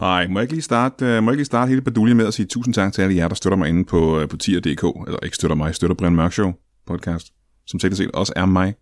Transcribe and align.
Nej, 0.00 0.26
må 0.26 0.38
jeg 0.38 0.44
ikke 0.44 0.54
lige 0.54 0.62
starte, 0.62 1.04
øh, 1.04 1.22
må 1.22 1.30
jeg 1.30 1.34
ikke 1.34 1.40
lige 1.40 1.44
starte 1.44 1.68
hele 1.68 1.82
baduljen 1.82 2.16
med 2.16 2.26
at 2.26 2.34
sige 2.34 2.46
tusind 2.46 2.74
tak 2.74 2.92
til 2.92 3.02
alle 3.02 3.16
jer, 3.16 3.28
der 3.28 3.34
støtter 3.34 3.56
mig 3.56 3.68
inde 3.68 3.84
på, 3.84 4.20
øh, 4.20 4.28
på 4.28 4.36
tier.dk, 4.36 5.06
eller 5.06 5.18
ikke 5.22 5.36
støtter 5.36 5.54
mig, 5.56 5.74
støtter 5.74 5.96
Brian 5.96 6.14
Mørk 6.14 6.32
Show 6.32 6.52
podcast, 6.86 7.32
som 7.66 7.80
sikkert 7.80 7.98
set 7.98 8.10
også 8.10 8.32
er 8.36 8.46
mig. 8.46 8.74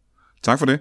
Tak 0.43 0.59
for 0.59 0.67
det. 0.67 0.81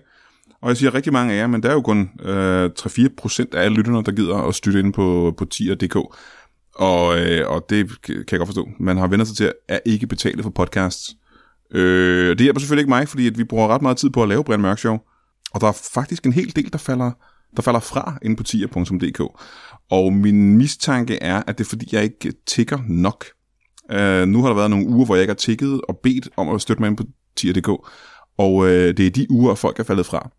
Og 0.62 0.70
jeg 0.70 0.78
siger 0.78 0.94
rigtig 0.94 1.14
mange 1.14 1.34
af 1.34 1.38
jer, 1.38 1.48
men 1.48 1.64
der 1.64 1.70
er 1.70 1.74
jo 1.74 1.82
kun 1.82 2.10
øh, 2.22 2.66
3-4% 2.80 3.46
af 3.54 3.64
alle 3.64 3.78
lytterne, 3.78 4.04
der 4.04 4.12
gider 4.12 4.36
at 4.36 4.56
støtte 4.56 4.80
ind 4.80 4.94
på, 4.94 5.34
på 5.38 5.46
tier.dk. 5.46 5.96
Og, 6.76 7.20
øh, 7.20 7.50
og 7.50 7.66
det 7.70 8.02
kan 8.02 8.26
jeg 8.32 8.40
godt 8.40 8.48
forstå. 8.48 8.70
Man 8.80 8.98
har 8.98 9.08
vendt 9.08 9.28
sig 9.28 9.38
til 9.38 9.54
at 9.68 9.80
ikke 9.86 10.08
betale 10.08 10.44
for 10.44 10.50
podcasts. 10.50 11.16
Øh, 11.72 12.30
det 12.30 12.42
hjælper 12.42 12.60
selvfølgelig 12.60 12.82
ikke 12.82 12.90
mig, 12.90 13.08
fordi 13.08 13.28
at 13.28 13.38
vi 13.38 13.44
bruger 13.44 13.68
ret 13.68 13.82
meget 13.82 13.98
tid 13.98 14.10
på 14.10 14.24
at 14.24 14.30
lave 14.30 14.44
Brian 14.44 14.62
Mørk 14.62 14.80
Show. 14.80 14.98
Og 15.54 15.62
der 15.62 15.68
er 15.68 15.82
faktisk 15.94 16.26
en 16.26 16.34
hel 16.34 16.56
del, 16.56 16.72
der 16.72 16.78
falder, 16.78 17.12
der 17.56 17.62
falder 17.62 17.80
fra 17.80 18.18
inde 18.22 18.36
på 18.36 18.44
tier.dk. 18.44 19.22
Og 19.92 20.14
min 20.14 20.58
mistanke 20.58 21.24
er, 21.24 21.44
at 21.48 21.58
det 21.58 21.64
er 21.64 21.70
fordi, 21.70 21.90
jeg 21.92 22.04
ikke 22.04 22.34
tigger 22.48 22.80
nok. 22.88 23.26
Uh, 23.90 24.28
nu 24.28 24.42
har 24.42 24.48
der 24.48 24.56
været 24.56 24.70
nogle 24.70 24.88
uger, 24.88 25.06
hvor 25.06 25.16
jeg 25.16 25.22
ikke 25.22 25.32
har 25.32 25.36
tigget 25.36 25.82
og 25.90 26.00
bedt 26.04 26.30
om 26.38 26.50
at 26.50 26.62
støtte 26.62 26.82
mig 26.82 26.88
ind 26.88 26.98
på 26.98 27.04
tier.dk. 27.36 27.70
Og 28.38 28.54
uh, 28.54 28.68
det 28.68 29.00
er 29.00 29.10
de 29.10 29.32
uger, 29.32 29.56
folk 29.56 29.80
er 29.80 29.84
faldet 29.84 30.06
fra. 30.06 30.30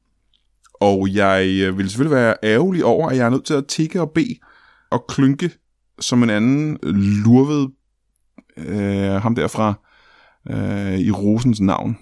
Og 0.81 1.15
jeg 1.15 1.47
øh, 1.47 1.79
vil 1.79 1.91
selvfølgelig 1.91 2.17
være 2.17 2.35
ærgerlig 2.43 2.85
over, 2.85 3.09
at 3.09 3.17
jeg 3.17 3.27
er 3.27 3.31
nødt 3.31 3.45
til 3.45 3.55
at 3.55 3.67
tikke 3.67 4.01
og 4.01 4.11
bede 4.11 4.35
og 4.91 5.05
klynke 5.09 5.51
som 6.01 6.23
en 6.23 6.31
anden 6.31 6.79
lurved 7.25 7.69
øh, 8.57 9.23
ham 9.23 9.35
derfra 9.35 9.75
øh, 10.51 10.99
i 10.99 11.11
Rosens 11.11 11.61
navn. 11.61 11.99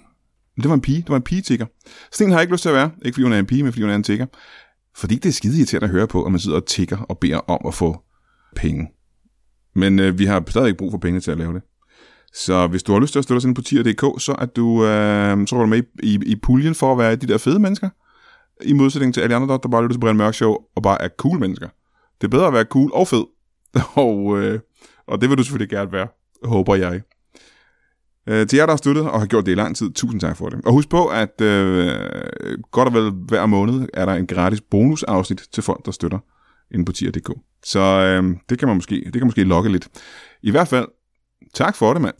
Men 0.55 0.61
det 0.63 0.69
var 0.69 0.75
en 0.75 0.81
pige. 0.81 1.01
Det 1.01 1.09
var 1.09 1.15
en 1.15 1.21
pige-tigger. 1.21 1.65
Sten 2.11 2.29
har 2.29 2.37
jeg 2.37 2.41
ikke 2.41 2.53
lyst 2.53 2.61
til 2.61 2.69
at 2.69 2.75
være. 2.75 2.91
Ikke 3.05 3.15
fordi 3.15 3.23
hun 3.23 3.33
er 3.33 3.39
en 3.39 3.45
pige, 3.45 3.63
men 3.63 3.71
fordi 3.71 3.81
hun 3.81 3.91
er 3.91 3.95
en 3.95 4.03
tigger. 4.03 4.25
Fordi 4.97 5.15
det 5.15 5.29
er 5.29 5.33
skide 5.33 5.57
irriterende 5.57 5.85
at 5.85 5.91
høre 5.91 6.07
på, 6.07 6.23
at 6.23 6.31
man 6.31 6.39
sidder 6.39 6.57
og 6.57 6.65
tigger 6.65 6.97
og 6.97 7.19
beder 7.19 7.37
om 7.37 7.59
at 7.67 7.73
få 7.73 7.97
penge. 8.55 8.87
Men 9.75 9.99
øh, 9.99 10.19
vi 10.19 10.25
har 10.25 10.43
stadig 10.47 10.67
ikke 10.67 10.77
brug 10.77 10.91
for 10.91 10.97
penge 10.97 11.19
til 11.19 11.31
at 11.31 11.37
lave 11.37 11.53
det. 11.53 11.61
Så 12.33 12.67
hvis 12.67 12.83
du 12.83 12.93
har 12.93 12.99
lyst 12.99 13.11
til 13.11 13.19
at 13.19 13.23
støtte 13.23 13.37
os 13.37 13.45
ind 13.45 13.55
på 13.55 13.61
tier.dk, 13.61 14.21
så 14.21 14.35
er 14.39 14.45
du, 14.45 14.85
øh, 14.85 15.47
så 15.47 15.55
du 15.55 15.65
med 15.65 15.83
i, 16.03 16.15
i, 16.15 16.19
i 16.25 16.35
puljen 16.35 16.75
for 16.75 16.91
at 16.91 16.97
være 16.97 17.15
de 17.15 17.27
der 17.27 17.37
fede 17.37 17.59
mennesker. 17.59 17.89
I 18.61 18.73
modsætning 18.73 19.13
til 19.13 19.21
alle 19.21 19.35
andre, 19.35 19.59
der 19.63 19.69
bare 19.69 19.83
lytter 19.83 19.93
til 19.93 19.99
Brian 19.99 20.15
Mørk 20.15 20.33
Show 20.33 20.57
og 20.75 20.83
bare 20.83 21.01
er 21.01 21.09
cool 21.17 21.39
mennesker. 21.39 21.69
Det 22.21 22.27
er 22.27 22.31
bedre 22.31 22.47
at 22.47 22.53
være 22.53 22.63
cool 22.63 22.91
og 22.93 23.07
fed. 23.07 23.23
og, 24.05 24.39
øh, 24.39 24.59
og 25.07 25.21
det 25.21 25.29
vil 25.29 25.37
du 25.37 25.43
selvfølgelig 25.43 25.69
gerne 25.69 25.91
være, 25.91 26.07
håber 26.43 26.75
jeg. 26.75 27.01
Øh, 28.29 28.47
til 28.47 28.57
jer, 28.57 28.65
der 28.65 28.73
har 28.73 28.77
støttet 28.77 29.03
og 29.09 29.19
har 29.19 29.27
gjort 29.27 29.45
det 29.45 29.51
i 29.51 29.55
lang 29.55 29.75
tid, 29.75 29.91
tusind 29.91 30.21
tak 30.21 30.37
for 30.37 30.49
det. 30.49 30.59
Og 30.65 30.71
husk 30.71 30.89
på, 30.89 31.07
at 31.07 31.41
øh, 31.41 31.93
godt 32.71 32.87
og 32.87 32.93
vel 32.93 33.11
hver 33.27 33.45
måned 33.45 33.89
er 33.93 34.05
der 34.05 34.13
en 34.13 34.27
gratis 34.27 34.61
bonusafsnit 34.61 35.43
til 35.53 35.63
folk, 35.63 35.85
der 35.85 35.91
støtter 35.91 36.19
inde 36.71 36.85
på 36.85 36.91
tier.dk. 36.91 37.29
Så 37.65 37.79
øh, 37.79 38.35
det 38.49 38.59
kan 38.59 38.67
man 38.67 38.77
måske, 38.77 38.95
det 39.05 39.13
kan 39.13 39.25
måske 39.25 39.43
lokke 39.43 39.71
lidt. 39.71 39.87
I 40.43 40.51
hvert 40.51 40.67
fald, 40.67 40.87
tak 41.53 41.75
for 41.75 41.93
det, 41.93 42.01
mand. 42.01 42.15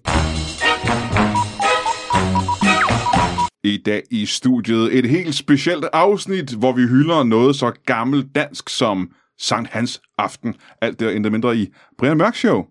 I 3.63 3.77
dag 3.85 4.03
i 4.11 4.25
studiet 4.25 4.97
et 4.97 5.09
helt 5.09 5.35
specielt 5.35 5.85
afsnit, 5.93 6.53
hvor 6.53 6.71
vi 6.71 6.81
hylder 6.81 7.23
noget 7.23 7.55
så 7.55 7.71
gammelt 7.85 8.35
dansk 8.35 8.69
som 8.69 9.09
Sankt 9.39 9.69
Hans 9.69 10.01
Aften. 10.17 10.55
Alt 10.81 10.99
det 10.99 11.25
og 11.25 11.31
mindre 11.31 11.57
i 11.57 11.67
Brian 11.97 12.17
Mørk 12.17 12.35
Show. 12.35 12.65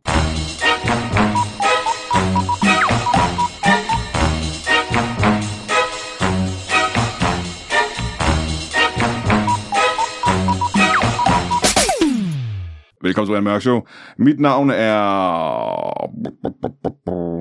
Velkommen 13.06 13.26
til 13.26 13.32
Brian 13.32 13.44
Mørk 13.44 13.62
Show. 13.62 13.80
Mit 14.18 14.40
navn 14.40 14.70
er 14.70 14.96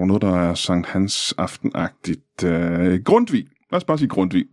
noget, 0.05 0.21
der 0.21 0.35
er 0.35 0.53
Sankt 0.53 0.87
Hans 0.87 1.33
aftenagtigt. 1.37 2.43
Øh, 2.45 2.99
Grundtvig. 3.03 3.45
Lad 3.71 3.77
os 3.77 3.83
bare 3.83 3.97
sige 3.97 4.07
Grundtvig. 4.09 4.45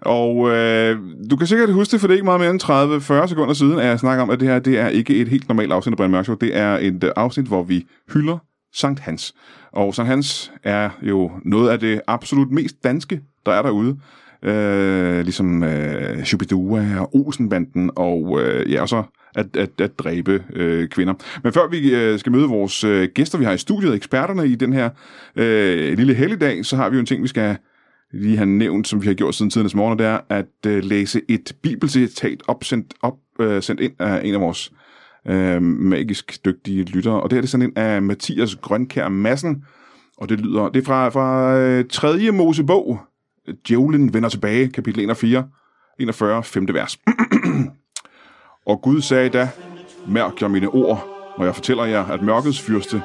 Og 0.00 0.50
øh, 0.50 0.98
du 1.30 1.36
kan 1.36 1.46
sikkert 1.46 1.72
huske 1.72 1.92
det, 1.92 2.00
for 2.00 2.06
det 2.06 2.14
er 2.14 2.16
ikke 2.16 2.24
meget 2.24 2.40
mere 2.40 2.50
end 2.50 3.22
30-40 3.24 3.26
sekunder 3.26 3.54
siden, 3.54 3.78
at 3.78 3.86
jeg 3.86 3.98
snakker 3.98 4.22
om, 4.22 4.30
at 4.30 4.40
det 4.40 4.48
her 4.48 4.58
det 4.58 4.78
er 4.78 4.88
ikke 4.88 5.14
et 5.14 5.28
helt 5.28 5.48
normalt 5.48 5.72
afsnit 5.72 5.92
af 5.92 5.96
Brian 5.96 6.10
Mørk 6.10 6.24
Show. 6.24 6.36
Det 6.36 6.56
er 6.56 6.78
et 6.80 7.04
øh, 7.04 7.10
afsnit, 7.16 7.46
hvor 7.46 7.62
vi 7.62 7.86
hylder 8.14 8.38
Sankt 8.74 9.00
Hans. 9.00 9.34
Og 9.72 9.94
Sankt 9.94 10.10
Hans 10.10 10.52
er 10.64 10.90
jo 11.02 11.30
noget 11.44 11.70
af 11.70 11.80
det 11.80 12.00
absolut 12.06 12.50
mest 12.50 12.84
danske, 12.84 13.20
der 13.46 13.52
er 13.52 13.62
derude. 13.62 13.98
Øh, 14.42 15.20
ligesom 15.22 15.62
øh, 15.62 16.24
Shubidua 16.24 17.00
og 17.00 17.16
Olsenbanden 17.16 17.90
og 17.96 18.40
øh, 18.40 18.72
ja, 18.72 18.82
og 18.82 18.88
så 18.88 19.02
at, 19.34 19.56
at, 19.56 19.70
at 19.78 19.98
dræbe 19.98 20.44
øh, 20.52 20.88
kvinder. 20.88 21.14
Men 21.42 21.52
før 21.52 21.68
vi 21.68 21.94
øh, 21.94 22.18
skal 22.18 22.32
møde 22.32 22.48
vores 22.48 22.84
øh, 22.84 23.08
gæster, 23.14 23.38
vi 23.38 23.44
har 23.44 23.52
i 23.52 23.58
studiet, 23.58 23.94
eksperterne 23.94 24.46
i 24.46 24.54
den 24.54 24.72
her 24.72 24.90
øh, 25.36 25.96
lille 25.98 26.14
helligdag, 26.14 26.64
så 26.64 26.76
har 26.76 26.88
vi 26.88 26.96
jo 26.96 27.00
en 27.00 27.06
ting, 27.06 27.22
vi 27.22 27.28
skal 27.28 27.56
lige 28.12 28.36
have 28.36 28.46
nævnt, 28.46 28.88
som 28.88 29.02
vi 29.02 29.06
har 29.06 29.14
gjort 29.14 29.34
siden 29.34 29.50
tidens 29.50 29.74
morgen, 29.74 29.92
og 29.92 29.98
det 29.98 30.06
er 30.06 30.18
at 30.28 30.66
øh, 30.66 30.84
læse 30.84 31.20
et 31.28 31.52
bibelcitat 31.62 32.42
op, 32.48 32.64
sendt, 32.64 32.94
op, 33.02 33.16
øh, 33.40 33.62
sendt 33.62 33.80
ind 33.80 33.92
af 33.98 34.20
en 34.24 34.34
af 34.34 34.40
vores 34.40 34.72
øh, 35.28 35.62
magisk 35.62 36.44
dygtige 36.44 36.84
lyttere, 36.84 37.20
og 37.20 37.30
det 37.30 37.36
er 37.36 37.40
det 37.40 37.48
er 37.48 37.50
sådan 37.50 37.66
en 37.66 37.76
af 37.76 38.02
Mathias 38.02 38.54
Grønkær 38.54 39.08
Madsen, 39.08 39.64
og 40.16 40.28
det 40.28 40.40
lyder, 40.40 40.68
det 40.68 40.80
er 40.80 40.84
fra, 40.84 41.08
fra 41.08 41.58
øh, 41.58 41.84
3. 41.90 42.30
Mosebog, 42.30 43.00
Djævlen 43.68 44.14
vender 44.14 44.28
tilbage, 44.28 44.68
kapitel 44.68 45.04
1 45.04 45.10
og 45.10 45.16
4, 45.16 45.48
41, 46.00 46.44
5. 46.44 46.66
vers. 46.72 46.98
Og 48.66 48.82
Gud 48.82 49.00
sagde 49.00 49.28
da, 49.28 49.48
mærk 50.06 50.42
jer 50.42 50.48
mine 50.48 50.68
ord, 50.68 51.08
når 51.38 51.44
jeg 51.44 51.54
fortæller 51.54 51.84
jer, 51.84 52.04
at 52.04 52.22
mørkets 52.22 52.60
fyrste 52.60 53.02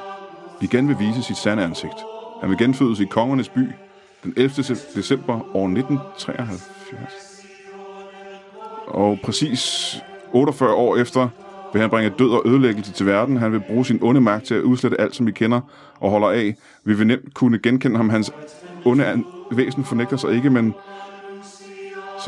igen 0.60 0.88
vil 0.88 0.98
vise 0.98 1.22
sit 1.22 1.36
sande 1.36 1.64
ansigt. 1.64 1.96
Han 2.40 2.50
vil 2.50 2.58
genfødes 2.58 3.00
i 3.00 3.04
kongernes 3.04 3.48
by 3.48 3.68
den 4.24 4.34
11. 4.36 4.50
december 4.94 5.34
år 5.56 5.64
1973. 5.64 7.44
Og 8.86 9.18
præcis 9.24 9.96
48 10.32 10.74
år 10.74 10.96
efter 10.96 11.28
vil 11.72 11.80
han 11.80 11.90
bringe 11.90 12.12
død 12.18 12.30
og 12.30 12.42
ødelæggelse 12.46 12.92
til 12.92 13.06
verden. 13.06 13.36
Han 13.36 13.52
vil 13.52 13.60
bruge 13.60 13.86
sin 13.86 13.98
onde 14.02 14.20
magt 14.20 14.44
til 14.44 14.54
at 14.54 14.62
udslette 14.62 15.00
alt, 15.00 15.16
som 15.16 15.26
vi 15.26 15.32
kender 15.32 15.60
og 16.00 16.10
holder 16.10 16.28
af. 16.28 16.54
Vi 16.84 16.94
vil 16.94 17.06
nemt 17.06 17.34
kunne 17.34 17.58
genkende 17.58 17.96
ham. 17.96 18.10
Hans 18.10 18.32
onde 18.84 19.24
væsen 19.50 19.84
fornægter 19.84 20.16
sig 20.16 20.32
ikke, 20.32 20.50
men 20.50 20.74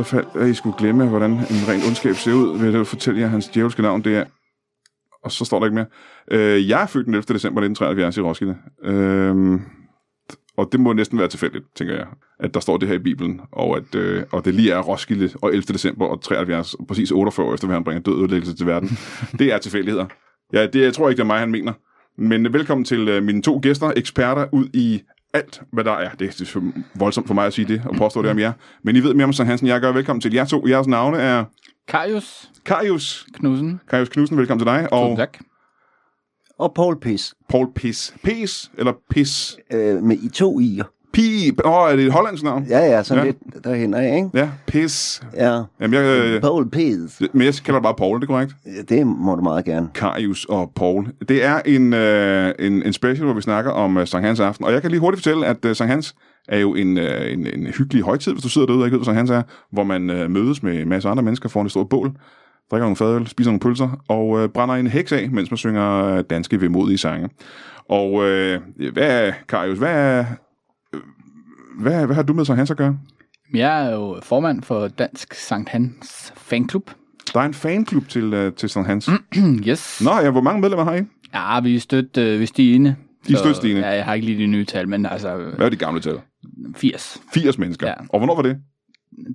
så 0.05 0.11
faldt 0.11 0.29
at 0.37 0.49
I 0.49 0.55
skulle 0.55 0.77
glemme, 0.79 1.09
hvordan 1.09 1.31
en 1.31 1.69
ren 1.69 1.81
ondskab 1.87 2.15
ser 2.15 2.33
ud, 2.33 2.59
vil 2.59 2.73
jeg 2.73 2.87
fortælle 2.87 3.21
jer 3.21 3.27
hans 3.27 3.49
djævelske 3.49 3.83
navn. 3.83 4.05
Det 4.05 4.17
er, 4.17 4.25
og 5.25 5.33
så 5.33 5.45
står 5.45 5.59
der 5.59 5.67
ikke 5.67 5.75
mere. 5.75 5.87
Øh, 6.31 6.69
jeg 6.69 6.83
er 6.83 6.87
født 6.87 7.07
den 7.07 7.15
11. 7.15 7.35
december 7.35 7.61
1973 7.61 8.17
i 8.17 8.21
Roskilde. 8.21 8.57
Øh, 8.85 9.61
og 10.57 10.69
det 10.73 10.81
må 10.81 10.93
næsten 10.93 11.19
være 11.19 11.29
tilfældigt, 11.29 11.65
tænker 11.77 11.95
jeg, 11.95 12.07
at 12.39 12.55
der 12.55 12.61
står 12.61 12.77
det 12.77 12.89
her 12.89 12.95
i 12.95 12.99
Bibelen, 12.99 13.41
og 13.53 13.77
at 13.77 13.95
øh, 13.95 14.25
og 14.33 14.45
det 14.45 14.55
lige 14.55 14.73
er 14.73 14.79
Roskilde 14.79 15.31
og 15.43 15.49
11. 15.49 15.63
december 15.63 16.07
og 16.07 16.23
73, 16.23 16.77
præcis 16.89 17.11
48 17.11 17.47
år 17.47 17.55
efter, 17.55 17.69
at 17.69 17.75
han 17.75 17.85
bringer 17.85 18.03
død 18.03 18.19
ødelæggelse 18.19 18.57
til 18.57 18.67
verden. 18.67 18.89
det 19.39 19.53
er 19.53 19.59
tilfældigheder. 19.59 20.07
Ja, 20.53 20.67
det 20.67 20.83
jeg 20.83 20.95
tror 20.95 21.09
ikke, 21.09 21.17
det 21.17 21.23
er 21.23 21.27
mig, 21.27 21.39
han 21.39 21.51
mener. 21.51 21.73
Men 22.19 22.53
velkommen 22.53 22.85
til 22.85 23.09
øh, 23.09 23.23
mine 23.23 23.43
to 23.43 23.61
gæster, 23.63 23.93
eksperter 23.97 24.47
ud 24.53 24.69
i 24.75 25.03
alt, 25.35 25.63
hvad 25.73 25.85
der 25.85 25.93
er. 25.93 26.11
Det 26.11 26.41
er 26.41 26.73
voldsomt 26.95 27.27
for 27.27 27.35
mig 27.35 27.47
at 27.47 27.53
sige 27.53 27.69
det 27.69 27.83
og 27.87 27.97
påstå 27.97 28.23
det 28.23 28.31
om 28.31 28.39
jer. 28.39 28.53
Men 28.83 28.97
I 28.97 29.01
ved 29.01 29.15
mere 29.15 29.25
om 29.25 29.33
Sankt 29.33 29.49
Hansen. 29.49 29.69
Jeg 29.69 29.81
gør 29.81 29.93
velkommen 29.93 30.21
til 30.21 30.35
jer 30.35 30.45
to. 30.45 30.67
Jeres 30.67 30.87
navne 30.87 31.19
er... 31.19 31.45
Karius. 31.89 32.51
Karius. 32.67 33.27
Knudsen. 33.35 33.81
Karius 33.89 34.09
Knudsen, 34.09 34.39
velkommen 34.39 34.67
til 34.67 34.73
dig. 34.73 34.93
Og 34.93 35.17
tak. 35.17 35.39
Og 36.59 36.75
Paul 36.75 37.01
Piss. 37.01 37.35
Paul 37.49 37.73
Piss. 37.75 38.15
Pis 38.25 38.71
eller 38.79 38.93
Pis? 39.11 39.57
Øh, 39.73 40.03
med 40.03 40.17
i 40.17 40.29
to 40.29 40.61
i'er. 40.61 41.00
Pi. 41.21 41.51
Åh, 41.65 41.73
oh, 41.73 41.93
er 41.93 41.97
det 41.97 42.07
et 42.07 42.13
hollandsk 42.13 42.45
navn? 42.45 42.67
Ja, 42.69 42.79
ja, 42.79 43.03
sådan 43.03 43.25
ja. 43.25 43.31
lidt 43.31 43.65
derhen 43.65 43.95
af, 43.95 44.17
ikke? 44.17 44.31
Ja, 44.35 44.49
Pis. 44.67 45.23
Ja. 45.37 45.63
Jamen, 45.81 45.95
jeg, 45.95 46.05
øh, 46.05 46.41
Paul 46.41 46.71
Piss. 46.71 47.23
Men 47.33 47.43
jeg 47.43 47.55
kalder 47.55 47.81
bare 47.81 47.95
Paul, 47.95 48.15
er 48.15 48.19
det 48.19 48.29
korrekt? 48.29 48.53
Ja, 48.67 48.95
det 48.95 49.07
må 49.07 49.35
du 49.35 49.43
meget 49.43 49.65
gerne. 49.65 49.89
Karius 49.95 50.45
og 50.45 50.73
Paul. 50.77 51.07
Det 51.29 51.45
er 51.45 51.61
en, 51.67 51.93
øh, 51.93 52.53
en, 52.59 52.83
en 52.83 52.93
special, 52.93 53.25
hvor 53.25 53.35
vi 53.35 53.43
snakker 53.43 53.71
om 53.71 53.97
uh, 53.97 54.05
Sankt 54.05 54.27
Hans 54.27 54.41
aften. 54.41 54.65
Og 54.65 54.73
jeg 54.73 54.83
kan 54.83 54.91
lige 54.91 55.01
hurtigt 55.01 55.25
fortælle, 55.25 55.47
at 55.47 55.65
uh, 55.65 55.73
Sankt 55.73 55.91
Hans 55.91 56.15
er 56.49 56.59
jo 56.59 56.75
en, 56.75 56.99
uh, 56.99 57.05
en, 57.33 57.47
en 57.47 57.67
hyggelig 57.67 58.03
højtid, 58.03 58.33
hvis 58.33 58.43
du 58.43 58.49
sidder 58.49 58.67
derude 58.67 58.83
og 58.83 58.87
ikke 58.87 58.95
ved, 58.95 59.05
hvad 59.05 59.15
Sankt 59.15 59.19
Hans 59.19 59.31
er, 59.31 59.43
hvor 59.73 59.85
man 59.85 60.11
uh, 60.11 60.31
mødes 60.31 60.63
med 60.63 60.83
en 60.83 60.89
masse 60.89 61.09
andre 61.09 61.23
mennesker 61.23 61.49
foran 61.49 61.67
et 61.67 61.71
stort 61.71 61.89
bål, 61.89 62.13
drikker 62.71 62.85
nogle 62.85 62.97
fadøl, 62.97 63.27
spiser 63.27 63.51
nogle 63.51 63.61
pølser 63.61 64.03
og 64.09 64.29
uh, 64.29 64.49
brænder 64.49 64.75
en 64.75 64.87
heks 64.87 65.13
af, 65.13 65.31
mens 65.31 65.51
man 65.51 65.59
synger 65.59 66.23
danske 66.23 66.61
vemodige 66.61 66.99
sange. 66.99 67.29
Og 67.89 68.13
uh, 68.13 68.93
hvad, 68.93 69.33
Karius, 69.49 69.79
hvad 69.79 69.95
er, 69.95 70.25
hvad, 71.79 72.07
hvad 72.07 72.17
har 72.17 72.23
du 72.23 72.33
med 72.33 72.45
Sankt 72.45 72.59
Hans 72.59 72.71
at 72.71 72.77
gøre? 72.77 72.99
Jeg 73.55 73.87
er 73.87 73.91
jo 73.95 74.19
formand 74.23 74.63
for 74.63 74.89
Dansk 74.89 75.35
Sankt 75.35 75.69
Hans 75.69 76.33
Fanklub. 76.37 76.91
Der 77.35 77.41
er 77.41 77.45
en 77.45 77.55
fanklub 77.55 78.09
til, 78.09 78.35
uh, 78.35 78.53
til 78.55 78.69
Sankt 78.69 78.89
Hans. 78.89 79.11
yes. 79.69 80.03
Nå 80.05 80.11
ja, 80.23 80.31
hvor 80.31 80.41
mange 80.41 80.61
medlemmer 80.61 80.85
har 80.85 80.95
I? 80.95 81.03
Ja, 81.35 81.61
vi 81.61 81.77
er 81.77 81.81
stødt 81.81 82.17
uh, 82.17 82.25
ved 82.25 82.47
stigende. 82.47 82.97
De 83.29 83.33
er 83.33 83.37
stødt 83.37 83.57
stigende? 83.57 83.83
Ja, 83.83 83.95
jeg 83.95 84.05
har 84.05 84.15
ikke 84.15 84.27
lige 84.27 84.43
de 84.43 84.47
nye 84.47 84.65
tal, 84.65 84.89
men 84.89 85.07
altså... 85.07 85.37
Hvad 85.57 85.67
er 85.67 85.71
de 85.71 85.77
gamle 85.77 86.01
tal? 86.01 86.21
80. 86.77 87.21
80 87.35 87.59
mennesker. 87.59 87.87
Ja. 87.87 87.95
Og 88.09 88.19
hvornår 88.19 88.35
var 88.35 88.43
det? 88.43 88.57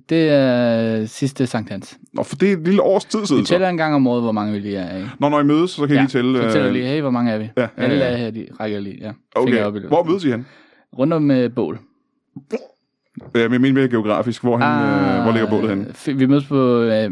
Det 0.08 0.28
er 0.28 1.06
sidste 1.06 1.46
Sankt 1.46 1.70
Hans. 1.70 1.98
Nå, 2.14 2.22
for 2.22 2.36
det 2.36 2.48
er 2.48 2.56
et 2.56 2.64
lille 2.64 2.82
års 2.82 3.04
tid 3.04 3.26
siden. 3.26 3.40
Vi 3.40 3.46
tæller 3.46 3.68
en 3.68 3.76
gang 3.76 3.94
om 3.94 4.06
året, 4.06 4.22
hvor 4.22 4.32
mange 4.32 4.52
vi 4.52 4.58
lige 4.58 4.76
er. 4.76 4.96
Ikke? 4.96 5.10
Når, 5.20 5.28
når 5.28 5.40
I 5.40 5.44
mødes, 5.44 5.70
så 5.70 5.86
kan 5.86 5.96
I 5.96 5.98
lige 5.98 6.08
tælle... 6.08 6.42
så 6.42 6.50
tæller 6.52 6.66
øh, 6.68 6.72
lige, 6.72 6.86
hey, 6.86 7.00
hvor 7.00 7.10
mange 7.10 7.32
er 7.32 7.38
vi? 7.38 7.48
Ja, 7.56 7.62
ja, 7.62 7.68
Alle 7.76 7.96
ja. 7.96 8.04
er 8.12 8.16
her, 8.16 8.30
de 8.30 8.46
rækker 8.60 8.80
lige. 8.80 8.98
Ja. 9.00 9.12
Fingre 9.42 9.64
op 9.64 9.74
i 9.74 9.78
Okay, 9.78 9.80
det. 9.80 9.88
hvor 9.88 10.04
mødes 10.04 10.24
I 10.24 10.30
hen? 10.30 10.46
Rundt 10.98 11.12
om 11.12 11.22
med 11.22 11.48
bål. 11.50 11.78
Øh, 13.34 13.40
Jeg 13.42 13.50
mener 13.50 13.72
mere 13.72 13.88
geografisk. 13.88 14.42
Hvor, 14.42 14.56
han, 14.58 14.84
øh, 15.18 15.22
hvor 15.22 15.32
ligger 15.32 15.50
bålet 15.50 15.70
henne? 15.70 16.18
Vi 16.18 16.26
mødes 16.26 16.44
på, 16.46 16.80
øh, 16.80 17.10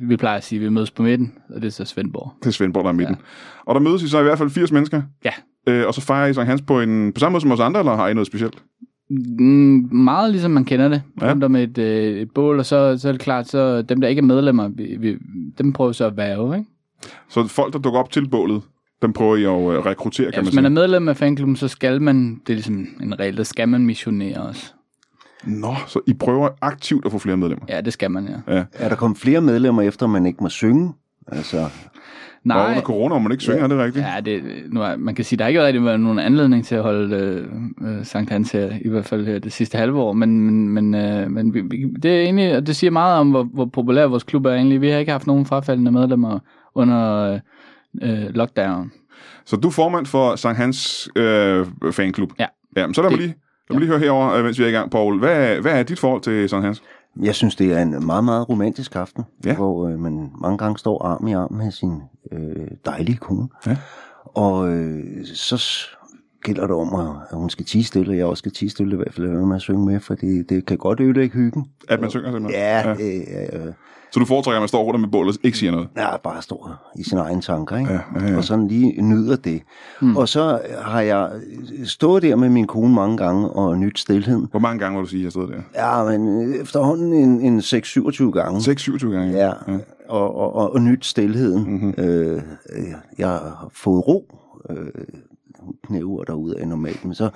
vi 0.00 0.16
plejer 0.16 0.36
at 0.36 0.44
sige, 0.44 0.58
vi 0.58 0.68
mødes 0.68 0.90
på 0.90 1.02
midten, 1.02 1.32
og 1.54 1.62
det 1.62 1.66
er 1.66 1.70
så 1.72 1.84
Svendborg. 1.84 2.32
Det 2.40 2.46
er 2.46 2.50
Svendborg, 2.50 2.84
der 2.84 2.90
er 2.90 2.94
midten. 2.94 3.16
Og 3.66 3.74
der 3.74 3.80
mødes 3.80 4.02
I 4.02 4.08
så 4.08 4.20
i 4.20 4.22
hvert 4.22 4.38
fald 4.38 4.50
80 4.50 4.72
mennesker? 4.72 5.02
Ja. 5.24 5.30
Øh, 5.68 5.86
og 5.86 5.94
så 5.94 6.00
fejrer 6.00 6.26
I 6.26 6.34
Sankt 6.34 6.48
Hans 6.48 6.62
på, 6.62 6.80
en, 6.80 7.12
på 7.12 7.20
samme 7.20 7.32
måde 7.34 7.40
som 7.40 7.50
os 7.52 7.60
andre, 7.60 7.80
eller 7.80 7.96
har 7.96 8.08
I 8.08 8.14
noget 8.14 8.26
specielt? 8.26 8.62
Mm, 9.10 9.88
meget 9.92 10.30
ligesom 10.30 10.50
man 10.50 10.64
kender 10.64 10.88
det, 10.88 11.02
Ja. 11.20 11.26
ja. 11.26 11.32
rundt 11.32 11.44
om 11.44 11.56
et, 11.56 11.78
øh, 11.78 12.16
et 12.20 12.30
bål, 12.34 12.58
og 12.58 12.66
så, 12.66 12.98
så 12.98 13.08
er 13.08 13.12
det 13.12 13.20
klart, 13.20 13.48
så 13.48 13.82
dem, 13.82 14.00
der 14.00 14.08
ikke 14.08 14.20
er 14.20 14.24
medlemmer, 14.24 14.68
vi, 14.68 14.96
vi, 15.00 15.16
dem 15.58 15.72
prøver 15.72 15.92
så 15.92 16.04
at 16.04 16.16
værve, 16.16 16.58
ikke? 16.58 16.70
Så 17.28 17.46
folk, 17.46 17.72
der 17.72 17.78
dukker 17.78 18.00
op 18.00 18.10
til 18.10 18.28
bålet, 18.28 18.62
dem 19.06 19.12
prøver 19.12 19.36
I 19.36 19.42
at 19.44 19.48
øh, 19.78 19.86
rekruttere, 19.86 20.24
Ja, 20.26 20.30
kan 20.30 20.38
man 20.38 20.44
hvis 20.44 20.52
sige. 20.52 20.62
man 20.62 20.72
er 20.72 20.80
medlem 20.80 21.08
af 21.08 21.16
fanklubben, 21.16 21.56
så 21.56 21.68
skal 21.68 22.02
man, 22.02 22.40
det 22.46 22.52
er 22.52 22.54
ligesom 22.54 22.86
en 23.02 23.20
regel, 23.20 23.36
der 23.36 23.42
skal 23.42 23.68
man 23.68 23.86
missionere 23.86 24.36
også. 24.42 24.72
Nå, 25.44 25.74
så 25.86 26.00
I 26.06 26.12
prøver 26.14 26.48
aktivt 26.62 27.06
at 27.06 27.12
få 27.12 27.18
flere 27.18 27.36
medlemmer. 27.36 27.66
Ja, 27.68 27.80
det 27.80 27.92
skal 27.92 28.10
man, 28.10 28.28
ja. 28.48 28.64
Er 28.72 28.88
der 28.88 28.96
kommet 28.96 29.18
flere 29.18 29.40
medlemmer 29.40 29.82
efter, 29.82 30.06
man 30.06 30.26
ikke 30.26 30.38
må 30.42 30.48
synge? 30.48 30.92
Altså, 31.32 31.58
Og 31.58 31.70
Nej, 32.44 32.68
under 32.68 32.80
corona, 32.82 33.08
hvor 33.08 33.18
man 33.18 33.32
ikke 33.32 33.42
synger, 33.42 33.62
er 33.62 33.68
det 33.68 33.78
rigtigt? 33.78 34.04
ja, 34.14 34.20
det, 34.20 34.42
nu 34.70 34.82
er, 34.82 34.96
man 34.96 35.14
kan 35.14 35.24
sige, 35.24 35.36
der 35.38 35.44
har 35.44 35.48
ikke 35.48 35.66
rigtig 35.66 35.84
været 35.84 36.00
nogen 36.00 36.18
anledning 36.18 36.64
til 36.64 36.74
at 36.74 36.82
holde 36.82 37.16
øh, 37.16 37.46
øh, 37.98 38.04
Sankt 38.04 38.30
Hans 38.30 38.52
her, 38.52 38.70
i 38.84 38.88
hvert 38.88 39.04
fald 39.04 39.26
her 39.26 39.38
det 39.38 39.52
sidste 39.52 39.78
halve 39.78 40.00
år, 40.00 40.12
men, 40.12 40.40
men, 40.40 40.68
men, 40.68 40.94
øh, 40.94 41.30
men 41.30 41.54
vi, 41.54 41.60
vi, 41.60 41.84
det 42.02 42.10
er 42.16 42.20
egentlig, 42.20 42.56
og 42.56 42.66
det 42.66 42.76
siger 42.76 42.90
meget 42.90 43.18
om, 43.20 43.30
hvor, 43.30 43.42
hvor 43.42 43.64
populær 43.64 44.06
vores 44.06 44.22
klub 44.24 44.46
er 44.46 44.50
egentlig. 44.54 44.80
Vi 44.80 44.88
har 44.88 44.98
ikke 44.98 45.12
haft 45.12 45.26
nogen 45.26 45.46
frafaldende 45.46 45.90
medlemmer 45.92 46.38
under 46.74 47.32
øh, 47.32 47.40
øh, 48.02 48.34
lockdown. 48.34 48.92
Så 49.44 49.56
du 49.56 49.68
er 49.68 49.72
formand 49.72 50.06
for 50.06 50.36
Sankt 50.36 50.58
Hans 50.58 51.08
øh, 51.16 51.66
fanklub? 51.92 52.30
Ja. 52.38 52.46
Ja, 52.76 52.86
men 52.86 52.94
så 52.94 53.02
lad 53.02 53.10
mig 53.10 53.18
lige, 53.18 53.34
lad 53.70 53.74
mig 53.74 53.78
lige 53.80 53.88
høre 53.88 53.98
herover, 53.98 54.32
øh, 54.32 54.44
mens 54.44 54.58
vi 54.58 54.64
er 54.64 54.68
i 54.68 54.72
gang, 54.72 54.90
Paul. 54.90 55.18
Hvad, 55.18 55.56
hvad 55.60 55.72
er 55.72 55.82
dit 55.82 55.98
forhold 55.98 56.22
til 56.22 56.48
Sankt 56.48 56.64
Hans? 56.66 56.82
jeg 57.22 57.34
synes, 57.34 57.56
det 57.56 57.72
er 57.72 57.82
en 57.82 58.06
meget, 58.06 58.24
meget 58.24 58.48
romantisk 58.48 58.96
aften, 58.96 59.24
Ja. 59.44 59.54
hvor 59.54 59.88
øh, 59.88 59.98
man 59.98 60.30
mange 60.40 60.58
gange 60.58 60.78
står 60.78 61.04
arm 61.04 61.26
i 61.26 61.32
arm 61.32 61.52
med 61.52 61.70
sin 61.70 62.02
øh, 62.32 62.68
dejlige 62.84 63.16
kone. 63.16 63.48
Ja. 63.66 63.76
Og 64.24 64.68
øh, 64.72 65.24
så 65.34 65.62
gælder 66.44 66.66
det 66.66 66.76
om, 66.76 66.94
at, 66.94 67.16
at 67.30 67.38
hun 67.38 67.50
skal 67.50 67.64
tige 67.64 67.84
stille, 67.84 68.12
og 68.12 68.16
jeg 68.16 68.26
også 68.26 68.38
skal 68.38 68.52
tige 68.52 68.70
stille, 68.70 68.92
i 68.92 68.96
hvert 68.96 69.14
fald 69.14 69.26
være 69.26 69.46
med 69.46 69.56
at 69.56 69.62
synge 69.62 69.86
med, 69.86 70.00
for 70.00 70.14
det, 70.14 70.48
det 70.48 70.66
kan 70.66 70.78
godt 70.78 71.00
ødelægge 71.00 71.34
hyggen. 71.34 71.66
At 71.88 72.00
man 72.00 72.10
synger 72.10 72.32
simpelthen? 72.32 72.60
Ja, 72.62 72.88
ja. 72.88 72.92
Øh, 72.92 73.66
øh, 73.66 73.72
Så 74.16 74.20
du 74.20 74.26
foretrækker, 74.26 74.56
at 74.56 74.62
man 74.62 74.68
står 74.68 74.84
rundt 74.84 75.00
med 75.00 75.08
bålet 75.08 75.36
og 75.36 75.44
ikke 75.44 75.58
siger 75.58 75.72
noget? 75.72 75.88
Ja, 75.96 76.16
bare 76.16 76.42
står 76.42 76.92
i 76.98 77.02
sine 77.02 77.20
egne 77.20 77.40
tanker, 77.40 77.76
ikke? 77.76 77.92
Ja, 77.92 78.00
ja, 78.20 78.30
ja. 78.30 78.36
Og 78.36 78.44
sådan 78.44 78.68
lige 78.68 79.02
nyder 79.02 79.36
det. 79.36 79.62
Mm. 80.00 80.16
Og 80.16 80.28
så 80.28 80.60
har 80.82 81.00
jeg 81.00 81.30
stået 81.84 82.22
der 82.22 82.36
med 82.36 82.48
min 82.48 82.66
kone 82.66 82.94
mange 82.94 83.16
gange 83.16 83.48
og 83.48 83.78
nyt 83.78 83.98
stillheden. 83.98 84.48
Hvor 84.50 84.60
mange 84.60 84.78
gange 84.78 84.96
må 84.96 85.00
du 85.02 85.08
sige, 85.08 85.20
at 85.20 85.24
jeg 85.24 85.32
stod 85.32 85.48
der? 85.48 85.60
Ja, 85.74 86.18
men 86.18 86.54
efterhånden 86.60 87.12
en, 87.12 87.40
en 87.40 87.58
6-27 87.58 88.30
gange. 88.30 88.58
6-27 88.58 89.06
gange? 89.06 89.32
Ja, 89.32 89.52
og, 90.08 90.36
og, 90.36 90.54
og, 90.54 90.72
og 90.72 90.80
nyt 90.80 91.06
stillheden. 91.06 91.62
Mhm. 91.62 91.72
Mm-hmm. 91.72 92.04
Øh, 92.04 92.42
øh, 92.72 92.84
jeg 93.18 93.28
har 93.28 93.68
fået 93.72 94.08
ro. 94.08 94.34
Øh, 94.70 94.76
knæver 95.86 96.24
derude 96.24 96.60
af 96.60 96.68
normalt, 96.68 97.04
men 97.04 97.14
så 97.14 97.30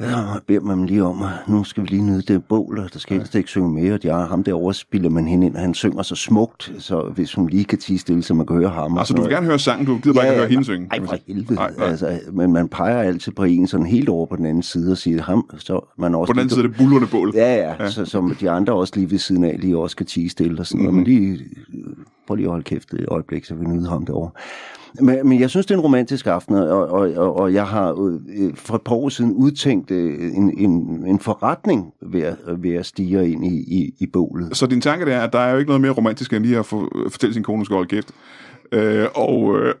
ja, 0.00 0.16
beder 0.46 0.60
man 0.60 0.86
lige 0.86 1.04
om, 1.04 1.22
at 1.22 1.28
nu 1.48 1.64
skal 1.64 1.82
vi 1.82 1.88
lige 1.88 2.02
nyde 2.02 2.22
det 2.22 2.44
bål, 2.44 2.78
og 2.78 2.92
der 2.92 2.98
skal 2.98 3.16
helst 3.16 3.34
ikke 3.34 3.48
synge 3.48 3.70
mere, 3.70 3.94
og 3.94 4.02
de 4.02 4.08
har 4.08 4.26
ham 4.26 4.44
derovre 4.44 4.74
spiller 4.74 5.10
man 5.10 5.28
hende 5.28 5.46
ind, 5.46 5.54
og 5.54 5.60
han 5.60 5.74
synger 5.74 6.02
så 6.02 6.14
smukt, 6.14 6.72
så 6.78 7.12
hvis 7.14 7.34
hun 7.34 7.48
lige 7.48 7.64
kan 7.64 7.78
tige 7.78 7.98
stille, 7.98 8.22
så 8.22 8.34
man 8.34 8.46
kan 8.46 8.56
høre 8.56 8.68
ham. 8.68 8.98
Altså, 8.98 9.14
du 9.14 9.22
vil 9.22 9.22
noget. 9.22 9.36
gerne 9.36 9.46
høre 9.46 9.58
sangen, 9.58 9.86
du 9.86 9.98
gider 9.98 10.14
bare 10.14 10.26
ikke 10.26 10.38
høre 10.38 10.48
hende 10.48 10.64
synge? 10.64 10.86
Nej, 10.86 11.06
for 11.06 11.16
helvede. 11.26 11.54
Nej, 11.54 11.72
nej. 11.78 11.86
Altså, 11.86 12.20
men 12.32 12.52
man 12.52 12.68
peger 12.68 12.98
altid 12.98 13.32
på 13.32 13.44
en 13.44 13.66
sådan 13.66 13.86
helt 13.86 14.08
over 14.08 14.26
på 14.26 14.36
den 14.36 14.46
anden 14.46 14.62
side 14.62 14.92
og 14.92 14.98
siger, 14.98 15.22
ham, 15.22 15.50
så 15.58 15.80
man 15.98 16.14
også 16.14 16.30
På 16.30 16.32
den 16.32 16.40
anden 16.40 16.50
side 16.50 16.64
er 16.64 16.68
det 16.68 16.76
bullerne 16.76 17.06
bål. 17.06 17.32
Ja, 17.34 17.54
ja, 17.54 17.82
ja. 17.82 17.90
Så, 17.90 18.04
som 18.04 18.36
de 18.40 18.50
andre 18.50 18.72
også 18.72 18.92
lige 18.96 19.10
ved 19.10 19.18
siden 19.18 19.44
af, 19.44 19.56
lige 19.60 19.78
også 19.78 19.96
kan 19.96 20.06
tige 20.06 20.28
stille 20.28 20.60
og 20.60 20.66
sådan 20.66 20.84
noget. 20.84 20.94
Mhm. 20.94 21.08
Men 21.08 21.20
lige, 21.20 21.40
prøv 22.26 22.34
lige 22.34 22.46
at 22.46 22.50
holde 22.50 22.64
kæft 22.64 22.94
et 22.94 23.04
øjeblik, 23.08 23.44
så 23.44 23.54
vi 23.54 23.64
nyder 23.64 23.90
ham 23.90 24.06
derovre. 24.06 24.30
Men, 25.00 25.28
men 25.28 25.40
jeg 25.40 25.50
synes, 25.50 25.66
det 25.66 25.74
er 25.74 25.78
en 25.78 25.84
romantisk 25.84 26.26
aften, 26.26 26.54
og, 26.54 26.88
og, 26.88 27.12
og, 27.16 27.36
og 27.36 27.54
jeg 27.54 27.66
har 27.66 28.14
øh, 28.28 28.54
for 28.54 28.74
et 28.74 28.82
par 28.82 28.94
år 28.94 29.08
siden 29.08 29.32
udtænkt 29.32 29.90
øh, 29.90 30.36
en, 30.36 30.58
en, 30.58 30.70
en 31.06 31.18
forretning 31.18 31.92
ved 32.02 32.22
at, 32.22 32.36
ved 32.58 32.74
at 32.74 32.86
stige 32.86 33.30
ind 33.30 33.46
i, 33.46 33.56
i, 33.56 33.94
i 33.98 34.06
bålet. 34.06 34.56
Så 34.56 34.66
din 34.66 34.80
tanke 34.80 35.06
det 35.06 35.14
er, 35.14 35.20
at 35.20 35.32
der 35.32 35.38
er 35.38 35.52
jo 35.52 35.58
ikke 35.58 35.68
noget 35.68 35.80
mere 35.80 35.92
romantisk, 35.92 36.32
end 36.32 36.44
lige 36.44 36.58
at 36.58 36.66
få, 36.66 37.08
fortælle 37.10 37.34
sin 37.34 37.42
kone, 37.42 37.58
hun 37.58 37.64
skal 37.64 37.74
holde 37.74 37.88
kæft. 37.88 38.10
Øh, 38.72 39.06
og, 39.14 39.56
øh, 39.58 39.74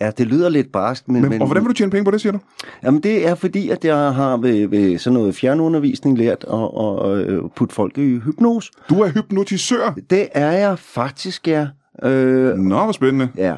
ja, 0.00 0.10
det 0.10 0.26
lyder 0.26 0.48
lidt 0.48 0.72
barskt, 0.72 1.08
men... 1.08 1.22
men, 1.22 1.30
men 1.30 1.40
og 1.40 1.46
hvordan 1.46 1.64
vil 1.64 1.68
du 1.68 1.74
tjene 1.74 1.90
penge 1.90 2.04
på 2.04 2.10
det, 2.10 2.20
siger 2.20 2.32
du? 2.32 2.38
Jamen 2.84 3.02
det 3.02 3.28
er 3.28 3.34
fordi, 3.34 3.70
at 3.70 3.84
jeg 3.84 3.96
har 4.14 4.36
ved, 4.36 4.66
ved 4.68 4.98
sådan 4.98 5.14
noget 5.14 5.34
fjernundervisning 5.34 6.18
lært 6.18 6.44
at, 6.52 6.68
at, 6.80 7.34
at 7.34 7.52
putte 7.56 7.74
folk 7.74 7.98
i 7.98 8.18
hypnose. 8.18 8.70
Du 8.90 9.00
er 9.00 9.08
hypnotisør. 9.08 9.94
Det 10.10 10.28
er 10.32 10.52
jeg 10.52 10.78
faktisk, 10.78 11.48
ja. 11.48 11.66
Øh, 12.02 12.56
Nå, 12.56 12.82
hvor 12.82 12.92
spændende. 12.92 13.28
ja. 13.36 13.54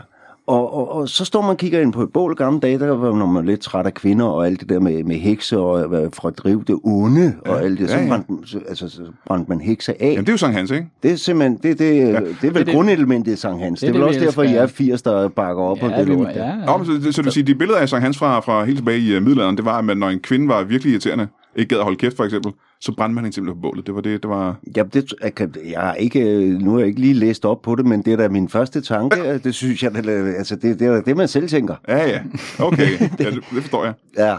Og, 0.49 0.75
og, 0.75 0.93
og 0.93 1.09
så 1.09 1.25
står 1.25 1.41
man 1.41 1.51
og 1.51 1.57
kigger 1.57 1.81
ind 1.81 1.93
på 1.93 2.03
et 2.03 2.13
bål 2.13 2.35
gamle 2.35 2.61
dage, 2.61 2.79
der 2.79 2.87
var 2.97 3.13
når 3.13 3.27
man 3.27 3.43
er 3.43 3.47
lidt 3.47 3.61
træt 3.61 3.87
af 3.87 3.95
kvinder 3.95 4.27
og 4.27 4.47
alt 4.47 4.61
det 4.61 4.69
der 4.69 4.81
med, 4.81 5.05
med 5.05 5.17
hekse 5.17 5.59
og 5.59 5.95
øh, 6.05 6.11
for 6.13 6.29
at 6.29 6.39
drive 6.39 6.65
det 6.67 6.79
onde 6.85 7.35
og 7.47 7.63
alt 7.63 7.79
det. 7.79 7.91
Så, 7.91 7.97
ja, 7.97 8.03
ja. 8.03 8.09
brændte, 8.09 8.33
så, 8.51 8.59
altså, 8.69 8.89
så 8.89 9.03
brændte 9.27 9.49
man 9.49 9.61
hekse 9.61 10.03
af. 10.03 10.07
Jamen, 10.09 10.19
det 10.25 10.29
er 10.29 10.33
jo 10.33 10.37
Sankt 10.37 10.57
Hans, 10.57 10.71
ikke? 10.71 10.87
Det 11.03 11.11
er 11.11 11.17
simpelthen, 11.17 11.59
det, 11.63 11.79
det, 11.79 11.97
ja, 11.97 12.03
det 12.03 12.17
er 12.17 12.21
vel 12.21 12.41
det 12.41 12.61
er 12.61 12.65
det- 12.65 12.75
grundelementet 12.75 13.33
i 13.33 13.37
Sankt 13.37 13.63
Hans. 13.63 13.81
Det 13.81 13.89
er, 13.89 13.93
det, 13.93 14.01
vel 14.01 14.05
vi 14.05 14.09
også 14.15 14.21
derfor, 14.21 14.43
elsker. 14.43 14.61
er 14.63 14.67
80, 14.67 15.03
der 15.03 15.29
bakker 15.29 15.63
op 15.63 15.79
på 15.81 15.87
Ja, 15.87 15.99
det 16.01 16.07
vi, 16.09 16.13
lort. 16.13 16.29
ja, 16.29 16.41
der. 16.41 16.67
Nå, 16.67 16.77
men 16.77 16.87
så, 16.87 17.03
så, 17.03 17.13
så 17.13 17.23
du 17.23 17.31
siger, 17.31 17.45
de 17.45 17.55
billeder 17.55 17.79
af 17.81 17.89
Sankt 17.89 18.03
Hans 18.05 18.19
fra, 18.19 18.41
fra 18.41 18.65
helt 18.65 18.79
tilbage 18.79 18.99
i 18.99 19.17
uh, 19.17 19.23
middelalderen, 19.23 19.57
det 19.57 19.65
var, 19.65 19.79
at 19.79 19.85
man, 19.85 19.97
når 19.97 20.09
en 20.09 20.21
kvinde 20.21 20.49
var 20.49 20.65
virkelig 20.65 20.91
irriterende, 20.91 21.29
ikke 21.57 21.69
gad 21.69 21.79
at 21.79 21.85
holde 21.85 21.99
kæft 21.99 22.17
for 22.17 22.25
eksempel, 22.25 22.53
så 22.81 22.93
brændte 22.93 23.15
man 23.15 23.25
hende 23.25 23.35
simpelthen 23.35 23.63
på 23.63 23.69
bålet. 23.69 23.87
Det 23.87 23.95
var 23.95 24.01
det, 24.01 24.23
det 24.23 24.31
var... 24.31 24.57
Ja, 24.77 24.83
det, 24.83 25.15
jeg, 25.23 25.35
kan, 25.35 25.55
jeg 25.71 25.81
har 25.81 25.95
ikke, 25.95 26.49
nu 26.59 26.73
har 26.73 26.79
jeg 26.79 26.89
ikke 26.89 27.01
lige 27.01 27.15
læst 27.15 27.45
op 27.45 27.63
på 27.63 27.75
det, 27.75 27.87
men 27.87 28.03
det 28.03 28.13
er 28.13 28.17
da 28.17 28.29
min 28.29 28.49
første 28.49 28.81
tanke. 28.81 29.17
Det 29.45 29.55
synes 29.55 29.83
jeg, 29.83 29.95
det, 29.95 30.09
altså 30.37 30.57
det, 30.57 30.81
det 30.81 30.87
er 30.87 30.93
da 30.93 31.01
det, 31.01 31.17
man 31.17 31.29
selv 31.29 31.49
tænker. 31.49 31.75
Ja, 31.89 32.09
ja. 32.09 32.21
Okay. 32.59 32.89
Ja, 33.19 33.31
det, 33.31 33.45
det 33.55 33.63
forstår 33.63 33.85
jeg. 33.85 33.95
Ja. 34.19 34.37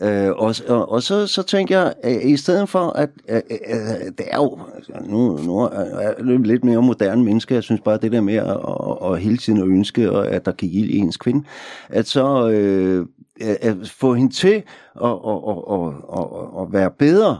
Øh, 0.00 0.30
og, 0.30 0.54
og, 0.68 0.92
og 0.92 1.02
så, 1.02 1.26
så 1.26 1.42
tænker 1.42 1.78
jeg, 1.78 1.94
at 2.02 2.22
i 2.22 2.36
stedet 2.36 2.68
for, 2.68 2.90
at 2.90 3.10
øh, 3.28 3.36
øh, 3.50 4.12
det 4.18 4.26
er 4.30 4.36
jo, 4.36 4.58
altså, 4.76 4.92
nu, 5.06 5.38
nu 5.44 5.58
er 5.58 6.00
jeg 6.00 6.40
lidt 6.40 6.64
mere 6.64 6.82
moderne 6.82 7.24
menneske, 7.24 7.54
jeg 7.54 7.62
synes 7.62 7.80
bare, 7.80 7.98
det 8.02 8.12
der 8.12 8.20
med 8.20 8.34
at, 8.34 8.46
at, 8.46 9.12
at 9.12 9.20
hele 9.20 9.36
tiden 9.36 9.58
at 9.58 9.68
ønske, 9.68 10.10
at 10.10 10.44
der 10.44 10.52
kan 10.52 10.68
ild 10.68 10.90
i 10.90 10.96
ens 10.96 11.16
kvinde, 11.16 11.44
at 11.88 12.06
så 12.06 12.50
øh, 12.50 13.06
at- 13.40 13.94
få 13.98 14.14
hende 14.14 14.32
til 14.32 14.48
at, 15.04 15.10
at, 15.10 15.38
at, 15.48 15.56
at, 15.70 15.92
at, 16.18 16.62
at 16.62 16.72
være 16.72 16.90
bedre 16.98 17.38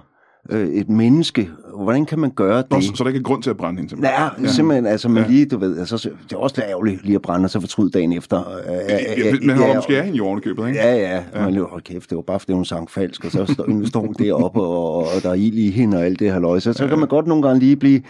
øh, 0.50 0.68
et 0.68 0.88
menneske. 0.88 1.50
Hvordan 1.82 2.06
kan 2.06 2.18
man 2.18 2.30
gøre 2.30 2.56
det? 2.58 2.70
Nå, 2.70 2.80
så, 2.80 2.92
så 2.94 3.04
der 3.04 3.08
ikke 3.08 3.18
er 3.18 3.22
grund 3.22 3.42
til 3.42 3.50
at 3.50 3.56
brænde 3.56 3.76
hende 3.78 3.90
simpelthen. 3.90 4.16
Ja, 4.20 4.42
ja, 4.42 4.48
simpelthen, 4.48 4.86
altså 4.86 5.08
man 5.08 5.22
Ja. 5.22 5.28
lige, 5.28 5.46
du 5.46 5.58
ved, 5.58 5.78
altså, 5.78 5.98
så- 5.98 6.10
det 6.24 6.32
er 6.32 6.36
også 6.36 6.62
ærgerligt 6.68 7.04
lige 7.04 7.14
at 7.14 7.22
brænde, 7.22 7.46
og 7.46 7.50
så 7.50 7.60
fortryde 7.60 7.90
dagen 7.90 8.12
efter. 8.12 8.38
Øh, 8.38 8.74
Ja, 9.18 9.32
men 9.40 9.50
han 9.50 9.58
holder 9.58 9.74
måske 9.74 9.98
af 9.98 10.04
hende 10.04 10.16
i 10.18 10.20
ovenikøbet, 10.20 10.66
ikke? 10.68 10.78
Ja, 10.78 10.94
ja, 10.96 11.22
ja. 11.34 11.44
Men 11.50 11.64
hold 11.70 11.82
kæft, 11.82 12.10
det 12.10 12.16
var 12.16 12.22
bare 12.22 12.40
fordi 12.40 12.52
hun 12.52 12.64
sang 12.64 12.90
falsk, 12.90 13.24
og 13.24 13.30
så 13.30 13.46
står, 13.54 13.66
nu 13.66 13.86
står 13.86 14.00
hun 14.00 14.14
deroppe, 14.18 14.60
og, 14.62 14.96
og 14.98 15.04
der 15.22 15.30
er 15.30 15.34
ild 15.34 15.54
i 15.58 15.70
hende 15.70 15.96
og 15.96 16.04
alt 16.04 16.18
det 16.18 16.32
her 16.32 16.38
løg. 16.40 16.62
Så, 16.62 16.72
så 16.72 16.86
kan 16.88 16.98
man 16.98 17.08
godt 17.08 17.26
nogle 17.26 17.42
gange 17.42 17.60
lige 17.60 17.76
blive... 17.76 18.02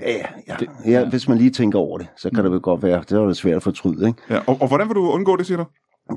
Ja, 0.00 0.16
ja, 0.48 0.54
ja, 0.90 1.08
hvis 1.08 1.28
man 1.28 1.38
lige 1.38 1.50
tænker 1.50 1.78
over 1.78 1.98
det, 1.98 2.06
så 2.16 2.30
kan 2.34 2.44
det 2.44 2.52
vel 2.52 2.60
godt 2.60 2.82
være, 2.82 3.02
det 3.08 3.12
er 3.18 3.26
det 3.26 3.36
svært 3.36 3.56
at 3.56 3.62
fortryde, 3.62 4.06
ikke? 4.08 4.18
Ja, 4.30 4.38
og, 4.46 4.58
og 4.60 4.68
hvordan 4.68 4.88
vil 4.88 4.94
du 4.94 5.10
undgå 5.10 5.36
det, 5.36 5.46
siger 5.46 5.58
du? 5.58 5.64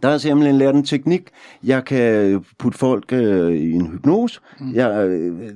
Der 0.01 0.07
har 0.07 0.13
jeg 0.13 0.21
simpelthen 0.21 0.57
lært 0.57 0.75
en 0.75 0.83
teknik. 0.83 1.29
Jeg 1.63 1.85
kan 1.85 2.45
putte 2.59 2.77
folk 2.77 3.13
øh, 3.13 3.53
i 3.53 3.71
en 3.71 3.87
hypnose. 3.87 4.39
Mm. 4.59 4.73
Jeg, 4.73 5.07
øh, 5.07 5.39
øh, 5.41 5.49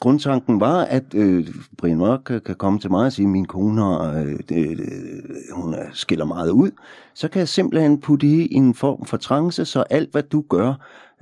grundtanken 0.00 0.60
var, 0.60 0.84
at 0.84 1.04
øh, 1.14 1.48
Brian 1.78 1.98
Mørk 1.98 2.20
kan, 2.26 2.40
kan 2.40 2.54
komme 2.54 2.78
til 2.78 2.90
mig 2.90 3.06
og 3.06 3.12
sige, 3.12 3.26
at 3.26 3.30
min 3.30 3.44
kone 3.44 3.80
har, 3.80 4.14
øh, 4.18 4.38
det, 4.48 4.80
øh, 4.80 5.52
hun 5.52 5.74
er, 5.74 5.86
skiller 5.92 6.24
meget 6.24 6.50
ud. 6.50 6.70
Så 7.14 7.28
kan 7.28 7.38
jeg 7.38 7.48
simpelthen 7.48 8.00
putte 8.00 8.26
i 8.26 8.54
en 8.54 8.74
form 8.74 9.04
for 9.04 9.16
trance, 9.16 9.64
så 9.64 9.84
alt 9.90 10.12
hvad 10.12 10.22
du 10.22 10.44
gør, 10.48 10.74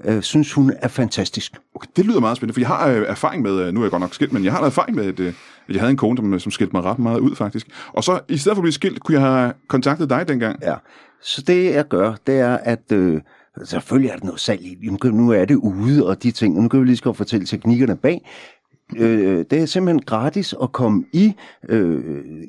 øh, 0.05 0.23
synes 0.23 0.53
hun 0.53 0.73
er 0.83 0.89
fantastisk. 0.89 1.53
Okay, 1.75 1.89
det 1.97 2.07
lyder 2.07 2.21
meget 2.21 2.37
spændende, 2.37 2.55
for 2.55 2.61
jeg 2.61 2.69
har 2.69 2.89
øh, 2.89 3.05
erfaring 3.09 3.43
med, 3.43 3.61
øh, 3.61 3.73
nu 3.75 3.81
er 3.81 3.85
jeg 3.85 3.91
godt 3.91 4.01
nok 4.01 4.15
skilt, 4.15 4.33
men 4.33 4.45
jeg 4.45 4.53
har 4.53 4.65
erfaring 4.67 4.97
med, 4.97 5.05
at, 5.07 5.21
øh, 5.21 5.35
jeg 5.69 5.81
havde 5.81 5.91
en 5.91 5.97
kone, 5.97 6.17
som, 6.17 6.39
som 6.39 6.53
skilte 6.53 6.73
mig 6.77 6.85
ret 6.85 6.99
meget 6.99 7.19
ud, 7.19 7.37
faktisk. 7.37 7.67
Og 7.93 8.05
så, 8.05 8.21
i 8.29 8.37
stedet 8.37 8.57
for 8.57 8.61
at 8.61 8.65
blive 8.65 8.73
skilt, 8.73 9.01
kunne 9.01 9.21
jeg 9.21 9.27
have 9.33 9.53
kontaktet 9.69 10.11
dig 10.11 10.29
dengang. 10.29 10.59
Ja. 10.63 10.75
Så 11.23 11.43
det 11.47 11.65
jeg 11.65 11.89
gør, 11.89 12.15
det 12.27 12.39
er, 12.41 12.57
at 12.57 12.93
øh, 12.93 13.21
selvfølgelig 13.65 14.11
er 14.11 14.17
der 14.17 14.25
noget 14.25 14.41
salg 14.41 14.63
i. 14.63 14.77
Nu, 15.13 15.31
er 15.31 15.45
det 15.45 15.55
ude 15.55 16.07
og 16.07 16.23
de 16.23 16.31
ting, 16.31 16.57
og 16.57 16.63
nu 16.63 16.69
kan 16.69 16.81
vi 16.81 16.87
lige 16.87 16.99
godt 17.03 17.17
fortælle 17.17 17.47
teknikkerne 17.47 17.97
bag. 17.97 18.31
Øh, 18.97 19.45
det 19.51 19.53
er 19.63 19.67
simpelthen 19.67 20.03
gratis 20.03 20.55
at 20.63 20.73
komme 20.73 21.05
i 21.13 21.33
øh, 21.69 22.03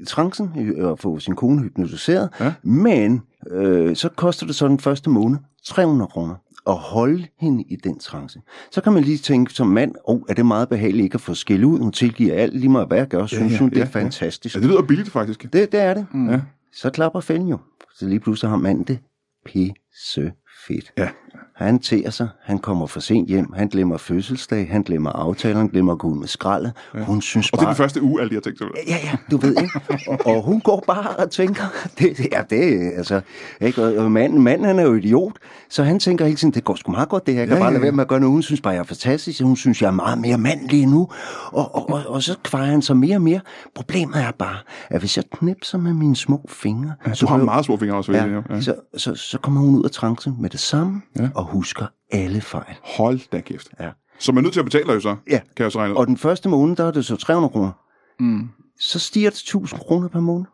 trancen 0.08 0.50
øh, 0.60 0.88
og 0.88 1.00
få 1.00 1.20
sin 1.20 1.36
kone 1.36 1.62
hypnotiseret, 1.62 2.30
Ja. 2.40 2.54
men 2.64 3.22
øh, 3.52 3.96
så 3.96 4.10
koster 4.10 4.46
det 4.46 4.56
så 4.56 4.68
den 4.68 4.80
første 4.80 5.10
måned 5.10 5.38
300 5.66 6.08
kroner. 6.08 6.36
At 6.68 6.76
holde 6.76 7.28
hende 7.40 7.64
i 7.64 7.76
den 7.76 8.00
trance. 8.00 8.42
Så 8.72 8.82
kan 8.82 8.94
man 8.94 9.04
lige 9.04 9.18
tænke 9.18 9.54
som 9.54 9.68
mand, 9.68 9.96
oh, 10.04 10.22
er 10.30 10.34
det 10.34 10.46
meget 10.46 10.70
behageligt 10.70 11.04
ikke 11.04 11.16
at 11.16 11.22
få 11.22 11.34
skæld 11.34 11.64
ud? 11.64 11.80
Hun 11.80 11.92
tilgiver 11.92 12.36
alt, 12.36 12.60
lige 12.60 12.70
meget 12.70 12.88
hvad 12.88 12.98
jeg 12.98 13.08
gør, 13.08 13.26
synes 13.26 13.54
ja, 13.54 13.58
hun, 13.58 13.70
det 13.70 13.76
er 13.76 13.80
ja, 13.80 13.86
ja. 13.86 14.02
fantastisk. 14.02 14.56
Ja, 14.56 14.60
det 14.60 14.70
lyder 14.70 14.82
billigt, 14.82 15.10
faktisk. 15.10 15.44
Det, 15.54 15.72
det 15.72 15.80
er 15.80 15.94
det. 15.94 16.08
Mm. 16.14 16.30
Ja. 16.30 16.42
Så 16.74 16.90
klapper 16.90 17.20
fælden 17.20 17.48
jo. 17.48 17.58
Så 17.96 18.08
lige 18.08 18.20
pludselig 18.20 18.50
har 18.50 18.58
manden 18.58 18.84
det 18.84 19.00
pisse 19.46 20.34
fedt. 20.68 20.94
Ja. 20.98 21.10
Han 21.56 21.80
tærer 21.80 22.10
sig, 22.10 22.28
han 22.44 22.60
kommer 22.60 22.88
for 22.88 23.00
sent 23.00 23.28
hjem, 23.30 23.54
han 23.54 23.68
glemmer 23.68 23.98
fødselsdag, 23.98 24.68
han 24.72 24.82
glemmer 24.82 25.10
aftaler, 25.12 25.58
han 25.58 25.68
glemmer 25.68 25.92
at 25.94 26.00
gå 26.00 26.08
ud 26.08 26.18
med 26.20 26.28
skraldet. 26.28 26.74
Ja. 26.96 27.04
Hun 27.04 27.22
synes 27.22 27.50
Og 27.50 27.58
det 27.58 27.62
er 27.62 27.66
bare... 27.66 27.74
den 27.74 27.78
første 27.78 28.02
uge, 28.02 28.22
alle 28.22 28.30
de 28.30 28.36
har 28.36 28.42
tænkt 28.42 28.58
sig. 28.60 28.68
Ja, 28.88 28.96
ja, 29.04 29.12
du 29.32 29.38
ved, 29.38 29.50
ikke? 29.62 29.80
Og, 30.08 30.20
og 30.36 30.44
hun 30.44 30.62
går 30.62 30.84
bare 30.88 31.08
og 31.10 31.32
tænker, 31.32 31.64
det, 32.00 32.20
ja, 32.32 32.42
det 32.50 32.74
er, 32.86 32.92
altså, 32.98 33.22
ikke? 33.62 33.84
Og, 33.84 33.96
og 34.06 34.12
manden, 34.12 34.42
manden, 34.42 34.66
han 34.68 34.80
er 34.80 34.84
jo 34.84 34.94
idiot, 34.94 35.32
så 35.70 35.84
han 35.84 36.00
tænker 36.00 36.26
hele 36.26 36.38
tiden, 36.38 36.54
det 36.54 36.64
går 36.64 36.76
sgu 36.76 36.92
meget 36.92 37.10
godt 37.10 37.26
det 37.26 37.34
her, 37.34 37.42
jeg 37.42 37.48
kan 37.48 37.58
Ja, 37.58 37.62
bare 37.64 37.68
ja, 37.68 37.72
lade 37.74 37.80
ja. 37.80 37.86
være 37.86 37.92
med 37.96 38.04
at 38.04 38.08
gøre 38.08 38.20
noget, 38.20 38.32
hun 38.34 38.42
synes 38.44 38.62
bare, 38.62 38.74
jeg 38.74 38.80
er 38.80 38.84
fantastisk, 38.84 39.42
hun 39.42 39.56
synes, 39.56 39.82
jeg 39.82 39.88
er 39.88 39.92
meget 39.92 40.18
mere 40.18 40.38
mandlig 40.38 40.86
nu, 40.88 41.08
og, 41.52 41.76
og, 41.76 41.90
og, 41.90 42.02
og 42.08 42.24
så 42.24 42.36
kvejer 42.44 42.66
han 42.72 42.82
sig 42.82 42.98
mere 42.98 43.16
og 43.16 43.22
mere. 43.22 43.40
Problemet 43.76 44.16
er 44.22 44.32
bare, 44.40 44.58
at 44.90 45.00
hvis 45.00 45.18
jeg 45.18 45.24
knipser 45.34 45.78
med 45.78 45.94
mine 45.94 46.16
små 46.16 46.46
fingre, 46.50 46.94
Ja, 47.08 47.14
så 47.14 47.26
du 47.26 47.30
har 47.30 47.36
hører- 47.38 47.46
meget 47.46 47.66
små 47.66 47.78
fingre 47.78 47.96
også, 47.98 48.12
Ja, 48.12 48.24
jeg, 48.24 48.44
ja. 48.50 48.62
så, 48.62 48.76
så, 48.98 49.16
så 49.16 49.38
kommer 49.38 49.62
hun 49.62 49.76
ud 49.76 49.84
af 49.84 49.92
trancen 49.92 50.36
med 50.40 50.50
det 50.50 50.60
samme, 50.60 51.02
Ja. 51.20 51.25
Ja. 51.26 51.30
og 51.36 51.46
husker 51.46 51.86
alle 52.12 52.42
fejl. 52.42 52.76
Hold 52.98 53.20
da 53.32 53.42
kæft. 53.42 53.68
Ja. 53.80 53.90
Så 54.20 54.32
man 54.32 54.38
er 54.38 54.44
nødt 54.44 54.54
til 54.54 54.60
at 54.60 54.66
betale 54.66 54.88
dig 54.88 54.96
jo 54.96 55.00
så, 55.00 55.16
Ja. 55.30 55.40
kan 55.56 55.64
jeg 55.64 55.72
så 55.72 55.80
regne 55.80 55.94
ud. 55.94 55.98
Og 55.98 56.08
den 56.08 56.18
første 56.18 56.50
måned, 56.50 56.76
der 56.76 56.84
er 56.88 56.92
det 56.92 57.06
så 57.06 57.16
300 57.16 57.52
kroner. 57.52 57.72
Mm. 58.20 58.50
Så 58.80 59.00
stiger 59.00 59.30
det 59.30 59.38
til 59.38 59.44
1000 59.44 59.80
kroner 59.80 60.08
per 60.08 60.20
måned. 60.20 60.46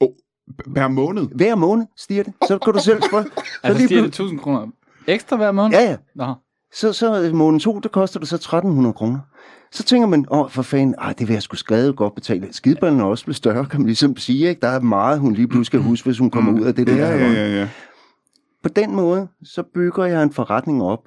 Oh, 0.00 0.08
per 0.74 0.88
måned? 0.88 1.26
Hver 1.34 1.54
måned 1.54 1.86
stiger 1.96 2.22
det. 2.22 2.32
Så 2.48 2.58
kan 2.58 2.72
du 2.72 2.78
selv 2.78 3.02
spørge. 3.02 3.24
Så 3.34 3.40
Altså 3.62 3.84
stiger 3.84 4.02
det 4.02 4.10
plut- 4.10 4.24
1000 4.24 4.38
kroner 4.40 4.66
ekstra 5.06 5.36
hver 5.36 5.52
måned? 5.52 5.78
Ja, 5.78 5.84
ja. 5.90 5.96
Nå. 6.16 6.34
Så, 6.74 6.92
så 6.92 7.30
måned 7.34 7.60
to, 7.60 7.78
der 7.78 7.88
koster 7.88 8.20
det 8.20 8.28
så 8.28 8.34
1300 8.36 8.92
kroner. 8.92 9.18
Så 9.72 9.82
tænker 9.82 10.08
man, 10.08 10.24
åh, 10.30 10.50
for 10.50 10.62
fanden, 10.62 10.94
ej, 10.98 11.12
det 11.12 11.28
vil 11.28 11.34
jeg 11.34 11.42
sgu 11.42 11.56
skrevet 11.56 11.96
godt 11.96 12.14
betale. 12.14 12.48
Skideballen 12.52 13.00
er 13.00 13.04
også 13.04 13.24
blevet 13.24 13.36
større, 13.36 13.66
kan 13.66 13.80
man 13.80 13.86
ligesom 13.86 14.16
sige. 14.16 14.48
Ikke? 14.48 14.60
Der 14.60 14.68
er 14.68 14.80
meget, 14.80 15.20
hun 15.20 15.32
lige 15.34 15.48
pludselig 15.48 15.66
skal 15.66 15.80
huske, 15.80 16.06
hvis 16.06 16.18
hun 16.18 16.30
kommer 16.30 16.52
ud 16.60 16.66
af 16.66 16.74
det 16.74 16.86
der. 16.86 16.94
Ja, 16.96 17.16
ja, 17.16 17.32
ja, 17.32 17.56
ja. 17.58 17.68
På 18.68 18.72
den 18.76 18.94
måde, 18.94 19.28
så 19.44 19.62
bygger 19.74 20.04
jeg 20.04 20.22
en 20.22 20.32
forretning 20.32 20.82
op. 20.82 21.00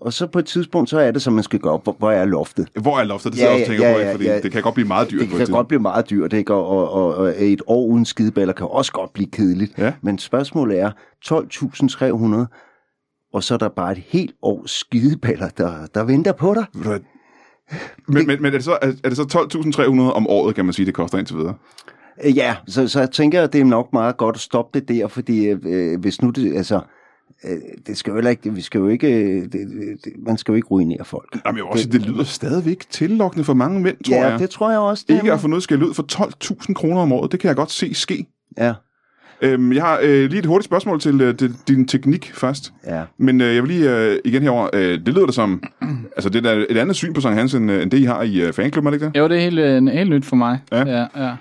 Og 0.00 0.12
så 0.12 0.26
på 0.26 0.38
et 0.38 0.46
tidspunkt, 0.46 0.90
så 0.90 0.98
er 0.98 1.10
det, 1.10 1.22
som 1.22 1.32
man 1.32 1.42
skal 1.44 1.58
gøre 1.58 1.72
op. 1.72 1.82
Hvor, 1.82 1.96
hvor 1.98 2.10
er 2.10 2.24
loftet? 2.24 2.68
Hvor 2.80 2.98
er 2.98 3.04
loftet? 3.04 3.32
Det 3.32 3.38
Ja, 3.38 3.44
jeg 3.44 3.52
også 3.52 3.72
og 3.72 3.78
ja, 3.78 3.84
tænker 3.84 3.94
på, 3.94 3.98
ikke? 4.00 4.12
fordi 4.12 4.24
ja. 4.24 4.40
det 4.40 4.52
kan 4.52 4.62
godt 4.62 4.74
blive 4.74 4.88
meget 4.88 5.10
dyrt 5.10 5.20
Det 5.20 5.28
kan 5.30 5.46
godt 5.46 5.68
blive 5.68 5.80
meget 5.80 6.10
dyrt, 6.10 6.32
ikke? 6.32 6.54
Og, 6.54 6.66
og, 6.68 6.90
og, 6.90 7.14
og 7.14 7.34
et 7.38 7.62
år 7.66 7.86
uden 7.86 8.04
skideballer 8.04 8.54
kan 8.54 8.66
også 8.66 8.92
godt 8.92 9.12
blive 9.12 9.30
kedeligt. 9.30 9.78
Ja. 9.78 9.92
Men 10.02 10.18
spørgsmålet 10.18 10.80
er 10.80 10.90
12.300, 11.26 13.30
og 13.32 13.42
så 13.42 13.54
er 13.54 13.58
der 13.58 13.68
bare 13.68 13.92
et 13.92 14.02
helt 14.06 14.34
års 14.42 14.70
skideballer, 14.70 15.48
der, 15.48 15.86
der 15.94 16.04
venter 16.04 16.32
på 16.32 16.54
dig. 16.54 16.64
Men, 18.08 18.26
men, 18.26 18.42
men 18.42 18.44
er 18.44 18.50
det 18.50 18.64
så, 18.64 18.78
er, 18.82 19.08
det 19.08 19.16
så 19.16 19.48
12.300 19.76 20.00
om 20.00 20.26
året, 20.26 20.54
kan 20.54 20.64
man 20.64 20.74
sige, 20.74 20.86
det 20.86 20.94
koster 20.94 21.18
indtil 21.18 21.36
videre? 21.36 21.54
Øh, 22.24 22.36
Ja, 22.36 22.56
så, 22.66 22.88
så 22.88 23.00
jeg 23.00 23.10
tænker, 23.10 23.42
at 23.42 23.52
det 23.52 23.60
er 23.60 23.64
nok 23.64 23.92
meget 23.92 24.16
godt 24.16 24.36
at 24.36 24.40
stoppe 24.40 24.80
det 24.80 24.88
der, 24.88 25.08
fordi 25.08 25.46
øh, 25.46 26.00
hvis 26.00 26.22
nu 26.22 26.30
det, 26.30 26.56
altså, 26.56 26.74
øh, 26.76 26.82
det 27.86 27.96
skal 27.98 28.10
jo 28.10 28.16
heller 28.16 28.30
ikke, 28.30 28.54
vi 28.54 28.60
skal 28.60 28.78
jo 28.78 28.88
ikke, 28.88 29.22
øh, 29.22 29.42
det, 29.42 29.52
det, 30.04 30.12
man 30.26 30.36
skal 30.36 30.52
jo 30.52 30.56
ikke 30.56 30.68
ruinere 30.68 31.04
folk. 31.04 31.38
Jamen, 31.46 31.56
jeg 31.58 31.64
vil 31.64 31.70
også 31.70 31.82
sige, 31.82 31.92
det 31.92 32.02
lyder 32.02 32.24
stadigvæk 32.24 32.84
tillokkende 32.90 33.44
for 33.44 33.54
mange 33.54 33.80
mænd, 33.80 33.96
tror 34.04 34.16
ja, 34.16 34.28
jeg. 34.28 34.38
det 34.38 34.50
tror 34.50 34.70
jeg 34.70 34.78
også. 34.78 35.04
Det 35.08 35.14
Ikke 35.14 35.32
at 35.32 35.40
få 35.40 35.48
noget 35.48 35.62
skæld 35.62 35.82
ud 35.82 35.94
for 35.94 36.06
12.000 36.12 36.72
kroner 36.74 37.00
om 37.00 37.12
året, 37.12 37.32
det 37.32 37.40
kan 37.40 37.48
jeg 37.48 37.56
godt 37.56 37.70
se 37.70 37.94
ske. 37.94 38.26
Ja, 38.58 38.72
Øhm, 39.42 39.72
jeg 39.72 39.82
har 39.82 39.98
øh, 40.02 40.30
lige 40.30 40.38
et 40.38 40.46
hurtigt 40.46 40.64
spørgsmål 40.64 41.00
til, 41.00 41.20
øh, 41.20 41.36
til 41.36 41.54
din 41.68 41.88
teknik 41.88 42.32
først. 42.34 42.72
ja. 42.86 43.02
Men 43.18 43.40
øh, 43.40 43.54
jeg 43.54 43.62
vil 43.62 43.70
lige 43.70 43.90
øh, 43.96 44.18
igen 44.24 44.42
herover. 44.42 44.68
Øh, 44.72 44.98
det 45.06 45.08
lyder 45.08 45.26
da 45.26 45.32
som... 45.32 45.62
altså, 46.16 46.28
det 46.28 46.46
er 46.46 46.64
et 46.70 46.76
andet 46.76 46.96
syn 46.96 47.12
på 47.12 47.20
Sankt 47.20 47.38
Hans, 47.38 47.54
end, 47.54 47.70
øh, 47.70 47.82
end 47.82 47.90
det, 47.90 47.98
I 47.98 48.04
har 48.04 48.22
i 48.22 48.40
øh, 48.40 48.52
fanklubben, 48.52 48.86
er 48.86 48.90
det 48.90 48.96
ikke 48.96 49.06
det? 49.06 49.18
Jo, 49.20 49.28
det 49.28 49.36
er 49.36 49.40
helt, 49.40 49.58
øh, 49.58 49.86
helt 49.86 50.10
nyt 50.10 50.24
for 50.24 50.36
mig. 50.36 50.58
Ja. 50.72 50.84
ja, 50.86 51.06
ja. 51.16 51.32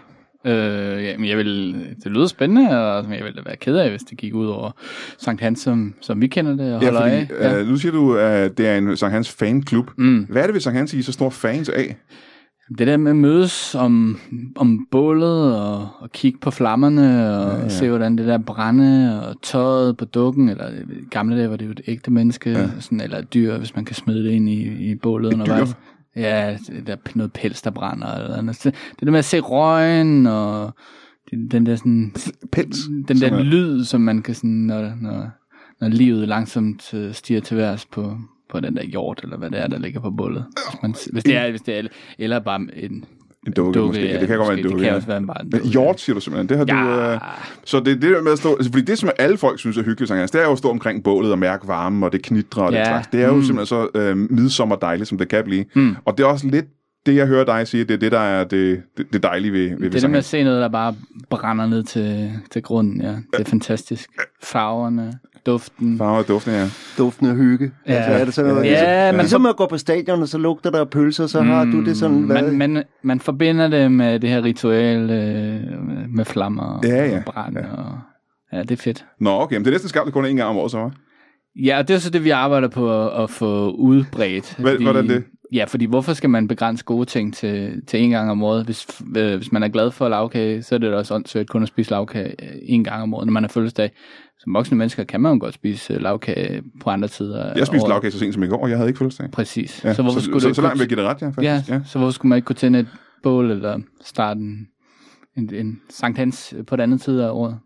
Øh, 0.45 1.03
ja, 1.03 1.17
men 1.17 1.29
jeg 1.29 1.37
vil, 1.37 1.75
det 2.03 2.11
lyder 2.11 2.27
spændende, 2.27 2.69
og 2.69 3.13
jeg 3.13 3.23
ville 3.23 3.41
være 3.45 3.55
ked 3.55 3.75
af, 3.77 3.89
hvis 3.89 4.01
det 4.01 4.17
gik 4.17 4.33
ud 4.33 4.47
over 4.47 4.71
Sankt 5.17 5.41
Hans, 5.41 5.59
som, 5.59 5.93
som 6.01 6.21
vi 6.21 6.27
kender 6.27 6.51
det 6.55 6.73
og 6.75 6.81
Ja, 6.81 6.91
holder 6.91 7.25
fordi 7.27 7.43
af. 7.43 7.59
øh, 7.61 7.67
nu 7.67 7.77
siger 7.77 7.91
du, 7.91 8.15
at 8.15 8.57
det 8.57 8.67
er 8.67 8.77
en 8.77 8.97
Sankt 8.97 9.13
Hans 9.13 9.31
fanklub. 9.31 9.91
Mm. 9.97 10.25
Hvad 10.29 10.41
er 10.41 10.45
det 10.45 10.53
ved 10.53 10.61
Sankt 10.61 10.77
Hans, 10.77 10.93
I 10.93 10.99
er 10.99 11.03
så 11.03 11.11
store 11.11 11.31
fans 11.31 11.69
af? 11.69 11.95
Det 12.77 12.87
der 12.87 12.97
med 12.97 13.11
at 13.11 13.15
mødes 13.15 13.75
om, 13.75 14.19
om 14.55 14.87
bålet 14.91 15.55
og, 15.61 15.87
og 15.99 16.11
kigge 16.13 16.39
på 16.41 16.51
flammerne 16.51 17.29
og 17.37 17.57
ja, 17.57 17.63
ja. 17.63 17.69
se, 17.69 17.89
hvordan 17.89 18.17
det 18.17 18.27
der 18.27 18.37
brænde 18.37 19.21
og 19.27 19.41
tøjet 19.41 19.97
på 19.97 20.05
dukken, 20.05 20.49
eller 20.49 20.69
i 20.69 21.05
gamle 21.11 21.37
dage 21.37 21.49
var 21.49 21.55
det 21.55 21.65
jo 21.65 21.71
et 21.71 21.81
ægte 21.87 22.11
menneske, 22.11 22.49
ja. 22.49 22.67
sådan, 22.79 23.01
eller 23.01 23.17
et 23.17 23.33
dyr, 23.33 23.57
hvis 23.57 23.75
man 23.75 23.85
kan 23.85 23.95
smide 23.95 24.23
det 24.23 24.31
ind 24.31 24.49
i, 24.49 24.91
i 24.91 24.95
bålet 24.95 25.33
undervejs. 25.33 25.75
Ja, 26.15 26.57
det 26.67 26.87
der 26.87 26.95
noget 27.15 27.33
pels, 27.33 27.61
der 27.61 27.71
brænder. 27.71 28.15
Eller 28.15 28.37
andet. 28.37 28.55
Så 28.55 28.69
Det 28.69 29.01
der 29.01 29.11
med 29.11 29.19
at 29.19 29.25
se 29.25 29.39
røgen 29.39 30.27
og 30.27 30.73
den, 31.31 31.47
den 31.51 31.65
der 31.65 31.75
sådan, 31.75 32.13
Pels. 32.51 32.77
den 33.07 33.17
som 33.17 33.29
der 33.29 33.37
er- 33.37 33.43
lyd, 33.43 33.83
som 33.83 34.01
man 34.01 34.21
kan 34.21 34.35
sådan, 34.35 34.49
når, 34.49 34.93
når, 35.01 35.29
når 35.81 35.87
livet 35.87 36.27
langsomt 36.27 36.93
øh, 36.93 37.13
stiger 37.13 37.41
til 37.41 37.57
værs 37.57 37.85
på, 37.85 38.17
på 38.49 38.59
den 38.59 38.75
der 38.75 38.83
hjort, 38.83 39.19
eller 39.23 39.37
hvad 39.37 39.51
det 39.51 39.59
er, 39.59 39.67
der 39.67 39.77
ligger 39.79 39.99
på 39.99 40.11
bålet. 40.11 40.45
Hvis, 40.71 40.81
man, 40.81 40.95
hvis 41.11 41.23
det 41.23 41.37
er, 41.37 41.49
hvis 41.49 41.61
det 41.61 41.79
er, 41.79 41.87
eller 42.19 42.39
bare 42.39 42.61
en 42.73 43.05
En 43.47 43.53
dukke, 43.53 43.79
måske. 43.79 44.07
Ja, 44.07 44.19
det 44.19 44.27
kan 44.27 44.37
godt 44.37 44.47
være 44.49 44.57
en 44.57 44.63
måske. 44.63 44.69
dukke. 44.69 44.77
Det 44.77 44.83
kan 44.83 44.89
ja. 44.91 44.95
også 44.95 45.07
være 45.07 45.21
bare 45.25 45.41
en 45.41 45.49
dukke. 45.49 45.67
Hjort, 45.67 45.99
siger 46.01 46.13
du 46.13 46.19
simpelthen. 46.19 46.49
Det 46.49 46.57
har 46.57 46.65
du... 46.65 46.91
Ja, 47.01 47.13
Øh, 47.13 47.19
så 47.65 47.79
det 47.79 47.91
er 47.91 47.95
det 48.15 48.23
med 48.23 48.31
at 48.31 48.37
stå... 48.37 48.55
Altså, 48.55 48.71
fordi 48.71 48.85
det, 48.85 48.97
som 48.97 49.09
alle 49.19 49.37
folk 49.37 49.59
synes 49.59 49.77
er 49.77 49.83
hyggeligt, 49.83 50.11
Hans, 50.11 50.31
det 50.31 50.41
er 50.41 50.45
jo 50.45 50.51
at 50.51 50.57
stå 50.57 50.69
omkring 50.69 51.03
bålet 51.03 51.31
og 51.31 51.39
mærke 51.39 51.67
varmen, 51.67 52.03
og 52.03 52.11
det 52.11 52.21
knitrer 52.23 52.63
og 52.63 52.71
ja. 52.71 52.77
Ja. 52.77 52.83
det 52.83 52.87
slags. 52.91 53.07
Det 53.07 53.21
er 53.23 53.27
jo 53.27 53.35
Mm. 53.35 53.43
simpelthen 53.43 53.65
så 53.65 53.99
øh, 53.99 54.17
midsommer 54.17 54.75
dejligt, 54.75 55.09
som 55.09 55.17
det 55.17 55.27
kan 55.27 55.43
blive. 55.43 55.65
Mm. 55.75 55.95
Og 56.05 56.17
det 56.17 56.23
er 56.23 56.27
også 56.27 56.47
lidt 56.47 56.65
det, 57.05 57.15
jeg 57.15 57.27
hører 57.27 57.45
dig 57.45 57.67
sige, 57.67 57.83
det 57.83 57.93
er 57.93 57.97
det, 57.97 58.11
der 58.11 58.19
er 58.19 58.43
det, 58.43 58.81
det, 58.97 59.05
det 59.13 59.23
dejlige 59.23 59.53
ved, 59.53 59.69
ved, 59.69 59.77
det 59.89 59.95
er 59.95 59.99
det 59.99 60.09
med 60.09 60.19
at 60.19 60.25
se 60.25 60.43
noget, 60.43 60.61
der 60.61 60.67
bare 60.67 60.95
brænder 61.29 61.65
ned 61.67 61.83
til, 61.83 62.31
til 62.51 62.63
grunden. 62.63 63.01
Ja. 63.01 63.07
Det 63.07 63.39
er 63.39 63.43
fantastisk. 63.43 64.09
Farverne, 64.43 65.13
duften. 65.45 65.97
Farve 65.97 66.17
og 66.17 66.27
duften, 66.27 66.53
ja. 66.53 66.65
Duften 66.97 67.27
af 67.27 67.35
hygge. 67.35 67.71
Ja. 67.87 67.93
Altså, 67.93 68.11
er 68.11 68.25
det 68.25 68.33
sådan 68.33 68.51
noget, 68.51 68.65
Ja, 68.65 68.69
ligesom, 68.71 69.15
man 69.15 69.23
ligesom 69.23 69.45
at 69.45 69.55
gå 69.55 69.65
på 69.67 69.77
stadion, 69.77 70.21
og 70.21 70.27
så 70.27 70.37
lugter 70.37 70.69
der 70.69 70.85
pølser, 70.85 71.27
så 71.27 71.41
har 71.41 71.65
du 71.65 71.85
det 71.85 71.97
sådan, 71.97 72.17
hvad? 72.23 72.41
man, 72.51 72.57
man, 72.73 72.83
man 73.03 73.19
forbinder 73.19 73.67
det 73.67 73.91
med 73.91 74.19
det 74.19 74.29
her 74.29 74.43
ritual 74.43 75.09
øh, 75.09 75.61
med- 76.09 76.25
flammer 76.25 76.63
og, 76.63 76.83
Ja, 76.85 77.05
ja. 77.05 77.17
og 77.17 77.23
brand. 77.25 77.57
Ja. 77.57 77.63
Og, 77.73 77.99
ja, 78.53 78.61
det 78.61 78.71
er 78.71 78.75
fedt. 78.75 79.05
Nå, 79.19 79.29
okay, 79.29 79.55
men 79.55 79.63
det 79.65 79.69
er 79.69 79.73
næsten 79.73 79.89
skabt, 79.89 80.05
det 80.05 80.13
kun 80.13 80.25
er 80.25 80.29
en 80.29 80.35
gang 80.35 80.49
om 80.49 80.57
året, 80.57 80.71
så 80.71 80.77
hva'? 80.87 81.01
Ja, 81.65 81.77
og 81.77 81.87
det 81.87 81.93
er 81.93 81.97
så 81.99 82.09
det, 82.09 82.23
vi 82.23 82.29
arbejder 82.29 82.67
på 82.67 83.05
at, 83.07 83.23
at 83.23 83.29
få 83.29 83.71
udbredt. 83.71 84.55
Hvad- 84.59 84.77
hvordan 84.77 85.09
det? 85.09 85.23
Ja, 85.53 85.65
fordi 85.67 85.85
hvorfor 85.85 86.13
skal 86.13 86.29
man 86.29 86.47
begrænse 86.47 86.83
gode 86.85 87.05
ting 87.05 87.33
til, 87.33 87.81
til 87.87 87.99
en 88.03 88.09
gang 88.09 88.31
om 88.31 88.43
året? 88.43 88.65
Hvis, 88.65 88.87
øh, 89.17 89.35
hvis 89.37 89.51
man 89.51 89.63
er 89.63 89.67
glad 89.67 89.91
for 89.91 90.09
lavkage, 90.09 90.63
så 90.63 90.75
er 90.75 90.79
det 90.79 90.91
da 90.91 90.97
også 90.97 91.15
åndssvagt 91.15 91.49
kun 91.49 91.61
at 91.61 91.67
spise 91.67 91.91
lavkage 91.91 92.27
øh, 92.43 92.49
en 92.61 92.83
gang 92.83 93.01
om 93.03 93.13
året, 93.13 93.25
når 93.25 93.31
man 93.31 93.43
har 93.43 93.47
fødselsdag. 93.47 93.91
Som 94.39 94.53
voksne 94.53 94.77
mennesker 94.77 95.03
kan 95.03 95.21
man 95.21 95.33
jo 95.33 95.39
godt 95.39 95.53
spise 95.53 95.93
øh, 95.93 96.01
lavkage 96.01 96.63
på 96.81 96.89
andre 96.89 97.07
tider. 97.07 97.53
Jeg 97.55 97.67
spiste 97.67 97.87
lavkage 97.87 98.11
så 98.11 98.19
sent 98.19 98.33
som 98.33 98.43
i 98.43 98.47
går, 98.47 98.61
og 98.63 98.69
jeg 98.69 98.77
havde 98.77 98.89
ikke 98.89 98.97
fødselsdag. 98.97 99.31
Præcis. 99.31 99.83
Ja, 99.85 99.93
så 99.93 100.01
hvorfor 100.01 100.19
skulle 100.19 100.41
så, 100.41 100.47
du 100.47 100.53
så, 100.53 100.55
så 100.55 100.61
langt 100.61 100.73
vil 100.73 100.79
jeg 100.81 100.89
give 100.89 100.99
det 100.99 101.07
ret, 101.09 101.21
ja, 101.21 101.25
Ja, 101.41 101.53
faktisk. 101.55 101.71
Ja. 101.71 101.81
så 101.85 101.97
hvorfor 101.99 102.11
skulle 102.11 102.29
man 102.29 102.35
ikke 102.37 102.45
kunne 102.45 102.55
tænde 102.55 102.79
et 102.79 102.87
bål 103.23 103.51
eller 103.51 103.79
starte 104.01 104.39
en, 104.39 104.67
en, 105.37 105.53
en 105.53 105.79
Sankt 105.89 106.17
Hans 106.17 106.53
på 106.67 106.75
den 106.75 106.83
anden 106.83 106.99
side 106.99 107.25
af 107.25 107.29
året? 107.29 107.59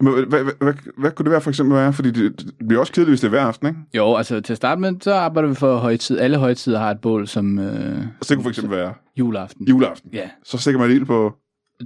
Men 0.00 0.12
hvad, 0.12 0.42
hvad, 0.44 0.52
hvad, 0.60 0.74
hvad 0.98 1.10
kunne 1.10 1.24
det 1.24 1.30
være 1.30 1.40
for 1.40 1.50
eksempel 1.50 1.76
være? 1.76 1.92
Fordi 1.92 2.10
det, 2.10 2.38
det 2.58 2.68
bliver 2.68 2.80
også 2.80 2.92
kedeligt, 2.92 3.10
hvis 3.10 3.20
det 3.20 3.26
er 3.26 3.30
hver 3.30 3.40
aften, 3.42 3.68
ikke? 3.68 3.80
Jo, 3.94 4.14
altså 4.14 4.40
til 4.40 4.52
at 4.52 4.56
starte 4.56 4.80
med, 4.80 4.92
så 5.00 5.14
arbejder 5.14 5.48
vi 5.48 5.54
for 5.54 5.76
højtid. 5.76 6.18
Alle 6.18 6.36
højtider 6.36 6.78
har 6.78 6.90
et 6.90 7.00
bål 7.00 7.26
som 7.26 7.58
øh, 7.58 8.02
Så 8.22 8.28
det 8.28 8.36
kunne 8.36 8.42
for 8.42 8.48
eksempel 8.48 8.76
være 8.78 8.94
juleaften. 9.18 9.68
juleaften. 9.68 10.10
Ja, 10.12 10.28
Så 10.44 10.58
stikker 10.58 10.80
man 10.80 10.90
ild 10.90 11.04
på 11.04 11.34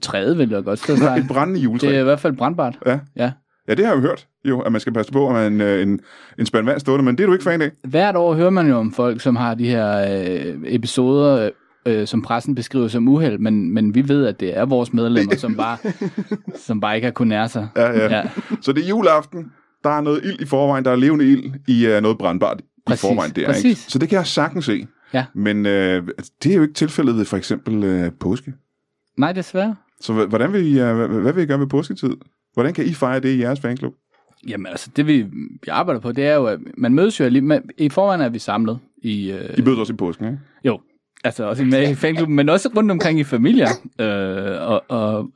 træet 0.03 0.39
vil 0.39 0.51
jeg 0.51 0.65
godt 0.65 0.79
stå 0.79 0.93
et 0.93 1.25
brændende 1.29 1.61
juletræ. 1.61 1.87
Det 1.89 1.97
er 1.97 2.01
i 2.01 2.05
hvert 2.05 2.21
fald 2.21 2.37
brandbart. 2.37 2.79
Ja. 2.87 2.99
Ja. 3.17 3.33
Ja, 3.69 3.75
det 3.75 3.85
har 3.87 3.93
jeg 3.93 4.03
jo 4.03 4.09
hørt, 4.09 4.27
jo, 4.45 4.61
at 4.61 4.73
man 4.73 4.81
skal 4.81 4.93
passe 4.93 5.13
på, 5.13 5.29
at 5.29 5.35
man 5.35 5.53
en, 5.53 5.89
en, 5.89 6.01
en 6.39 6.47
spand 6.47 6.67
vand 6.67 6.81
stående, 6.81 7.05
men 7.05 7.19
det 7.19 7.23
er 7.23 7.27
du 7.27 7.33
ikke 7.33 7.45
fan 7.45 7.63
af. 7.63 7.71
Hvert 7.85 8.17
år 8.17 8.35
hører 8.35 8.51
man 8.51 8.69
jo 8.69 8.77
om 8.77 8.93
folk, 8.93 9.21
som 9.21 9.37
har 9.37 9.55
de 9.55 9.69
her 9.69 9.97
øh, 9.99 10.55
episoder, 10.65 11.51
øh, 11.87 12.07
som 12.07 12.23
pressen 12.23 12.55
beskriver 12.55 12.89
som 12.89 13.09
uheld, 13.09 13.39
men, 13.39 13.75
men 13.75 13.95
vi 13.95 14.09
ved, 14.09 14.27
at 14.27 14.41
det 14.41 14.59
er 14.59 14.65
vores 14.65 14.93
medlemmer, 14.93 15.37
som 15.37 15.55
bare, 15.57 15.79
som 16.67 16.81
bare 16.81 16.95
ikke 16.95 17.07
har 17.07 17.13
kunnet 17.13 17.29
nære 17.29 17.49
sig. 17.49 17.69
Ja, 17.77 17.91
ja. 17.91 18.17
Ja. 18.17 18.23
Så 18.61 18.73
det 18.73 18.85
er 18.85 18.89
juleaften, 18.89 19.53
der 19.85 19.91
er 19.91 20.01
noget 20.01 20.25
ild 20.25 20.41
i 20.41 20.47
forvejen, 20.47 20.85
der 20.85 20.91
er 20.91 20.97
levende 20.97 21.25
ild 21.25 21.53
i 21.69 21.87
uh, 21.97 22.03
noget 22.03 22.19
brandbart 22.19 22.61
Præcis, 22.87 23.05
i 23.05 23.07
forvejen 23.07 23.33
der, 23.33 23.47
præcis. 23.47 23.65
ikke? 23.65 23.81
Så 23.81 23.99
det 23.99 24.09
kan 24.09 24.17
jeg 24.17 24.27
sagtens 24.27 24.65
se. 24.65 24.87
Ja. 25.15 25.25
Men 25.35 25.67
øh, 25.67 26.09
det 26.43 26.53
er 26.53 26.57
jo 26.57 26.63
ikke 26.63 26.75
tilfældet 26.75 27.17
ved 27.17 27.25
for 27.25 27.37
eksempel 27.37 27.85
øh, 27.85 28.11
påske. 28.21 28.53
Nej, 29.17 29.33
desværre. 29.33 29.77
Så 30.01 30.13
hvordan 30.13 30.53
vil 30.53 30.67
I, 30.67 30.81
øh, 30.81 30.97
hvad, 30.97 31.09
hvad 31.09 31.33
vil 31.33 31.43
I 31.43 31.47
gøre 31.47 31.61
ved 31.61 31.67
påsketid? 31.67 32.17
Hvordan 32.55 32.75
kan 32.75 32.87
I 32.87 32.95
fejre 32.95 33.21
det 33.21 33.29
i 33.29 33.41
jeres 33.41 33.61
fanklub? 33.61 33.95
Jamen 34.49 34.67
altså, 34.67 34.91
det 34.97 35.07
vi, 35.07 35.23
vi 35.63 35.69
arbejder 35.71 36.01
på, 36.01 36.13
det 36.13 36.27
er 36.27 36.35
jo, 36.35 36.47
at 36.47 36.59
man 36.77 36.95
mødes 36.95 37.21
jo 37.21 37.25
alligevel, 37.25 37.49
men 37.49 37.63
i 37.79 37.89
forvejen 37.89 38.21
er 38.21 38.29
vi 38.29 38.39
samlet 38.39 38.79
i... 39.03 39.31
Øh, 39.31 39.59
I 39.59 39.63
mødes 39.63 39.79
også 39.79 39.93
i 39.93 39.97
påsken, 39.97 40.27
ikke? 40.27 40.39
Jo, 40.65 40.81
altså 41.25 41.45
også 41.45 41.65
med 41.65 41.91
i 41.91 41.95
fanklubben, 41.95 42.37
men 42.37 42.49
også 42.49 42.71
rundt 42.77 42.91
omkring 42.91 43.21
i 43.21 43.25
familier. 43.25 43.69
Øh, 44.01 44.69
og, 44.69 44.85
og 44.89 45.31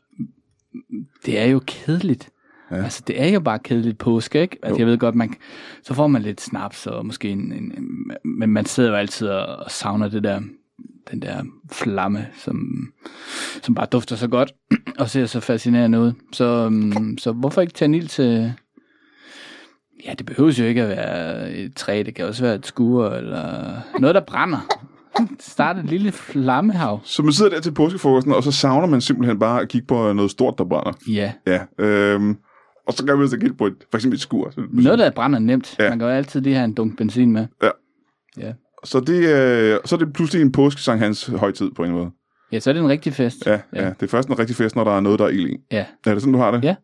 det 1.26 1.38
er 1.38 1.46
jo 1.46 1.60
kedeligt 1.66 2.30
Ja. 2.70 2.76
Altså, 2.76 3.02
det 3.06 3.22
er 3.22 3.28
jo 3.28 3.40
bare 3.40 3.58
kedeligt 3.58 3.98
påske, 3.98 4.40
ikke? 4.40 4.58
Altså, 4.62 4.78
jeg 4.78 4.86
ved 4.86 4.98
godt, 4.98 5.14
man, 5.14 5.34
så 5.82 5.94
får 5.94 6.06
man 6.06 6.22
lidt 6.22 6.40
snaps 6.40 6.86
og 6.86 7.06
måske 7.06 7.28
en, 7.30 7.52
en, 7.52 7.72
en 7.78 8.10
men 8.24 8.50
man 8.50 8.66
sidder 8.66 8.90
jo 8.90 8.96
altid 8.96 9.28
og 9.28 9.70
savner 9.70 10.08
det 10.08 10.24
der, 10.24 10.40
den 11.10 11.22
der 11.22 11.42
flamme, 11.72 12.26
som, 12.38 12.88
som 13.62 13.74
bare 13.74 13.86
dufter 13.92 14.16
så 14.16 14.28
godt 14.28 14.52
og 14.98 15.10
ser 15.10 15.26
så 15.26 15.40
fascinerende 15.40 16.00
ud. 16.00 16.12
Så, 16.32 16.66
um, 16.66 17.18
så 17.18 17.32
hvorfor 17.32 17.60
ikke 17.60 17.72
tage 17.72 17.86
en 17.86 17.94
ild 17.94 18.08
til... 18.08 18.52
Ja, 20.04 20.14
det 20.18 20.26
behøver 20.26 20.52
jo 20.58 20.64
ikke 20.64 20.82
at 20.82 20.88
være 20.88 21.52
et 21.52 21.74
træ, 21.74 22.02
det 22.06 22.14
kan 22.14 22.26
også 22.26 22.42
være 22.44 22.54
et 22.54 22.66
skur, 22.66 23.08
eller 23.08 23.80
noget, 23.98 24.14
der 24.14 24.20
brænder. 24.20 24.58
Starte 25.40 25.80
et 25.80 25.86
lille 25.86 26.12
flammehav. 26.12 27.00
Så 27.04 27.22
man 27.22 27.32
sidder 27.32 27.50
der 27.50 27.60
til 27.60 27.72
påskefrokosten, 27.72 28.32
og 28.32 28.42
så 28.42 28.52
savner 28.52 28.86
man 28.86 29.00
simpelthen 29.00 29.38
bare 29.38 29.60
at 29.60 29.68
kigge 29.68 29.86
på 29.86 30.12
noget 30.12 30.30
stort, 30.30 30.54
der 30.58 30.64
brænder. 30.64 30.92
Ja. 31.08 31.32
Ja, 31.46 31.84
øhm, 31.84 32.36
og 32.86 32.92
så 32.92 33.06
kan 33.06 33.18
man 33.18 33.28
så 33.28 33.38
kigge 33.38 33.56
på 33.56 33.66
et, 33.66 33.74
for 33.90 33.98
eksempel 33.98 34.16
et 34.16 34.20
skur. 34.20 34.52
Noget, 34.70 34.98
der 34.98 35.10
brænder 35.10 35.38
nemt. 35.38 35.76
Ja. 35.78 35.88
Man 35.88 35.98
kan 35.98 36.08
jo 36.08 36.14
altid 36.14 36.40
lige 36.40 36.54
have 36.54 36.64
en 36.64 36.74
dunk 36.74 36.98
benzin 36.98 37.32
med. 37.32 37.46
Ja. 37.62 37.70
Ja. 38.38 38.52
Så, 38.86 39.00
det, 39.00 39.18
øh, 39.18 39.78
så 39.84 39.94
er 39.94 39.98
det 39.98 40.12
pludselig 40.12 40.42
en 40.42 40.52
påskesang 40.52 41.00
hans 41.00 41.26
højtid 41.26 41.70
på 41.70 41.84
en 41.84 41.90
måde. 41.90 42.10
Ja, 42.52 42.60
så 42.60 42.70
er 42.70 42.74
det 42.74 42.80
en 42.80 42.88
rigtig 42.88 43.12
fest. 43.12 43.46
Ja, 43.46 43.52
ja. 43.52 43.58
ja, 43.72 43.88
det 43.88 44.02
er 44.02 44.06
først 44.06 44.28
en 44.28 44.38
rigtig 44.38 44.56
fest, 44.56 44.76
når 44.76 44.84
der 44.84 44.96
er 44.96 45.00
noget, 45.00 45.18
der 45.18 45.24
er 45.24 45.28
ild 45.28 45.50
i. 45.50 45.56
ja. 45.72 45.84
Er 46.06 46.12
det 46.12 46.22
sådan, 46.22 46.32
du 46.32 46.38
har 46.38 46.50
det? 46.50 46.64
Ja. 46.64 46.74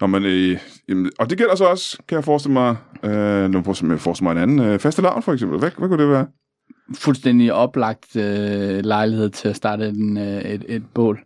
Nå, 0.00 0.06
men, 0.06 0.24
øh, 0.24 0.58
jamen, 0.88 1.10
og 1.18 1.30
det 1.30 1.38
gælder 1.38 1.54
så 1.54 1.64
også, 1.64 1.98
kan 2.08 2.16
jeg 2.16 2.24
forestille 2.24 2.52
mig, 2.52 2.76
øh, 3.04 3.50
nu 3.50 3.62
forestille 3.62 3.90
mig, 3.90 4.00
forestille 4.00 4.24
mig 4.32 4.42
en 4.42 4.50
anden, 4.50 4.68
øh, 4.68 4.78
faste 4.78 5.02
lavn 5.02 5.22
for 5.22 5.32
eksempel. 5.32 5.58
Hvad, 5.58 5.70
hvad 5.78 5.88
kunne 5.88 6.02
det 6.02 6.10
være? 6.10 6.26
Fuldstændig 6.94 7.52
oplagt 7.52 8.16
øh, 8.16 8.84
lejlighed 8.84 9.30
til 9.30 9.48
at 9.48 9.56
starte 9.56 9.88
en, 9.88 10.16
øh, 10.18 10.42
et, 10.42 10.64
et 10.68 10.82
bål. 10.94 11.20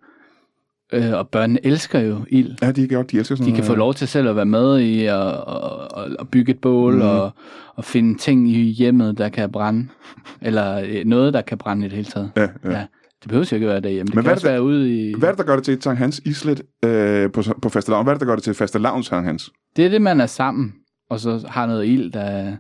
Øh, 0.93 1.13
og 1.13 1.29
børnene 1.29 1.67
elsker 1.67 2.01
jo 2.01 2.19
ild. 2.29 2.55
Ja, 2.63 2.73
de, 2.73 2.89
kan, 2.89 3.07
de 3.07 3.19
elsker 3.19 3.37
sådan 3.37 3.53
De 3.53 3.57
kan 3.57 3.65
få 3.65 3.75
lov 3.75 3.95
til 3.95 4.09
selv 4.09 4.29
at 4.29 4.37
være 4.37 4.47
med 4.47 4.79
i 4.79 5.05
at, 5.05 5.27
at, 5.27 6.17
at 6.21 6.29
bygge 6.31 6.53
et 6.53 6.61
bål 6.61 6.95
mm. 6.95 7.01
og, 7.01 7.31
og 7.75 7.85
finde 7.85 8.19
ting 8.19 8.49
i 8.49 8.63
hjemmet, 8.63 9.19
der 9.19 9.29
kan 9.29 9.53
brænde. 9.53 9.89
Eller 10.43 10.83
øh, 10.87 11.05
noget, 11.05 11.35
der 11.35 11.41
kan 11.41 11.59
brænde 11.59 11.87
i 11.87 11.89
det 11.89 11.97
hele 11.97 12.09
taget. 12.09 12.31
Ja, 12.37 12.43
ja. 12.65 12.71
Ja. 12.71 12.87
Det 13.23 13.29
behøver 13.29 13.49
jo 13.53 13.55
ikke 13.55 13.67
at 13.67 13.73
være 13.73 13.81
derhjemme. 13.81 14.07
Det 14.07 14.15
Men 14.15 14.23
kan 14.23 14.29
hvad 14.29 14.33
også 14.33 14.47
det, 14.47 14.53
være 14.53 14.63
ude 14.63 15.09
i... 15.11 15.15
Hvad 15.19 15.29
er 15.29 15.33
det, 15.33 15.39
der 15.39 15.45
gør 15.45 15.57
det 15.57 15.65
til 15.65 15.83
Sankt 15.83 15.99
Hans 15.99 16.21
islet 16.25 16.63
øh, 16.85 17.33
på, 17.33 17.43
på 17.63 17.69
faste 17.69 17.91
lavn? 17.91 18.05
Hvad 18.05 18.13
er 18.13 18.15
det, 18.15 18.21
der 18.21 18.27
gør 18.27 18.35
det 18.35 18.45
til 18.45 18.55
faste 18.55 18.79
lavns 18.79 19.07
Sankt 19.07 19.27
Hans? 19.27 19.51
Det 19.77 19.87
er 19.87 19.89
det, 19.89 20.03
man 20.03 20.21
er 20.21 20.27
sammen, 20.27 20.73
og 21.11 21.21
så 21.21 21.47
har 21.49 21.67
noget 21.67 21.87
ild, 21.87 22.13
der 22.13 22.57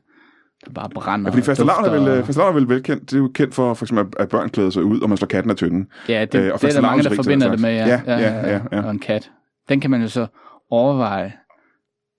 bare 0.74 0.90
brænder. 0.94 1.30
Ja, 1.30 1.30
fordi 1.30 1.40
og 1.40 1.46
faste 1.46 1.64
lavn 1.64 1.84
er 1.84 1.90
vel, 1.90 2.18
og- 2.18 2.26
faste 2.26 2.40
lavn 2.40 2.48
er 2.56 2.60
vel 2.60 2.68
velkendt. 2.68 3.02
Det 3.10 3.12
er 3.16 3.20
jo 3.20 3.30
kendt 3.34 3.54
for, 3.54 3.74
for 3.74 3.84
eksempel, 3.84 4.06
at- 4.18 4.28
børn 4.28 4.48
klæder 4.48 4.70
sig 4.70 4.84
ud, 4.84 5.00
og 5.00 5.08
man 5.08 5.18
slår 5.18 5.26
katten 5.26 5.50
af 5.50 5.56
tynden. 5.56 5.86
Ja, 6.08 6.24
det, 6.24 6.38
Øh, 6.40 6.52
og 6.52 6.60
det 6.60 6.68
er 6.68 6.72
der 6.72 6.80
mange, 6.80 7.02
der 7.04 7.14
forbinder 7.14 7.50
det 7.50 7.60
med, 7.60 7.70
ja. 7.74 7.86
slags. 7.86 8.06
Ja, 8.06 8.18
ja, 8.18 8.48
ja, 8.54 8.60
ja. 8.72 8.82
Og 8.84 8.90
en 8.90 8.98
kat. 8.98 9.30
Den 9.68 9.80
kan 9.80 9.90
man 9.90 10.00
jo 10.02 10.08
så 10.08 10.26
overveje 10.70 11.32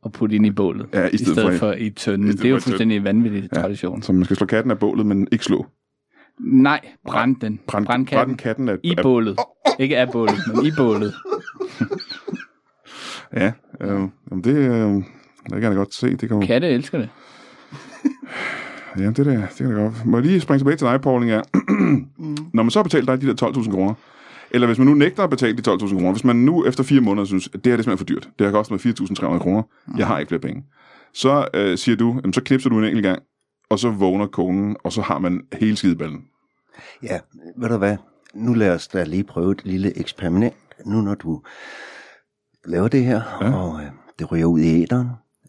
at 0.06 0.12
putte 0.12 0.36
ind 0.36 0.46
i 0.46 0.52
bålet, 0.52 0.88
Ja, 0.94 1.08
i 1.14 1.18
stedet, 1.18 1.52
for, 1.52 1.58
for 1.58 1.72
i 1.74 1.90
tønden. 1.90 2.28
stedet 2.28 2.38
Det 2.42 2.46
er 2.46 2.50
jo 2.50 2.58
i 2.58 2.60
fuldstændig 2.60 3.04
vanvittig 3.04 3.50
Ja. 3.56 3.62
tradition. 3.62 4.02
Så 4.02 4.14
man 4.14 4.24
skal 4.25 4.38
slå 4.38 4.46
katten 4.46 4.72
af 4.72 4.80
bålet, 4.80 5.06
men 5.06 5.28
ikke 5.32 5.46
slå. 5.46 5.66
Nej, 6.40 6.80
brænd 7.08 7.36
den. 7.36 7.60
Brænd, 7.68 7.86
Brænd 7.86 8.08
katten. 8.08 8.38
katten 8.38 8.70
af, 8.70 8.75
I 8.84 8.94
af, 8.98 9.04
bålet. 9.04 9.40
Ikke 9.80 9.98
af 9.98 10.12
bålet, 10.12 10.36
men 10.56 10.66
i 10.66 10.70
bålet. 10.78 11.14
Ja, 13.34 13.52
øh, 13.82 14.02
det, 14.44 14.48
øh, 14.56 14.94
det 14.94 15.04
kan 15.52 15.64
jeg 15.64 15.75
godt 15.75 15.94
se. 15.94 16.16
Det 16.18 16.30
kan, 16.30 16.42
Katte 16.42 16.68
elsker 16.68 16.98
det. 16.98 17.10
ja, 19.00 19.06
det, 19.06 19.18
der, 19.26 19.40
det 19.48 19.58
kan 19.58 19.76
da 19.76 19.82
godt. 19.82 20.06
Må 20.06 20.18
jeg 20.18 20.26
lige 20.26 20.42
springe 20.42 20.60
tilbage 20.60 20.78
til 20.78 20.88
dig, 20.88 21.02
Pauling? 21.02 21.32
Ja. 21.32 21.42
Når 22.54 22.64
man 22.64 22.70
så 22.72 22.80
har 22.80 22.84
betalt 22.84 23.08
dig 23.08 23.22
de 23.22 23.28
der 23.28 23.48
12.000 23.52 23.72
kroner, 23.72 23.94
eller 24.52 24.68
hvis 24.68 24.78
man 24.78 24.88
nu 24.88 24.94
nægter 24.94 25.24
at 25.24 25.30
betale 25.30 25.58
de 25.58 25.72
12.000 25.72 25.90
kroner, 25.96 26.12
hvis 26.12 26.24
man 26.24 26.36
nu 26.36 26.66
efter 26.66 26.84
fire 26.84 27.02
måneder 27.02 27.26
synes, 27.26 27.48
at 27.48 27.54
det 27.54 27.72
her 27.72 27.78
det 27.78 27.80
er 27.80 27.84
simpelthen 27.84 27.98
for 27.98 28.06
dyrt, 28.22 28.30
det 28.40 28.46
har 28.46 28.52
kostet 28.52 28.86
mig 28.86 28.94
4.300 29.34 29.40
kroner, 29.40 29.64
jeg 29.98 30.08
har 30.08 30.20
ikke 30.20 30.28
flere 30.30 30.42
penge, 30.42 30.64
så 31.14 31.48
øh, 31.54 31.78
siger 31.78 31.96
du, 31.96 32.14
jamen, 32.16 32.34
så 32.34 32.42
knipser 32.42 32.70
du 32.70 32.78
en 32.78 32.84
enkelt 32.84 33.04
gang, 33.04 33.20
og 33.70 33.80
så 33.80 33.90
vågner 33.90 34.28
konen, 34.28 34.76
og 34.84 34.92
så 34.94 35.02
har 35.02 35.20
man 35.20 35.42
hele 35.54 35.76
skideballen. 35.76 36.22
Ja, 37.04 37.20
ved 37.58 37.70
du 37.70 37.78
hvad? 37.78 37.98
Nu 38.34 38.54
lad 38.54 38.72
os 38.76 38.88
da 38.88 39.04
lige 39.04 39.24
prøve 39.24 39.52
et 39.52 39.66
lille 39.66 40.00
eksperiment. 40.00 40.54
Nu 40.86 41.02
når 41.02 41.16
du 41.16 41.42
laver 42.66 42.88
det 42.88 43.04
her, 43.06 43.22
Ja. 43.42 43.48
ja. 43.48 43.56
og 43.56 43.82
øh, 43.82 43.88
det 44.20 44.32
ryger 44.32 44.46
ud 44.46 44.60
i 44.60 44.84
æderen. 44.84 45.08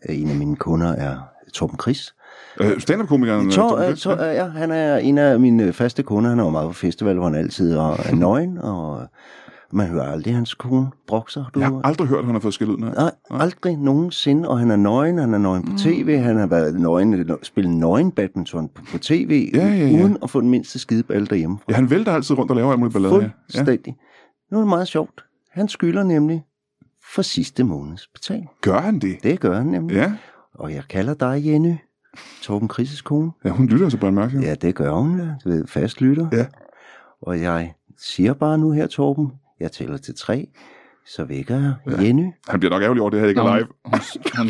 Øh, 0.09 0.21
En 0.21 0.29
af 0.31 0.37
mine 0.37 0.57
kunder 0.57 0.89
er 0.93 1.19
Torben 1.55 1.79
Chris. 1.81 2.15
Øh, 2.61 2.81
Stand-up-komikeren... 2.81 3.51
Tor, 3.51 3.83
Chris, 3.85 4.01
Tor, 4.01 4.23
ja, 4.25 4.47
han 4.49 4.71
er 4.71 4.97
en 4.97 5.19
af 5.19 5.41
mine 5.41 5.73
faste 5.73 6.03
kunder. 6.03 6.31
Han 6.31 6.39
er 6.39 6.45
jo 6.45 6.51
meget 6.51 6.67
på 6.69 6.73
festival, 6.73 7.15
hvor 7.15 7.25
han 7.25 7.35
altid 7.35 7.73
er 7.75 7.97
er 8.07 8.15
nøgen, 8.15 8.59
og 8.59 9.07
man 9.73 9.87
hører 9.87 10.13
aldrig 10.13 10.35
hans 10.35 10.55
kone 10.55 10.87
brokser. 11.07 11.45
Du, 11.55 11.61
Jeg 11.61 11.69
har 11.69 11.81
aldrig 11.85 12.09
hørt, 12.09 12.19
at 12.19 12.25
han 12.25 12.35
har 12.35 12.41
fået 12.41 12.55
skilt 12.55 12.71
ud. 12.71 12.77
Nej. 12.79 12.95
Nej, 12.95 13.11
aldrig 13.31 13.77
nogensinde, 13.77 14.49
og 14.49 14.59
han 14.59 14.71
er 14.71 14.77
nøgen, 14.77 15.19
han 15.19 15.35
er 15.35 15.39
nøgen 15.39 15.63
på 15.63 15.79
tv, 15.79 16.19
han 16.19 16.37
har 16.37 16.47
været 16.47 16.81
nøgen, 16.81 17.31
spillet 17.43 17.73
nøgen 17.75 18.11
badminton 18.13 18.69
på, 18.69 18.83
på 18.93 18.99
tv, 18.99 19.51
Ja, 19.55 19.67
ja, 19.69 19.75
ja. 19.75 20.03
uden 20.03 20.17
at 20.23 20.31
få 20.31 20.41
den 20.41 20.51
mindste 20.51 20.79
skideball 20.79 21.31
derhjemme. 21.31 21.59
Ja, 21.69 21.75
han 21.75 21.91
vælter 21.91 22.13
altid 22.13 22.39
rundt 22.39 22.51
og 22.51 22.57
laver 22.57 22.71
alt 22.71 22.79
muligt 22.79 22.93
ballade. 22.93 23.15
Ja. 23.15 23.21
Ja. 23.21 23.29
Fuldstændig. 23.59 23.97
Nu 24.51 24.57
er 24.57 24.61
det 24.61 24.69
meget 24.69 24.89
sjovt. 24.89 25.25
Han 25.53 25.69
skylder 25.69 26.03
nemlig 26.03 26.45
for 27.15 27.23
sidste 27.23 27.65
måneds 27.65 28.07
betaling. 28.15 28.49
Gør 28.61 28.79
han 28.81 28.99
det? 28.99 29.17
Det 29.23 29.41
gør 29.41 29.57
han 29.57 29.67
nemlig. 29.67 29.95
Ja. 29.97 30.13
Og 30.55 30.73
jeg 30.75 30.83
kalder 30.91 31.15
dig, 31.15 31.43
Jenny, 31.47 31.75
Torben 32.43 32.69
Krises 32.69 33.03
kone. 33.03 33.33
ja, 33.45 33.51
hun 33.51 33.67
lytter 33.67 33.87
altså 33.87 34.11
mærke. 34.11 34.41
Ja, 34.41 34.55
det 34.55 34.75
gør 34.75 34.93
hun, 34.93 35.19
ja. 35.19 35.35
Du 35.45 35.49
ved, 35.49 35.67
fast 35.67 36.01
lytter. 36.01 36.29
Ja. 36.33 36.47
Og 37.23 37.41
jeg 37.41 37.75
siger 37.99 38.35
bare 38.35 38.59
nu 38.59 38.71
her, 38.71 38.87
Torben, 38.87 39.33
jeg 39.61 39.73
tæller 39.73 39.97
til 39.97 40.15
tre, 40.15 40.49
så 41.07 41.25
vækker 41.25 41.55
jeg 41.55 41.75
ja. 41.87 42.03
Jenny. 42.03 42.33
Han 42.49 42.61
bliver 42.61 42.71
nok 42.73 42.83
ærgerlig 42.83 43.01
over, 43.01 43.11
det 43.11 43.21
her 43.21 43.27
ikke 43.29 43.41
Nå, 43.41 43.47
er 43.47 43.51
hun, 43.51 43.59
live. 43.59 43.69
hun, 44.39 44.49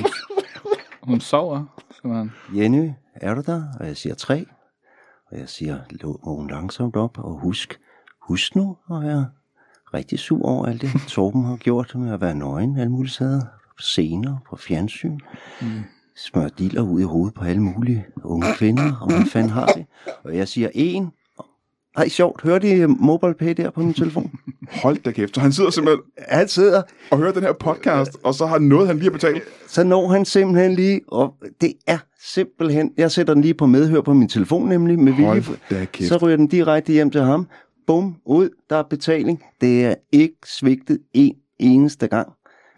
hun, 0.62 0.72
hun 1.02 1.20
sover. 1.20 1.64
Man, 2.05 2.33
Jenny, 2.57 2.90
er 3.14 3.35
du 3.35 3.42
der? 3.46 3.62
Og 3.81 3.87
jeg 3.87 3.96
siger 3.96 4.14
tre. 4.14 4.46
Og 5.31 5.38
jeg 5.38 5.48
siger, 5.48 5.79
vågn 6.24 6.50
langsomt 6.50 6.96
op, 6.96 7.18
og 7.18 7.40
husk, 7.40 7.81
husk 8.29 8.57
nu 8.57 8.76
at 8.90 9.02
være 9.02 9.26
rigtig 9.94 10.18
sur 10.18 10.46
over 10.46 10.66
alt 10.66 10.81
det, 10.83 10.90
Torben 11.09 11.44
har 11.44 11.57
gjort 11.57 11.94
med 11.94 12.12
at 12.12 12.20
være 12.20 12.35
nøgen 12.35 12.79
alle 12.79 12.92
mulige 12.92 13.12
steder. 13.12 13.40
På 13.76 13.83
scener, 13.83 14.37
på 14.48 14.57
fjernsyn. 14.57 15.18
Mm. 15.61 15.83
Smør 16.16 16.48
diller 16.59 16.83
ud 16.83 17.00
i 17.00 17.05
hovedet 17.05 17.35
på 17.35 17.44
alle 17.44 17.62
mulige 17.62 18.07
unge 18.24 18.46
kvinder, 18.59 18.92
og 19.00 19.07
hvad 19.12 19.26
fanden 19.26 19.50
har 19.50 19.66
det? 19.66 19.87
Og 20.24 20.37
jeg 20.37 20.48
siger 20.48 20.68
en. 20.74 21.09
Ej, 21.96 22.09
sjovt. 22.09 22.42
Hørte 22.42 22.70
I 22.76 22.87
MobilePay 22.87 23.55
der 23.57 23.70
på 23.70 23.81
min 23.81 23.94
telefon? 23.94 24.31
Hold 24.83 24.96
da 24.96 25.11
kæft. 25.11 25.35
Så 25.35 25.40
han 25.40 25.52
sidder 25.52 25.70
simpelthen 25.70 26.00
Han 26.29 26.48
sidder, 26.48 26.83
og 27.11 27.18
hører 27.18 27.33
den 27.33 27.42
her 27.42 27.52
podcast, 27.52 28.16
og 28.24 28.35
så 28.35 28.46
har 28.46 28.59
noget, 28.59 28.87
han 28.87 28.96
lige 28.96 29.05
har 29.05 29.12
betalt. 29.12 29.42
så 29.68 29.85
når 29.85 30.09
han 30.09 30.24
simpelthen 30.24 30.74
lige, 30.74 31.00
og 31.09 31.35
det 31.61 31.72
er 31.87 31.98
simpelthen, 32.24 32.92
jeg 32.96 33.11
sætter 33.11 33.35
den 33.35 33.42
lige 33.42 33.55
på 33.55 33.66
medhør 33.66 34.00
på 34.00 34.12
min 34.14 34.29
telefon 34.29 34.68
nemlig, 34.68 34.98
med 34.98 35.12
vilje, 35.12 35.26
Hold 35.26 35.59
da 35.70 35.85
kæft. 35.85 36.09
så 36.09 36.16
ryger 36.16 36.37
den 36.37 36.46
direkte 36.46 36.92
hjem 36.92 37.11
til 37.11 37.20
ham. 37.20 37.46
Bum, 37.87 38.16
ud, 38.24 38.48
der 38.70 38.76
er 38.76 38.83
betaling. 38.83 39.42
Det 39.61 39.85
er 39.85 39.94
ikke 40.12 40.37
svigtet 40.46 40.98
en 41.12 41.35
eneste 41.59 42.07
gang. 42.09 42.29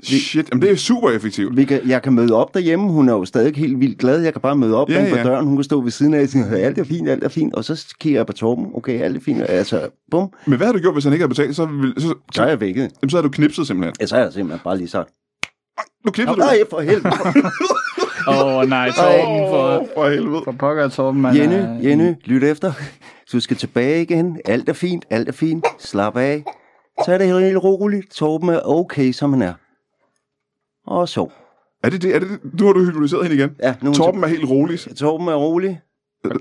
Shit, 0.02 0.48
jamen 0.50 0.62
det 0.62 0.70
er 0.70 0.76
super 0.76 1.10
effektivt. 1.10 1.56
Vi 1.56 1.64
kan, 1.64 1.80
jeg 1.86 2.02
kan 2.02 2.12
møde 2.12 2.32
op 2.34 2.54
derhjemme, 2.54 2.90
hun 2.92 3.08
er 3.08 3.12
jo 3.12 3.24
stadig 3.24 3.56
helt 3.56 3.80
vildt 3.80 3.98
glad. 3.98 4.20
Jeg 4.22 4.32
kan 4.32 4.42
bare 4.42 4.56
møde 4.56 4.76
op 4.76 4.90
Ja, 4.90 5.02
ja, 5.04 5.10
på 5.10 5.16
ja. 5.16 5.22
døren, 5.22 5.46
hun 5.46 5.56
kan 5.56 5.64
stå 5.64 5.80
ved 5.80 5.90
siden 5.90 6.14
af 6.14 6.22
og 6.22 6.28
sige, 6.28 6.44
alt 6.44 6.78
er 6.78 6.84
fint, 6.84 7.08
alt 7.08 7.24
er 7.24 7.28
fint. 7.28 7.54
Og 7.54 7.64
så 7.64 7.94
kigger 8.00 8.18
jeg 8.18 8.26
på 8.26 8.32
Torben, 8.32 8.66
okay, 8.74 9.00
alt 9.00 9.16
er 9.16 9.20
fint. 9.20 9.42
Altså, 9.48 9.88
bum, 10.10 10.32
Men 10.46 10.56
hvad 10.56 10.66
har 10.66 10.72
du 10.72 10.78
gjort, 10.78 10.94
hvis 10.94 11.04
han 11.04 11.12
ikke 11.12 11.22
havde 11.22 11.34
betalt? 11.34 11.56
Så, 11.56 11.66
vil, 11.66 11.94
så, 11.98 12.08
så 12.08 12.14
så, 12.34 12.42
er 12.42 12.48
jeg 12.48 12.60
vækket. 12.60 12.90
jamen, 13.02 13.10
så 13.10 13.16
har 13.16 13.22
du 13.22 13.28
knipset 13.28 13.66
simpelthen. 13.66 13.94
Ja, 14.00 14.06
så 14.06 14.14
har 14.16 14.22
jeg 14.22 14.32
simpelthen 14.32 14.60
bare 14.64 14.76
lige 14.76 14.88
sagt, 14.88 15.08
Nu 16.04 16.10
knipser 16.10 16.34
du. 16.34 16.38
nej, 16.40 16.58
for 16.70 16.80
helvede. 16.80 17.10
Åh, 18.28 18.56
oh, 18.56 18.68
nej, 18.68 18.90
Torben 18.90 19.48
for, 19.50 19.88
for 19.94 20.08
helvede. 20.10 20.40
for 20.44 20.52
pokker, 20.52 20.88
Torben. 20.88 21.22
Man 21.22 21.36
Jenny, 21.36 21.54
er- 21.54 21.78
Jenny, 21.82 22.14
lyt 22.24 22.42
efter. 22.44 22.72
Du 23.32 23.40
skal 23.40 23.56
tilbage 23.56 24.02
igen. 24.02 24.38
Alt 24.44 24.68
er 24.68 24.72
fint, 24.72 25.04
alt 25.10 25.28
er 25.28 25.32
fint. 25.32 25.64
Slap 25.78 26.16
af. 26.16 26.44
Tag 27.06 27.18
det 27.18 27.40
helt 27.42 27.56
roligt. 27.64 28.10
Torben 28.12 28.48
er 28.48 28.60
okay, 28.64 29.12
som 29.12 29.32
han 29.32 29.42
er. 29.42 29.52
Og 30.88 31.08
så. 31.08 31.28
Er 31.82 31.90
det 31.90 32.02
det? 32.02 32.14
Er 32.14 32.18
det 32.18 32.28
det? 32.28 32.60
Nu 32.60 32.66
har 32.66 32.72
du 32.72 32.84
hypnotiseret 32.84 33.22
hende 33.22 33.36
igen. 33.36 33.50
Ja, 33.62 33.74
nu 33.82 33.90
er 33.90 33.94
Torben 33.94 34.24
er 34.24 34.28
helt 34.28 34.50
rolig. 34.50 34.78
Torben 34.96 35.28
er 35.28 35.34
rolig. 35.34 35.80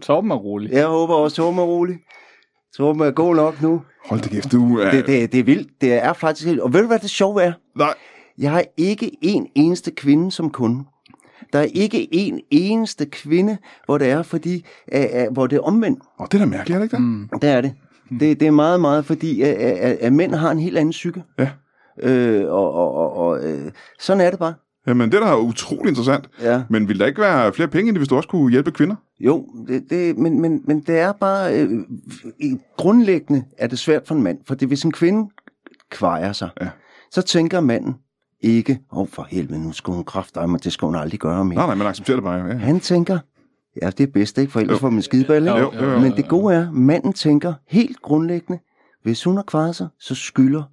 Torben 0.02 0.32
er 0.32 0.36
rolig. 0.36 0.72
Jeg 0.72 0.86
håber 0.88 1.14
også, 1.14 1.36
Torben 1.36 1.60
er 1.60 1.64
rolig. 1.64 1.96
Torben 2.78 3.02
er 3.02 3.12
god 3.12 3.36
nok 3.36 3.62
nu. 3.62 3.82
Hold 4.06 4.22
da 4.22 4.30
kæft, 4.30 4.52
du 4.52 4.80
er... 4.80 4.92
Det, 4.92 5.08
det, 5.08 5.32
det 5.32 5.40
er 5.40 5.44
vildt. 5.44 5.82
Det 5.82 5.94
er 5.94 6.14
faktisk 6.14 6.48
helt... 6.48 6.60
Og 6.60 6.74
ved 6.74 6.82
du, 6.82 6.88
hvad 6.88 7.00
det 7.00 7.10
sjove 7.10 7.44
er? 7.44 7.54
Nej, 7.78 7.94
Jeg 8.38 8.52
har 8.52 8.64
ikke 8.78 9.12
en 9.22 9.48
eneste 9.56 9.92
kvinde 9.92 10.32
som 10.32 10.50
kunde. 10.50 10.84
Der 11.54 11.60
er 11.60 11.64
ikke 11.64 12.08
en 12.12 12.40
eneste 12.52 13.06
kvinde, 13.06 13.58
hvor 13.86 13.98
det 13.98 14.10
er, 14.10 14.24
fordi, 14.24 14.66
uh, 14.96 15.02
uh, 15.02 15.34
hvor 15.34 15.48
det 15.48 15.56
er 15.56 15.62
omvendt. 15.62 16.00
oh, 16.20 16.28
det 16.32 16.34
er 16.34 16.38
da 16.40 16.46
mærkeligt, 16.46 16.76
er 16.76 16.80
det 16.80 16.86
ikke 16.86 16.96
det? 16.96 17.04
Mm. 17.04 17.30
Det 17.42 17.50
er 17.50 17.62
det. 17.62 17.74
Det, 18.20 18.40
det 18.40 18.48
er 18.48 18.52
meget, 18.52 18.82
meget, 18.82 19.06
fordi 19.06 19.42
at, 19.42 19.54
at, 19.56 19.98
at 19.98 20.14
mænd 20.14 20.36
har 20.36 20.52
en 20.52 20.60
helt 20.60 20.78
anden 20.78 20.92
psyke. 20.92 21.24
Ja. 21.40 21.50
Øh, 22.04 22.46
og 22.52 22.74
og, 22.74 22.94
og, 22.94 23.14
og 23.18 23.44
øh, 23.44 23.72
sådan 24.00 24.22
er 24.22 24.30
det 24.30 24.40
bare. 24.40 24.54
Jamen, 24.88 25.12
det 25.12 25.22
er 25.22 25.26
da 25.28 25.36
utrolig 25.38 25.90
interessant. 25.90 26.30
Ja. 26.42 26.64
Men 26.70 26.88
ville 26.88 27.00
der 27.00 27.06
ikke 27.06 27.22
være 27.22 27.54
flere 27.54 27.68
penge 27.68 27.90
i 27.90 27.92
det, 27.92 28.00
hvis 28.00 28.08
du 28.08 28.16
også 28.16 28.30
kunne 28.30 28.52
hjælpe 28.52 28.72
kvinder? 28.72 28.96
Jo, 29.20 29.46
det, 29.68 29.84
det, 29.90 30.18
men, 30.18 30.42
men, 30.42 30.62
men 30.66 30.80
det 30.82 30.98
er 31.00 31.12
bare... 31.12 31.60
Øh, 31.62 31.70
grundlæggende 32.78 33.44
er 33.58 33.68
det 33.68 33.80
svært 33.80 34.08
for 34.08 34.16
en 34.16 34.24
mand, 34.24 34.38
fordi 34.48 34.66
hvis 34.66 34.84
en 34.84 34.92
kvinde 34.92 35.30
kvejer 35.92 36.32
sig, 36.34 36.50
Ja. 36.62 36.68
så 37.12 37.22
tænker 37.22 37.60
manden, 37.60 37.96
ikke, 38.42 38.80
åh 38.92 39.00
oh, 39.00 39.08
for 39.08 39.28
helvede, 39.30 39.64
nu 39.64 39.72
skal 39.72 39.94
hun 39.94 40.04
kræfte, 40.04 40.48
men 40.48 40.60
det 40.64 40.72
skal 40.74 40.86
hun 40.86 40.96
aldrig 40.96 41.20
gøre 41.20 41.46
mere. 41.46 41.56
Nej, 41.56 41.66
nej, 41.66 41.76
man 41.76 41.88
accepterer 41.88 42.18
det 42.18 42.24
bare. 42.24 42.46
Ja. 42.48 42.54
Han 42.58 42.80
tænker, 42.80 43.20
ja, 43.82 43.90
det 43.90 44.00
er 44.08 44.12
bedst, 44.12 44.38
ikke? 44.38 44.52
For 44.52 44.60
ellers 44.60 44.76
Jo. 44.76 44.80
får 44.80 44.90
man 44.90 45.02
skideballe, 45.02 45.52
ikke? 45.52 45.60
Jo, 45.60 45.72
jo, 45.86 45.92
jo. 45.92 46.00
Men 46.00 46.12
det 46.12 46.28
gode 46.28 46.56
er, 46.56 46.72
manden 46.72 47.14
tænker 47.14 47.54
helt 47.68 48.02
grundlæggende, 48.02 48.60
hvis 49.04 49.24
hun 49.24 49.36
har 49.36 49.44
kvaret 49.44 49.76
sig, 49.76 49.88
så 50.00 50.16
skylder 50.16 50.64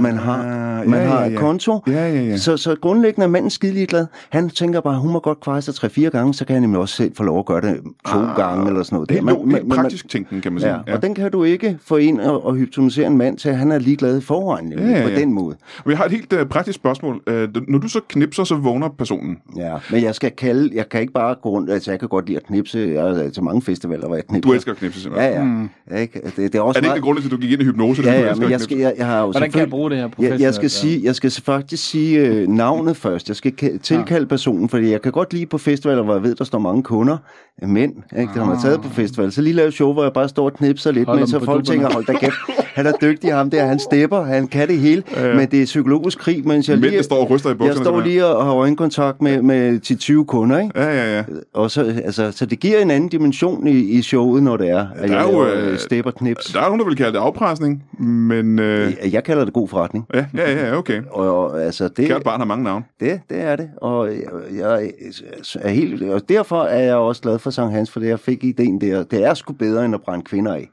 man 0.00 0.16
har, 0.16 0.38
Ah, 0.80 0.88
man 0.90 1.00
ja, 1.00 1.06
har 1.06 1.20
ja, 1.20 1.26
et 1.26 1.32
ja. 1.32 1.38
konto. 1.38 1.80
Ja, 1.86 1.92
ja, 1.92 2.20
ja. 2.22 2.36
Så, 2.36 2.56
så 2.56 2.76
grundlæggende 2.80 3.24
er 3.24 3.28
manden 3.28 3.50
skide 3.50 3.72
ligeglad. 3.72 4.06
Han 4.30 4.48
tænker 4.50 4.80
bare, 4.80 4.98
hun 5.00 5.12
må 5.12 5.18
godt 5.20 5.40
kvare 5.40 5.62
sig 5.62 5.74
tre-fire 5.74 6.10
gange, 6.10 6.34
så 6.34 6.44
kan 6.44 6.54
han 6.54 6.62
nemlig 6.62 6.80
også 6.80 6.94
selv 6.96 7.12
få 7.16 7.22
lov 7.22 7.38
at 7.38 7.46
gøre 7.46 7.60
det 7.60 7.80
to 8.08 8.18
Ah, 8.18 8.36
gange 8.36 8.66
eller 8.68 8.82
sådan 8.82 8.96
noget. 8.96 9.10
Helt, 9.10 9.24
Man- 9.24 9.34
man, 9.34 9.46
man- 9.46 9.54
helt 9.54 9.68
man- 9.68 9.76
praktisk 9.76 10.08
tænkning, 10.08 10.42
kan 10.42 10.52
man 10.52 10.60
sige. 10.60 10.72
Ja, 10.72 10.78
ja. 10.86 10.94
Og 10.96 11.02
den 11.02 11.14
kan 11.14 11.30
du 11.30 11.44
ikke 11.44 11.78
få 11.84 11.96
ind 11.96 12.20
og, 12.20 12.46
og 12.46 12.54
hypnotisere 12.56 13.06
en 13.06 13.16
mand 13.18 13.38
til, 13.38 13.48
at 13.48 13.56
han 13.58 13.72
er 13.72 13.78
ligeglad 13.78 14.18
i 14.18 14.20
forvejen, 14.20 14.72
ja, 14.72 14.80
Ja, 14.88 14.98
ja, 14.98 15.02
på 15.02 15.08
den 15.10 15.32
måde. 15.32 15.56
Og 15.84 15.90
jeg 15.90 15.98
har 15.98 16.04
et 16.04 16.10
helt 16.10 16.32
uh, 16.32 16.46
praktisk 16.48 16.76
spørgsmål. 16.76 17.14
Uh, 17.30 17.34
når 17.68 17.78
du 17.78 17.88
så 17.88 18.00
knipser, 18.08 18.44
så 18.44 18.54
vågner 18.54 18.88
personen. 18.88 19.36
Ja, 19.56 19.74
men 19.90 20.02
jeg 20.02 20.14
skal 20.14 20.30
kalde, 20.30 20.70
jeg 20.74 20.88
kan 20.88 21.00
ikke 21.00 21.12
bare 21.12 21.34
gå 21.42 21.48
rundt, 21.48 21.70
altså 21.70 21.90
jeg 21.90 22.00
kan 22.00 22.08
godt 22.08 22.26
lide 22.26 22.36
at 22.36 22.46
knipse, 22.46 22.78
jeg 22.78 23.10
er 23.24 23.30
til 23.30 23.42
mange 23.42 23.62
festivaler, 23.62 24.06
hvor 24.06 24.16
jeg 24.16 24.26
knipser. 24.26 24.48
Du 24.50 24.54
elsker 24.54 24.72
at 24.72 24.78
knipse, 24.78 25.02
simpelthen. 25.02 25.32
Ja, 25.32 25.38
ja. 25.38 25.44
Mm. 25.44 25.68
Ikke? 25.98 26.20
Det, 26.24 26.36
det 26.36 26.54
er 26.54 26.60
også 26.60 26.78
Er 26.78 26.80
det 26.80 26.86
ikke 26.86 26.88
meget... 26.88 27.02
grund 27.02 27.18
til, 27.18 27.24
at 27.24 27.30
du 27.30 27.36
gik 27.36 27.52
ind 27.52 27.62
i 27.62 27.64
hypnose? 27.64 28.02
Ja, 28.02 28.20
ja, 28.20 28.34
men 28.34 28.50
jeg, 28.50 28.60
skal, 28.60 28.76
jeg, 28.78 28.94
jeg 28.98 29.06
har 29.06 29.17
jo 29.20 29.30
Hvordan 29.30 29.50
kan 29.50 29.60
jeg 29.60 29.70
bruge 29.70 29.90
det 29.90 29.98
her 29.98 30.08
på 30.08 30.22
jeg, 30.22 30.40
jeg, 30.40 30.54
skal 30.54 30.70
sige, 30.70 31.00
jeg 31.04 31.14
skal 31.14 31.30
faktisk 31.44 31.90
sige 31.90 32.18
øh, 32.18 32.48
navnet 32.48 32.96
først. 32.96 33.28
Jeg 33.28 33.36
skal 33.36 33.52
ka- 33.62 33.78
tilkalde 33.78 34.26
personen, 34.26 34.68
fordi 34.68 34.90
jeg 34.90 35.02
kan 35.02 35.12
godt 35.12 35.32
lide 35.32 35.46
på 35.46 35.58
festivaler, 35.58 36.02
hvor 36.02 36.14
jeg 36.14 36.22
ved, 36.22 36.34
der 36.34 36.44
står 36.44 36.58
mange 36.58 36.82
kunder, 36.82 37.16
mænd, 37.62 37.92
ikke, 38.18 38.32
der 38.34 38.44
har 38.44 38.60
taget 38.62 38.80
på 38.82 38.88
festival. 38.88 39.32
Så 39.32 39.42
lige 39.42 39.52
lave 39.54 39.72
show, 39.72 39.92
hvor 39.92 40.02
jeg 40.02 40.12
bare 40.12 40.28
står 40.28 40.44
og 40.44 40.54
knipser 40.54 40.90
lidt, 40.92 41.06
Hold 41.06 41.18
med, 41.18 41.26
dem 41.26 41.30
så 41.40 41.44
folk 41.44 41.64
tænker, 41.66 41.90
hold 41.92 42.06
da 42.06 42.12
kæft, 42.12 42.34
han 42.78 42.86
er 42.86 42.92
dygtig 43.02 43.34
ham 43.34 43.50
der, 43.50 43.66
han 43.66 43.78
stepper, 43.78 44.22
han 44.22 44.46
kan 44.48 44.68
det 44.68 44.78
hele, 44.78 45.02
men 45.36 45.48
det 45.50 45.62
er 45.62 45.64
psykologisk 45.64 46.18
krig, 46.18 46.46
mens 46.48 46.68
jeg 46.68 46.78
Mænd, 46.78 46.90
lige... 46.90 47.02
står 47.02 47.16
og 47.16 47.30
ryster 47.30 47.50
i 47.50 47.54
bukserne. 47.54 47.78
jeg 47.78 47.84
står 47.84 48.00
lige 48.00 48.26
og 48.26 48.44
har 48.44 48.52
øjenkontakt 48.54 49.22
med, 49.22 49.42
med 49.42 49.80
10-20 50.20 50.24
kunder, 50.24 50.58
ikke? 50.58 50.80
Ja, 50.80 50.86
ja, 50.94 51.16
ja. 51.16 51.24
Og 51.54 51.70
så, 51.70 52.00
altså, 52.04 52.32
så 52.32 52.46
det 52.46 52.60
giver 52.60 52.78
en 52.78 52.90
anden 52.90 53.08
dimension 53.08 53.66
i, 53.66 53.70
i 53.78 54.02
showet, 54.02 54.42
når 54.42 54.56
det 54.56 54.70
er, 54.70 54.86
at 54.96 55.08
der 55.08 55.14
jeg 55.16 55.28
er 55.28 55.32
jo, 55.32 55.46
øh, 55.46 55.72
øh, 55.72 55.78
stepper 55.78 56.10
knips. 56.10 56.44
Der 56.52 56.60
er 56.60 56.64
nogen, 56.64 56.80
der 56.80 56.86
vil 56.86 56.96
kalde 56.96 57.12
det 57.12 57.18
afpresning, 57.18 57.84
men... 58.00 58.58
Øh, 58.58 58.92
Jeg, 59.04 59.12
jeg 59.12 59.24
kalder 59.24 59.44
det 59.44 59.54
god 59.54 59.68
forretning. 59.68 60.06
ja, 60.14 60.24
ja, 60.36 60.66
ja, 60.68 60.76
okay. 60.76 61.02
Og, 61.10 61.38
og 61.50 61.62
altså, 61.62 61.88
det, 61.88 62.06
Kært 62.08 62.22
barn 62.22 62.40
har 62.40 62.46
mange 62.46 62.64
navne. 62.64 62.84
det, 63.00 63.20
det 63.30 63.40
er 63.42 63.56
det. 63.56 63.68
Og 63.76 64.08
jeg, 64.08 64.22
jeg 64.58 64.90
er 65.62 65.68
helt, 65.68 66.02
og 66.02 66.28
derfor 66.28 66.62
er 66.62 66.82
jeg 66.82 66.94
også 66.96 67.22
glad 67.22 67.38
for 67.38 67.50
Sankt 67.50 67.72
Hans, 67.74 67.90
for 67.90 68.00
det 68.00 68.08
jeg 68.08 68.20
fik 68.20 68.44
ideen 68.44 68.80
der. 68.80 69.02
Det 69.02 69.24
er 69.24 69.34
sgu 69.34 69.52
bedre, 69.52 69.84
end 69.84 69.94
at 69.94 70.00
brænde 70.02 70.24
kvinder 70.24 70.54
af. 70.54 70.68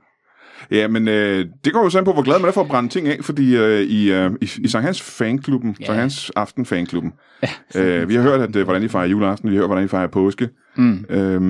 Ja, 0.71 0.87
men 0.87 1.07
øh, 1.07 1.45
det 1.65 1.73
går 1.73 1.83
jo 1.83 1.89
sådan 1.89 2.05
på, 2.05 2.13
hvor 2.13 2.21
glad 2.23 2.39
man 2.39 2.47
er 2.47 2.51
for 2.53 2.61
at 2.61 2.67
brænde 2.67 2.89
ting 2.89 3.07
af, 3.07 3.17
fordi 3.21 3.57
øh, 3.57 3.81
i, 3.81 4.11
øh, 4.11 4.31
i, 4.41 4.49
i 4.63 4.67
Sankt 4.67 4.85
Hans 4.85 5.01
fanklubben, 5.01 5.75
Ja. 5.79 5.85
Sankt 5.85 5.99
Hans 6.01 6.31
Aften 6.35 6.65
fanklubben, 6.65 7.13
øh, 7.75 8.09
vi 8.09 8.15
har 8.15 8.21
hørt, 8.21 8.41
at, 8.41 8.55
øh, 8.55 8.63
hvordan 8.63 8.81
de 8.81 8.89
fejrer 8.89 9.07
juleaften, 9.07 9.49
vi 9.49 9.55
har 9.55 9.61
hørt, 9.61 9.69
hvordan 9.69 9.83
de 9.83 9.89
fejrer 9.89 10.07
påske. 10.07 10.49
Mm. 10.77 11.05
Øhm, 11.09 11.43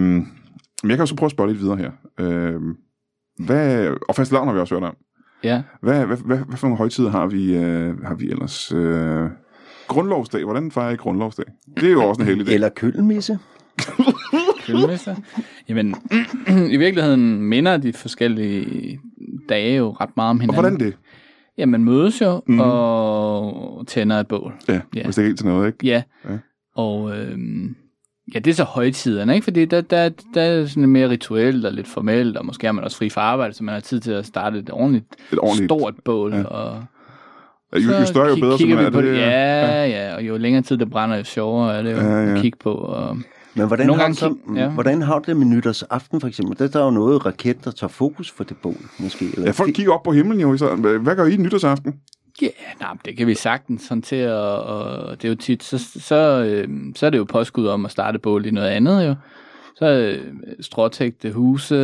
men 0.83 0.89
jeg 0.89 0.97
kan 0.97 0.99
jo 0.99 1.05
så 1.05 1.15
prøve 1.15 1.27
at 1.27 1.31
spørge 1.31 1.49
lidt 1.49 1.61
videre 1.61 1.77
her. 1.77 1.91
Øhm, 2.19 2.75
hvad, 3.39 3.89
og 4.09 4.15
fast 4.15 4.31
har 4.31 4.53
vi 4.53 4.59
også 4.59 4.75
hørt 4.75 4.83
om. 4.83 4.95
Ja. 5.43 5.61
Hvad, 5.81 6.05
hvad, 6.05 6.17
hvad, 6.25 6.37
hvad 6.37 6.57
for 6.57 6.67
nogle 6.67 6.77
højtider 6.77 7.09
har 7.09 7.27
vi, 7.27 7.55
øh, 7.57 8.03
har 8.03 8.15
vi 8.15 8.29
ellers? 8.29 8.71
Øh, 8.71 9.29
grundlovsdag, 9.87 10.43
hvordan 10.43 10.71
fejrer 10.71 10.91
I 10.91 10.95
grundlovsdag? 10.95 11.45
Det 11.75 11.83
er 11.83 11.91
jo 11.91 12.03
også 12.03 12.21
en 12.21 12.27
heldig 12.27 12.47
dag. 12.47 12.53
Eller 12.53 12.69
køllemisse. 12.69 13.39
Kølmester. 14.65 15.15
Jamen, 15.69 15.95
i 16.73 16.77
virkeligheden 16.77 17.41
minder 17.41 17.77
de 17.77 17.93
forskellige 17.93 18.99
dage 19.49 19.77
jo 19.77 19.91
ret 20.01 20.09
meget 20.15 20.29
om 20.29 20.37
Og 20.37 20.41
hinanden. 20.41 20.61
hvordan 20.61 20.79
det? 20.79 20.93
Ja, 21.57 21.65
man 21.65 21.83
mødes 21.83 22.21
jo 22.21 22.41
mm. 22.47 22.59
og 22.59 23.83
tænder 23.87 24.19
et 24.19 24.27
bål. 24.27 24.53
Ja, 24.67 24.73
Ja. 24.73 24.79
ja. 24.95 25.03
hvis 25.03 25.15
det 25.15 25.21
ikke 25.21 25.27
er 25.27 25.29
helt 25.29 25.37
til 25.39 25.47
noget, 25.47 25.67
ikke? 25.67 25.87
Ja. 25.87 26.03
Ja. 26.25 26.31
ja. 26.31 26.37
Og 26.75 27.17
øhm, 27.17 27.75
ja, 28.33 28.39
det 28.39 28.51
er 28.51 28.55
så 28.55 28.63
højtiderne, 28.63 29.33
ikke? 29.35 29.43
Fordi 29.43 29.65
der, 29.65 29.81
der, 29.81 30.09
der 30.33 30.41
er 30.41 30.65
sådan 30.65 30.89
mere 30.89 31.09
rituelt 31.09 31.65
og 31.65 31.73
lidt 31.73 31.87
formelt, 31.87 32.37
og 32.37 32.45
måske 32.45 32.67
er 32.67 32.71
man 32.71 32.83
også 32.83 32.97
fri 32.97 33.09
fra 33.09 33.21
arbejde, 33.21 33.53
så 33.53 33.63
man 33.63 33.73
har 33.73 33.79
tid 33.81 33.99
til 33.99 34.11
at 34.11 34.25
starte 34.25 34.59
et 34.59 34.69
ordentligt, 34.71 35.05
Et 35.33 35.39
ordentligt. 35.39 35.67
stort 35.71 35.93
bål. 36.05 36.31
Ja. 36.33 36.37
Ja. 36.39 36.43
Og 36.45 36.83
Ja, 37.73 37.79
jo, 37.79 37.91
jo 37.91 37.99
så 37.99 38.05
større, 38.05 38.27
jo 38.29 38.35
bedre. 38.35 38.57
Simpelthen. 38.57 38.93
vi 38.93 38.97
Er 38.97 39.01
det, 39.01 39.11
det, 39.13 39.19
ja, 39.19 39.85
ja, 39.85 40.15
og 40.15 40.27
jo 40.27 40.37
længere 40.37 40.63
tid 40.63 40.77
det 40.77 40.89
brænder, 40.89 41.17
jo 41.17 41.23
sjovere 41.23 41.77
er 41.77 41.81
det 41.81 41.91
jo 41.91 41.97
Ja, 41.97 42.23
ja. 42.23 42.35
at 42.35 42.41
kigge 42.41 42.57
på. 42.63 42.71
Og, 42.73 43.17
Men 43.55 43.67
hvordan, 43.67 43.87
Nogle 43.87 43.99
har, 44.01 44.05
gange 44.07 44.15
så, 44.15 44.29
kig- 44.29 44.55
ja. 44.57 44.69
hvordan 44.69 45.01
har 45.01 45.19
du 45.19 45.23
det 45.27 45.37
med 45.37 45.45
nytårsaften 45.45 46.21
for 46.21 46.27
eksempel? 46.27 46.59
Der, 46.59 46.67
der 46.67 46.79
er 46.79 46.83
jo 46.85 46.91
noget 46.91 47.25
raket, 47.25 47.65
der 47.65 47.71
tager 47.71 47.89
fokus 47.89 48.31
for 48.31 48.43
det 48.43 48.57
bål, 48.57 48.75
måske. 48.99 49.25
Eller 49.33 49.45
Ja, 49.45 49.51
folk 49.51 49.73
kigger 49.73 49.93
op 49.93 50.03
på 50.03 50.11
himlen 50.11 50.39
jo. 50.39 50.57
Så, 50.57 50.75
hvad 50.75 51.15
gør 51.15 51.25
I 51.25 51.37
nytårsaften? 51.37 51.93
Ja, 52.41 52.47
nej, 52.79 52.89
det 53.05 53.17
kan 53.17 53.27
vi 53.27 53.35
sagtens 53.35 53.87
håndtere, 53.87 54.33
og, 54.33 54.83
og 55.07 55.21
det 55.21 55.25
er 55.25 55.29
jo 55.29 55.35
tit, 55.35 55.63
så, 55.63 55.77
så, 55.99 56.15
øh, 56.43 56.67
så 56.95 57.05
er 57.05 57.09
det 57.09 57.17
jo 57.17 57.23
påskud 57.23 57.67
om 57.67 57.85
at 57.85 57.91
starte 57.91 58.19
bål 58.19 58.45
i 58.45 58.51
noget 58.51 58.67
andet 58.69 59.07
jo. 59.07 59.15
Så 59.77 59.85
øh, 59.85 60.21
stråtægte 60.61 61.31
huse, 61.31 61.75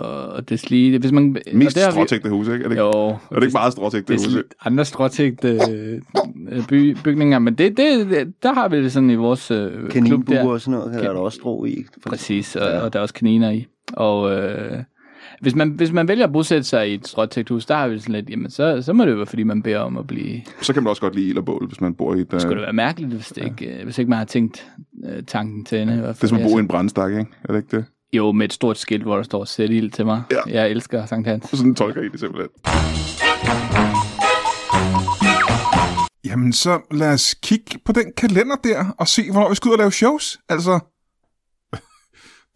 og 0.00 0.48
det 0.48 0.60
slide. 0.60 0.98
Hvis 0.98 1.12
man, 1.12 1.36
og 1.52 1.56
Mest 1.56 1.74
det 1.76 1.82
har 1.84 1.90
vi- 1.90 1.94
stråtægte 1.94 2.28
huse, 2.30 2.52
ikke? 2.52 2.64
Er 2.64 2.68
det, 2.68 2.74
ikke? 2.74 2.82
Jo. 2.82 2.90
er 3.08 3.34
det 3.34 3.42
ikke 3.42 3.52
meget 3.52 3.72
stråtægte 3.72 4.12
det 4.12 4.20
er 4.22 4.26
huse? 4.28 4.42
andre 4.64 4.84
stråtægte 4.84 5.48
øh, 5.70 6.66
by, 6.68 6.96
bygninger, 7.04 7.38
men 7.38 7.54
det, 7.54 7.76
det, 7.76 8.08
der 8.42 8.54
har 8.54 8.68
vi 8.68 8.82
det 8.82 8.92
sådan 8.92 9.10
i 9.10 9.14
vores 9.14 9.50
øh, 9.50 9.90
klub 9.90 10.28
der. 10.28 10.44
og 10.48 10.60
sådan 10.60 10.78
noget, 10.78 10.94
der 10.94 11.08
er 11.08 11.12
der 11.12 11.20
også 11.20 11.36
strå 11.36 11.64
i. 11.64 11.84
Præcis, 12.06 12.56
og, 12.56 12.68
ja. 12.70 12.78
og 12.80 12.92
der 12.92 12.98
er 12.98 13.02
også 13.02 13.14
kaniner 13.14 13.50
i. 13.50 13.66
Og 13.92 14.32
øh, 14.32 14.78
hvis, 15.40 15.54
man, 15.54 15.70
hvis 15.70 15.92
man 15.92 16.08
vælger 16.08 16.26
at 16.26 16.32
bosætte 16.32 16.64
sig 16.64 16.90
i 16.90 16.94
et 16.94 17.08
stråtægthus, 17.08 17.66
der 17.66 17.74
har 17.74 17.88
vi 17.88 17.98
sådan 17.98 18.14
lidt, 18.14 18.30
jamen 18.30 18.50
så, 18.50 18.82
så 18.82 18.92
må 18.92 19.04
det 19.04 19.10
jo 19.10 19.16
være, 19.16 19.26
fordi 19.26 19.42
man 19.42 19.62
beder 19.62 19.78
om 19.78 19.96
at 19.96 20.06
blive... 20.06 20.40
Så 20.62 20.72
kan 20.72 20.82
man 20.82 20.90
også 20.90 21.02
godt 21.02 21.14
lide 21.14 21.28
ild 21.28 21.38
og 21.38 21.44
bål, 21.44 21.66
hvis 21.66 21.80
man 21.80 21.94
bor 21.94 22.14
i 22.14 22.20
et... 22.20 22.30
Det 22.30 22.42
skulle 22.42 22.54
Uh, 22.54 22.58
det 22.58 22.66
være 22.66 22.72
mærkeligt, 22.72 23.12
hvis, 23.12 23.28
det 23.28 23.44
ikke, 23.44 23.66
øh, 23.66 23.84
hvis 23.84 23.98
ikke 23.98 24.08
man 24.08 24.18
har 24.18 24.24
tænkt 24.24 24.72
øh, 25.04 25.22
tanken 25.22 25.64
til 25.64 25.78
ende. 25.78 25.96
hvert 25.96 26.16
det 26.16 26.22
er 26.22 26.26
som 26.26 26.38
at 26.38 26.44
bo 26.50 26.56
i 26.56 26.60
en 26.60 26.68
brændstak, 26.68 27.10
ikke? 27.10 27.26
Er 27.44 27.52
det 27.52 27.56
ikke 27.56 27.76
det? 27.76 27.84
Jo, 28.12 28.32
med 28.32 28.44
et 28.44 28.52
stort 28.52 28.78
skilt, 28.78 29.02
hvor 29.02 29.16
der 29.16 29.22
står, 29.22 29.44
sæt 29.44 29.70
ild 29.70 29.90
til 29.90 30.06
mig. 30.06 30.22
Ja. 30.30 30.60
Jeg 30.60 30.70
elsker 30.70 31.06
Sankt 31.06 31.28
Hans. 31.28 31.44
Sådan 31.52 31.74
tolker 31.74 32.02
I 32.02 32.08
det 32.08 32.20
simpelthen. 32.20 32.48
Jamen, 36.24 36.52
så 36.52 36.80
lad 36.90 37.12
os 37.12 37.34
kigge 37.42 37.78
på 37.84 37.92
den 37.92 38.12
kalender 38.16 38.56
der, 38.64 38.94
og 38.98 39.08
se, 39.08 39.22
hvornår 39.32 39.48
vi 39.48 39.54
skal 39.54 39.68
ud 39.68 39.72
og 39.72 39.78
lave 39.78 39.92
shows. 39.92 40.38
Altså, 40.48 40.80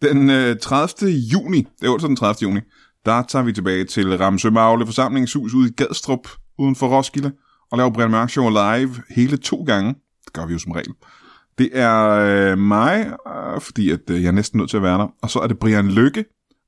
den 0.03 0.29
øh, 0.29 0.59
30. 0.59 1.11
juni, 1.11 1.67
det 1.81 1.87
er 1.87 1.93
altså 1.93 2.07
den 2.07 2.15
30. 2.15 2.37
juni, 2.41 2.59
der 3.05 3.23
tager 3.23 3.43
vi 3.43 3.53
tilbage 3.53 3.85
til 3.85 4.17
Ramsø 4.17 4.49
Magle 4.49 4.85
forsamlingshus 4.85 5.53
ude 5.53 5.69
i 5.69 5.71
Gadstrup, 5.71 6.27
uden 6.59 6.75
for 6.75 6.87
Roskilde, 6.87 7.31
og 7.71 7.77
laver 7.77 7.91
Brian 7.91 8.11
Mørk 8.11 8.29
Show 8.29 8.49
live 8.49 8.95
hele 9.09 9.37
to 9.37 9.63
gange. 9.63 9.95
Det 10.25 10.33
gør 10.33 10.45
vi 10.45 10.53
jo 10.53 10.59
som 10.59 10.71
regel. 10.71 10.93
Det 11.57 11.69
er 11.73 12.09
øh, 12.09 12.57
mig, 12.57 13.13
øh, 13.27 13.61
fordi 13.61 13.89
at, 13.89 14.09
øh, 14.09 14.21
jeg 14.21 14.27
er 14.27 14.31
næsten 14.31 14.57
nødt 14.57 14.69
til 14.69 14.77
at 14.77 14.83
være 14.83 14.97
der, 14.97 15.07
og 15.21 15.29
så 15.29 15.39
er 15.39 15.47
det 15.47 15.59
Brian 15.59 15.87
Lykke, 15.87 16.25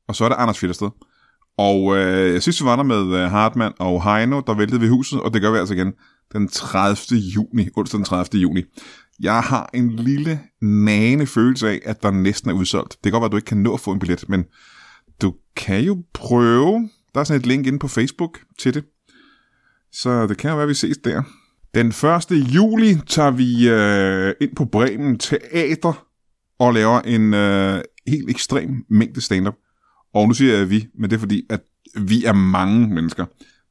og 0.07 0.15
så 0.15 0.25
er 0.25 0.29
det 0.29 0.35
Anders 0.39 0.59
Fjellersted. 0.59 0.89
Og 1.57 1.97
øh, 1.97 2.41
sidst 2.41 2.61
vi 2.61 2.65
var 2.65 2.75
der 2.75 2.83
med 2.83 3.17
øh, 3.17 3.31
Hartmann 3.31 3.73
og 3.79 4.03
Heino, 4.03 4.41
der 4.47 4.53
væltede 4.53 4.81
vi 4.81 4.87
huset, 4.87 5.21
og 5.21 5.33
det 5.33 5.41
gør 5.41 5.51
vi 5.51 5.57
altså 5.57 5.73
igen 5.73 5.93
den 6.33 6.47
30. 6.47 7.19
juni, 7.19 7.69
onsdag 7.75 7.97
den 7.97 8.05
30. 8.05 8.41
juni. 8.41 8.63
Jeg 9.19 9.41
har 9.41 9.69
en 9.73 9.95
lille 9.95 10.39
nane 10.61 11.27
følelse 11.27 11.69
af, 11.69 11.81
at 11.85 12.03
der 12.03 12.11
næsten 12.11 12.49
er 12.49 12.53
udsolgt. 12.53 12.91
Det 12.91 13.01
kan 13.03 13.11
godt 13.11 13.21
være, 13.21 13.25
at 13.25 13.31
du 13.31 13.37
ikke 13.37 13.45
kan 13.45 13.57
nå 13.57 13.73
at 13.73 13.79
få 13.79 13.91
en 13.91 13.99
billet, 13.99 14.29
men 14.29 14.45
du 15.21 15.33
kan 15.55 15.81
jo 15.83 16.03
prøve. 16.13 16.89
Der 17.13 17.19
er 17.19 17.23
sådan 17.23 17.39
et 17.39 17.45
link 17.45 17.67
inde 17.67 17.79
på 17.79 17.87
Facebook 17.87 18.39
til 18.59 18.73
det. 18.73 18.83
Så 19.91 20.27
det 20.27 20.37
kan 20.37 20.49
jo 20.49 20.55
være, 20.55 20.63
at 20.63 20.69
vi 20.69 20.73
ses 20.73 20.97
der. 20.97 21.23
Den 21.75 21.87
1. 21.87 22.53
juli 22.55 22.95
tager 23.07 23.31
vi 23.31 23.69
øh, 23.69 24.33
ind 24.41 24.55
på 24.55 24.65
Bremen 24.65 25.19
Teater 25.19 26.07
og 26.59 26.73
laver 26.73 27.01
en 27.01 27.33
øh, 27.33 27.81
helt 28.07 28.29
ekstrem 28.29 28.85
mængde 28.89 29.21
stand-up. 29.21 29.55
Og 30.13 30.27
nu 30.27 30.33
siger 30.33 30.57
jeg 30.57 30.69
vi, 30.69 30.87
men 30.99 31.09
det 31.09 31.15
er 31.15 31.19
fordi, 31.19 31.45
at 31.49 31.61
vi 31.97 32.25
er 32.25 32.33
mange 32.33 32.87
mennesker. 32.87 33.25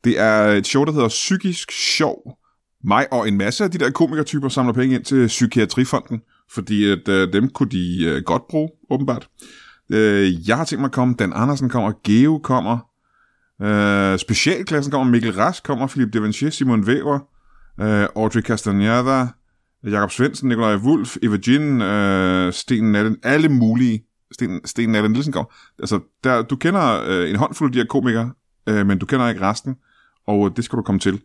Det 0.05 0.21
er 0.21 0.47
et 0.47 0.67
show, 0.67 0.85
der 0.85 0.93
hedder 0.93 1.09
Psykisk 1.09 1.73
Sjov. 1.73 2.39
Mig 2.85 3.13
og 3.13 3.29
en 3.29 3.39
masse 3.39 3.65
af 3.65 3.71
de 3.71 3.79
der 3.79 3.91
komikertyper 3.91 4.49
samler 4.49 4.73
penge 4.73 4.95
ind 4.95 5.05
til 5.05 5.27
Psykiatrifonden, 5.27 6.21
fordi 6.51 6.91
at, 6.91 7.09
øh, 7.09 7.33
dem 7.33 7.49
kunne 7.49 7.69
de 7.69 8.05
øh, 8.05 8.23
godt 8.23 8.49
bruge, 8.49 8.71
åbenbart. 8.91 9.29
Øh, 9.91 10.49
jeg 10.49 10.57
har 10.57 10.65
tænkt 10.65 10.81
mig 10.81 10.89
at 10.89 10.93
komme, 10.93 11.15
Dan 11.19 11.33
Andersen 11.35 11.69
kommer, 11.69 11.93
Geo 12.05 12.39
kommer, 12.39 12.79
øh, 13.63 14.19
Specialklassen 14.19 14.91
kommer, 14.91 15.11
Mikkel 15.11 15.33
Rask 15.33 15.65
kommer, 15.65 15.87
Philip 15.87 16.13
Devanchier, 16.13 16.51
Simon 16.51 16.87
Væver, 16.87 17.19
øh, 17.81 18.09
Audrey 18.17 18.43
Castaneda, 18.43 19.27
Jakob 19.85 20.11
Svendsen, 20.11 20.49
Nikolaj 20.49 20.77
Wulf, 20.77 21.17
Eva 21.23 21.37
Gin, 21.37 21.83
øh, 21.83 22.53
Sten 22.53 22.93
Nallen, 22.93 23.17
alle 23.23 23.49
mulige. 23.49 24.05
Sten, 24.33 24.61
Sten 24.65 24.89
Nallen 24.89 25.13
Nielsen 25.13 25.33
kommer. 25.33 25.53
Altså, 25.79 26.01
der, 26.25 26.43
du 26.43 26.57
kender 26.57 27.05
øh, 27.09 27.31
en 27.31 27.37
håndfuld 27.37 27.69
af 27.69 27.73
de 27.73 27.79
her 27.79 27.87
komikere, 27.87 28.33
øh, 28.69 28.87
men 28.87 28.99
du 28.99 29.07
kender 29.07 29.29
ikke 29.29 29.41
resten, 29.41 29.77
og 30.27 30.47
øh, 30.47 30.57
det 30.57 30.65
skal 30.65 30.77
du 30.77 30.83
komme 30.83 30.99
til. 30.99 31.21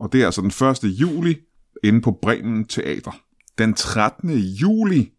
Og 0.00 0.12
det 0.12 0.22
er 0.22 0.26
altså 0.26 0.40
den 0.40 0.86
1. 0.86 1.00
juli 1.00 1.36
inde 1.84 2.00
på 2.00 2.18
Bremen 2.22 2.64
Teater. 2.64 3.20
Den 3.58 3.74
13. 3.74 4.30
juli 4.38 5.10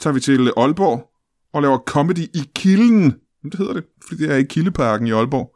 tager 0.00 0.14
vi 0.14 0.20
til 0.20 0.52
Aalborg 0.56 1.10
og 1.52 1.62
laver 1.62 1.78
comedy 1.78 2.18
i 2.18 2.50
Kilden. 2.54 3.14
Det 3.44 3.54
hedder 3.58 3.72
det, 3.72 3.84
fordi 4.08 4.22
det 4.22 4.32
er 4.32 4.36
i 4.36 4.42
Kildeparken 4.42 5.06
i 5.06 5.12
Aalborg. 5.12 5.54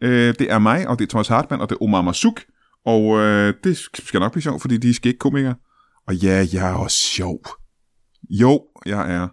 Øh, 0.00 0.34
det 0.38 0.52
er 0.52 0.58
mig, 0.58 0.88
og 0.88 0.98
det 0.98 1.04
er 1.04 1.08
Thomas 1.08 1.28
Hartmann, 1.28 1.62
og 1.62 1.68
det 1.68 1.74
er 1.74 1.82
Omar 1.82 2.02
Masuk, 2.02 2.42
Og 2.84 3.18
øh, 3.18 3.54
det 3.64 3.78
skal 3.94 4.20
nok 4.20 4.32
blive 4.32 4.42
sjovt, 4.42 4.60
fordi 4.60 4.76
de 4.76 4.88
er 4.88 4.94
ikke 5.06 5.18
komikere. 5.18 5.54
Og 6.06 6.14
ja, 6.14 6.46
jeg 6.52 6.70
er 6.70 6.74
også 6.74 6.96
sjov. 6.96 7.40
Jo, 8.30 8.62
jeg 8.86 9.14
er. 9.14 9.28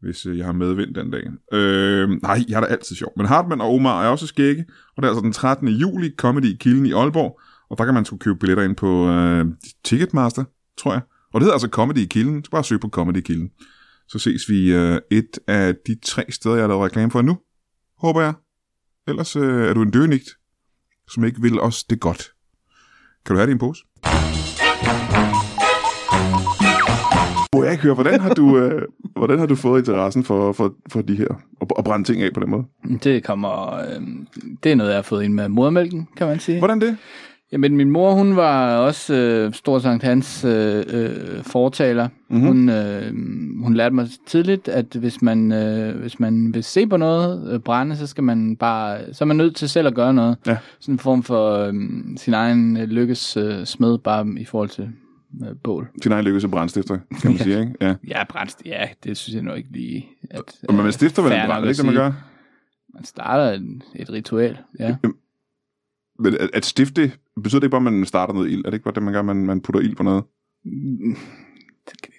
Hvis 0.00 0.26
øh, 0.26 0.38
jeg 0.38 0.46
har 0.46 0.52
medvind 0.52 0.94
den 0.94 1.10
dag. 1.10 1.22
Øh, 1.52 2.08
nej, 2.22 2.44
jeg 2.48 2.56
er 2.56 2.60
da 2.60 2.66
altid 2.66 2.96
sjov. 2.96 3.12
Men 3.16 3.26
Hartmann 3.26 3.60
og 3.60 3.74
Omar 3.74 4.04
er 4.04 4.08
også 4.08 4.26
skægge. 4.26 4.64
Og 4.96 5.02
det 5.02 5.08
er 5.08 5.12
altså 5.12 5.22
den 5.22 5.32
13. 5.32 5.68
juli, 5.68 6.14
Comedy 6.16 6.44
i 6.44 6.56
Kilden 6.60 6.86
i 6.86 6.92
Aalborg. 6.92 7.40
Og 7.70 7.78
der 7.78 7.84
kan 7.84 7.94
man 7.94 8.04
sgu 8.04 8.16
købe 8.16 8.38
billetter 8.38 8.64
ind 8.64 8.76
på 8.76 9.08
øh, 9.08 9.46
Ticketmaster, 9.84 10.44
tror 10.78 10.92
jeg. 10.92 11.00
Og 11.32 11.40
det 11.40 11.44
hedder 11.44 11.54
altså 11.54 11.68
Comedy 11.68 11.98
i 11.98 12.04
Kilden. 12.04 12.44
Så 12.44 12.50
bare 12.50 12.64
søg 12.64 12.80
på 12.80 12.88
Comedy 12.88 13.16
i 13.16 13.20
Kilden. 13.20 13.50
Så 14.08 14.18
ses 14.18 14.48
vi 14.48 14.74
øh, 14.74 15.00
et 15.10 15.38
af 15.46 15.74
de 15.86 15.96
tre 16.04 16.24
steder, 16.30 16.54
jeg 16.54 16.62
har 16.62 16.68
lavet 16.68 16.84
reklame 16.84 17.10
for 17.10 17.22
nu. 17.22 17.38
Håber 17.98 18.20
jeg. 18.20 18.34
Ellers 19.08 19.36
øh, 19.36 19.68
er 19.68 19.74
du 19.74 19.82
en 19.82 19.90
døgnigt, 19.90 20.28
som 21.10 21.24
ikke 21.24 21.42
vil 21.42 21.60
os 21.60 21.84
det 21.84 22.00
godt. 22.00 22.32
Kan 23.26 23.34
du 23.34 23.38
have 23.38 23.46
det 23.46 23.50
i 23.50 23.52
en 23.52 23.58
pose? 23.58 23.84
Jeg 27.68 27.74
ikke 27.74 27.84
høre, 27.84 27.94
hvordan 27.94 28.20
har 28.20 28.34
du, 28.34 28.58
øh, 28.58 28.82
hvordan 29.16 29.38
har 29.38 29.46
du 29.46 29.54
fået 29.54 29.78
interessen 29.78 30.24
for, 30.24 30.52
for, 30.52 30.74
for 30.88 31.02
de 31.02 31.16
her, 31.16 31.28
og, 31.60 31.68
og 31.70 31.84
brænde 31.84 32.04
ting 32.04 32.22
af 32.22 32.30
på 32.34 32.40
den 32.40 32.50
måde? 32.50 32.64
Det 33.04 33.24
kommer, 33.24 33.74
øh, 33.74 34.02
det 34.64 34.72
er 34.72 34.76
noget, 34.76 34.90
jeg 34.90 34.96
har 34.96 35.02
fået 35.02 35.24
ind 35.24 35.34
med 35.34 35.48
modermælken, 35.48 36.08
kan 36.16 36.26
man 36.26 36.40
sige. 36.40 36.58
Hvordan 36.58 36.80
det? 36.80 36.96
Jamen, 37.52 37.76
min 37.76 37.90
mor, 37.90 38.12
hun 38.12 38.36
var 38.36 38.76
også 38.76 39.14
øh, 39.14 39.52
stor 39.52 39.78
Sankt 39.78 40.04
Hans 40.04 40.44
øh, 40.44 40.84
øh, 40.88 41.42
fortaler. 41.42 42.08
Mm-hmm. 42.28 42.46
Hun, 42.46 42.68
øh, 42.68 43.12
hun 43.62 43.74
lærte 43.74 43.94
mig 43.94 44.08
tidligt, 44.26 44.68
at 44.68 44.86
hvis 44.94 45.22
man, 45.22 45.52
øh, 45.52 46.00
hvis 46.00 46.20
man 46.20 46.54
vil 46.54 46.64
se 46.64 46.86
på 46.86 46.96
noget 46.96 47.52
øh, 47.52 47.60
brænde, 47.60 47.96
så 47.96 48.06
skal 48.06 48.24
man 48.24 48.56
bare, 48.56 48.98
så 49.12 49.24
er 49.24 49.26
man 49.26 49.36
nødt 49.36 49.56
til 49.56 49.68
selv 49.68 49.86
at 49.86 49.94
gøre 49.94 50.14
noget. 50.14 50.36
Ja. 50.46 50.56
Sådan 50.80 50.94
en 50.94 50.98
form 50.98 51.22
for 51.22 51.58
øh, 51.58 51.74
sin 52.16 52.34
egen 52.34 52.76
øh, 52.76 52.88
lykkes 52.88 53.36
øh, 53.36 53.64
smed, 53.64 53.98
bare 53.98 54.26
i 54.38 54.44
forhold 54.44 54.68
til 54.68 54.88
øh, 55.42 55.56
bål. 55.64 55.88
Sin 56.02 56.12
egen 56.12 56.24
lykke 56.24 56.40
som 56.40 56.50
brændstifter, 56.50 56.98
kan 57.20 57.30
man 57.30 57.38
sige, 57.38 57.60
ikke? 57.60 57.74
Ja. 57.80 57.94
Ja, 58.08 58.24
brændst, 58.24 58.62
ja, 58.64 58.88
det 59.04 59.16
synes 59.16 59.34
jeg 59.34 59.42
nu 59.42 59.52
ikke 59.52 59.72
lige. 59.72 60.08
At, 60.30 60.42
Og 60.68 60.74
man 60.74 60.92
stifter 60.92 61.22
vel 61.22 61.32
en 61.32 61.38
nok 61.38 61.64
at 61.64 61.68
ikke 61.68 61.76
det, 61.76 61.84
man 61.86 61.94
gør? 61.94 62.12
Man 62.94 63.04
starter 63.04 63.52
et, 63.52 63.82
et 63.96 64.10
ritual, 64.10 64.58
ja. 64.78 64.96
Men 66.18 66.34
at, 66.34 66.50
at 66.54 66.64
stifte, 66.64 67.12
betyder 67.42 67.60
det 67.60 67.64
ikke 67.66 67.70
bare, 67.70 67.86
at 67.86 67.92
man 67.92 68.04
starter 68.04 68.34
noget 68.34 68.50
ild? 68.50 68.58
Er 68.64 68.70
det 68.70 68.74
ikke 68.74 68.84
bare 68.84 68.94
det, 68.94 69.02
man 69.02 69.14
gør, 69.14 69.22
man, 69.22 69.36
man 69.36 69.60
putter 69.60 69.80
ild 69.80 69.96
på 69.96 70.02
noget? 70.02 70.24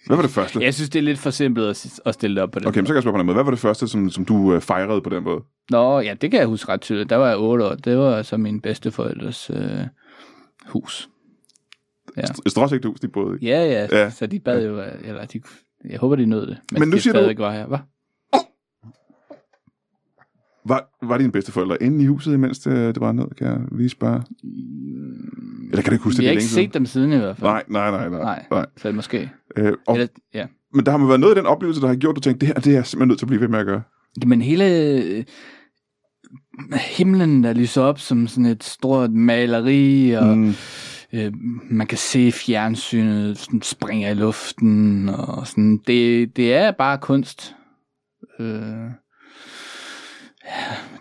Hvad 0.07 0.15
var 0.17 0.21
det 0.21 0.31
første? 0.31 0.63
Jeg 0.63 0.73
synes, 0.73 0.89
det 0.89 0.99
er 0.99 1.03
lidt 1.03 1.19
for 1.19 1.29
simpelt 1.29 1.67
at, 1.67 1.99
at 2.05 2.13
stille 2.13 2.35
det 2.35 2.43
op 2.43 2.51
på 2.51 2.59
den 2.59 2.67
Okay, 2.67 2.79
men 2.79 2.85
så 2.85 2.93
kan 2.93 2.95
jeg 2.95 3.03
spørge 3.03 3.13
på 3.13 3.17
den 3.17 3.25
måde. 3.25 3.35
Hvad 3.35 3.43
var 3.43 3.51
det 3.51 3.59
første, 3.59 3.87
som, 3.87 4.09
som 4.09 4.25
du 4.25 4.53
øh, 4.53 4.61
fejrede 4.61 5.01
på 5.01 5.09
den 5.09 5.23
måde? 5.23 5.41
Nå, 5.69 5.99
ja, 5.99 6.13
det 6.21 6.31
kan 6.31 6.39
jeg 6.39 6.47
huske 6.47 6.71
ret 6.71 6.81
tydeligt. 6.81 7.09
Der 7.09 7.15
var 7.15 7.27
jeg 7.27 7.37
8 7.37 7.65
år. 7.65 7.75
Det 7.75 7.97
var 7.97 8.21
så 8.21 8.37
min 8.37 8.61
bedsteforældres 8.61 9.49
øh, 9.53 9.81
hus. 10.67 11.09
Ja. 12.17 12.21
Et 12.45 12.51
stråsægthus, 12.51 12.99
de 12.99 13.07
boede 13.07 13.37
i. 13.41 13.45
Ja, 13.45 13.65
ja, 13.65 13.87
Ja. 13.99 14.09
så 14.09 14.27
de 14.27 14.39
bad 14.39 14.65
jo, 14.67 14.83
eller 15.03 15.25
de, 15.25 15.41
jeg 15.89 15.99
håber, 15.99 16.15
de 16.15 16.25
nød 16.25 16.41
det, 16.47 16.57
mens 16.71 16.79
Men 16.79 16.89
nu 16.89 16.95
de 16.95 17.01
siger 17.01 17.13
du- 17.13 17.17
stadigvæk 17.17 17.39
var 17.39 17.51
her, 17.51 17.65
hva? 17.67 17.77
Var, 20.65 21.05
var 21.07 21.17
dine 21.17 21.31
bedsteforældre 21.31 21.83
inde 21.83 22.03
i 22.03 22.07
huset, 22.07 22.33
imens 22.33 22.59
det, 22.59 22.95
det 22.95 23.01
var 23.01 23.11
ned? 23.11 23.25
Kan 23.37 23.47
jeg 23.47 23.59
lige 23.71 23.89
spørge? 23.89 24.21
Eller 25.69 25.81
kan 25.81 25.85
du 25.85 25.91
ikke 25.91 26.03
huske 26.03 26.17
det? 26.17 26.21
Vi 26.21 26.25
har 26.25 26.31
ikke 26.31 26.43
set 26.43 26.49
siden? 26.53 26.69
dem 26.73 26.85
siden 26.85 27.13
i 27.13 27.17
hvert 27.17 27.37
fald. 27.37 27.49
Nej, 27.49 27.63
nej, 27.67 27.91
nej, 27.91 28.09
nej. 28.09 28.19
Nej, 28.21 28.45
nej. 28.51 28.65
så 28.77 28.91
måske. 28.91 29.31
Øh, 29.57 29.73
og, 29.87 29.95
Eller, 29.95 30.07
ja. 30.33 30.45
men 30.73 30.85
der 30.85 30.91
har 30.91 30.97
man 30.97 31.07
været 31.07 31.19
noget 31.19 31.35
i 31.35 31.37
den 31.37 31.45
oplevelse, 31.45 31.81
der 31.81 31.87
har 31.87 31.95
gjort, 31.95 32.11
at 32.11 32.15
du 32.15 32.21
tænkte, 32.21 32.45
det 32.45 32.55
her 32.55 32.61
det 32.61 32.67
er 32.71 32.73
jeg 32.77 32.85
simpelthen 32.85 33.07
nødt 33.07 33.19
til 33.19 33.25
at 33.25 33.27
blive 33.27 33.41
ved 33.41 33.47
med 33.47 33.59
at 33.59 33.65
gøre. 33.65 33.81
Men 34.25 34.41
hele 34.41 34.65
øh, 34.93 35.23
himlen, 36.97 37.43
der 37.43 37.53
lyser 37.53 37.81
op 37.81 37.99
som 37.99 38.27
sådan 38.27 38.45
et 38.45 38.63
stort 38.63 39.11
maleri, 39.11 40.11
og 40.11 40.37
Mm. 40.37 40.53
Øh, 41.13 41.33
man 41.69 41.87
kan 41.87 41.97
se 41.97 42.31
fjernsynet 42.31 43.37
sådan 43.37 43.61
springer 43.61 44.09
i 44.09 44.13
luften, 44.13 45.09
og 45.09 45.47
sådan, 45.47 45.77
det, 45.87 46.35
det 46.37 46.53
er 46.53 46.71
bare 46.71 46.97
kunst. 46.97 47.55
Øh, 48.39 48.91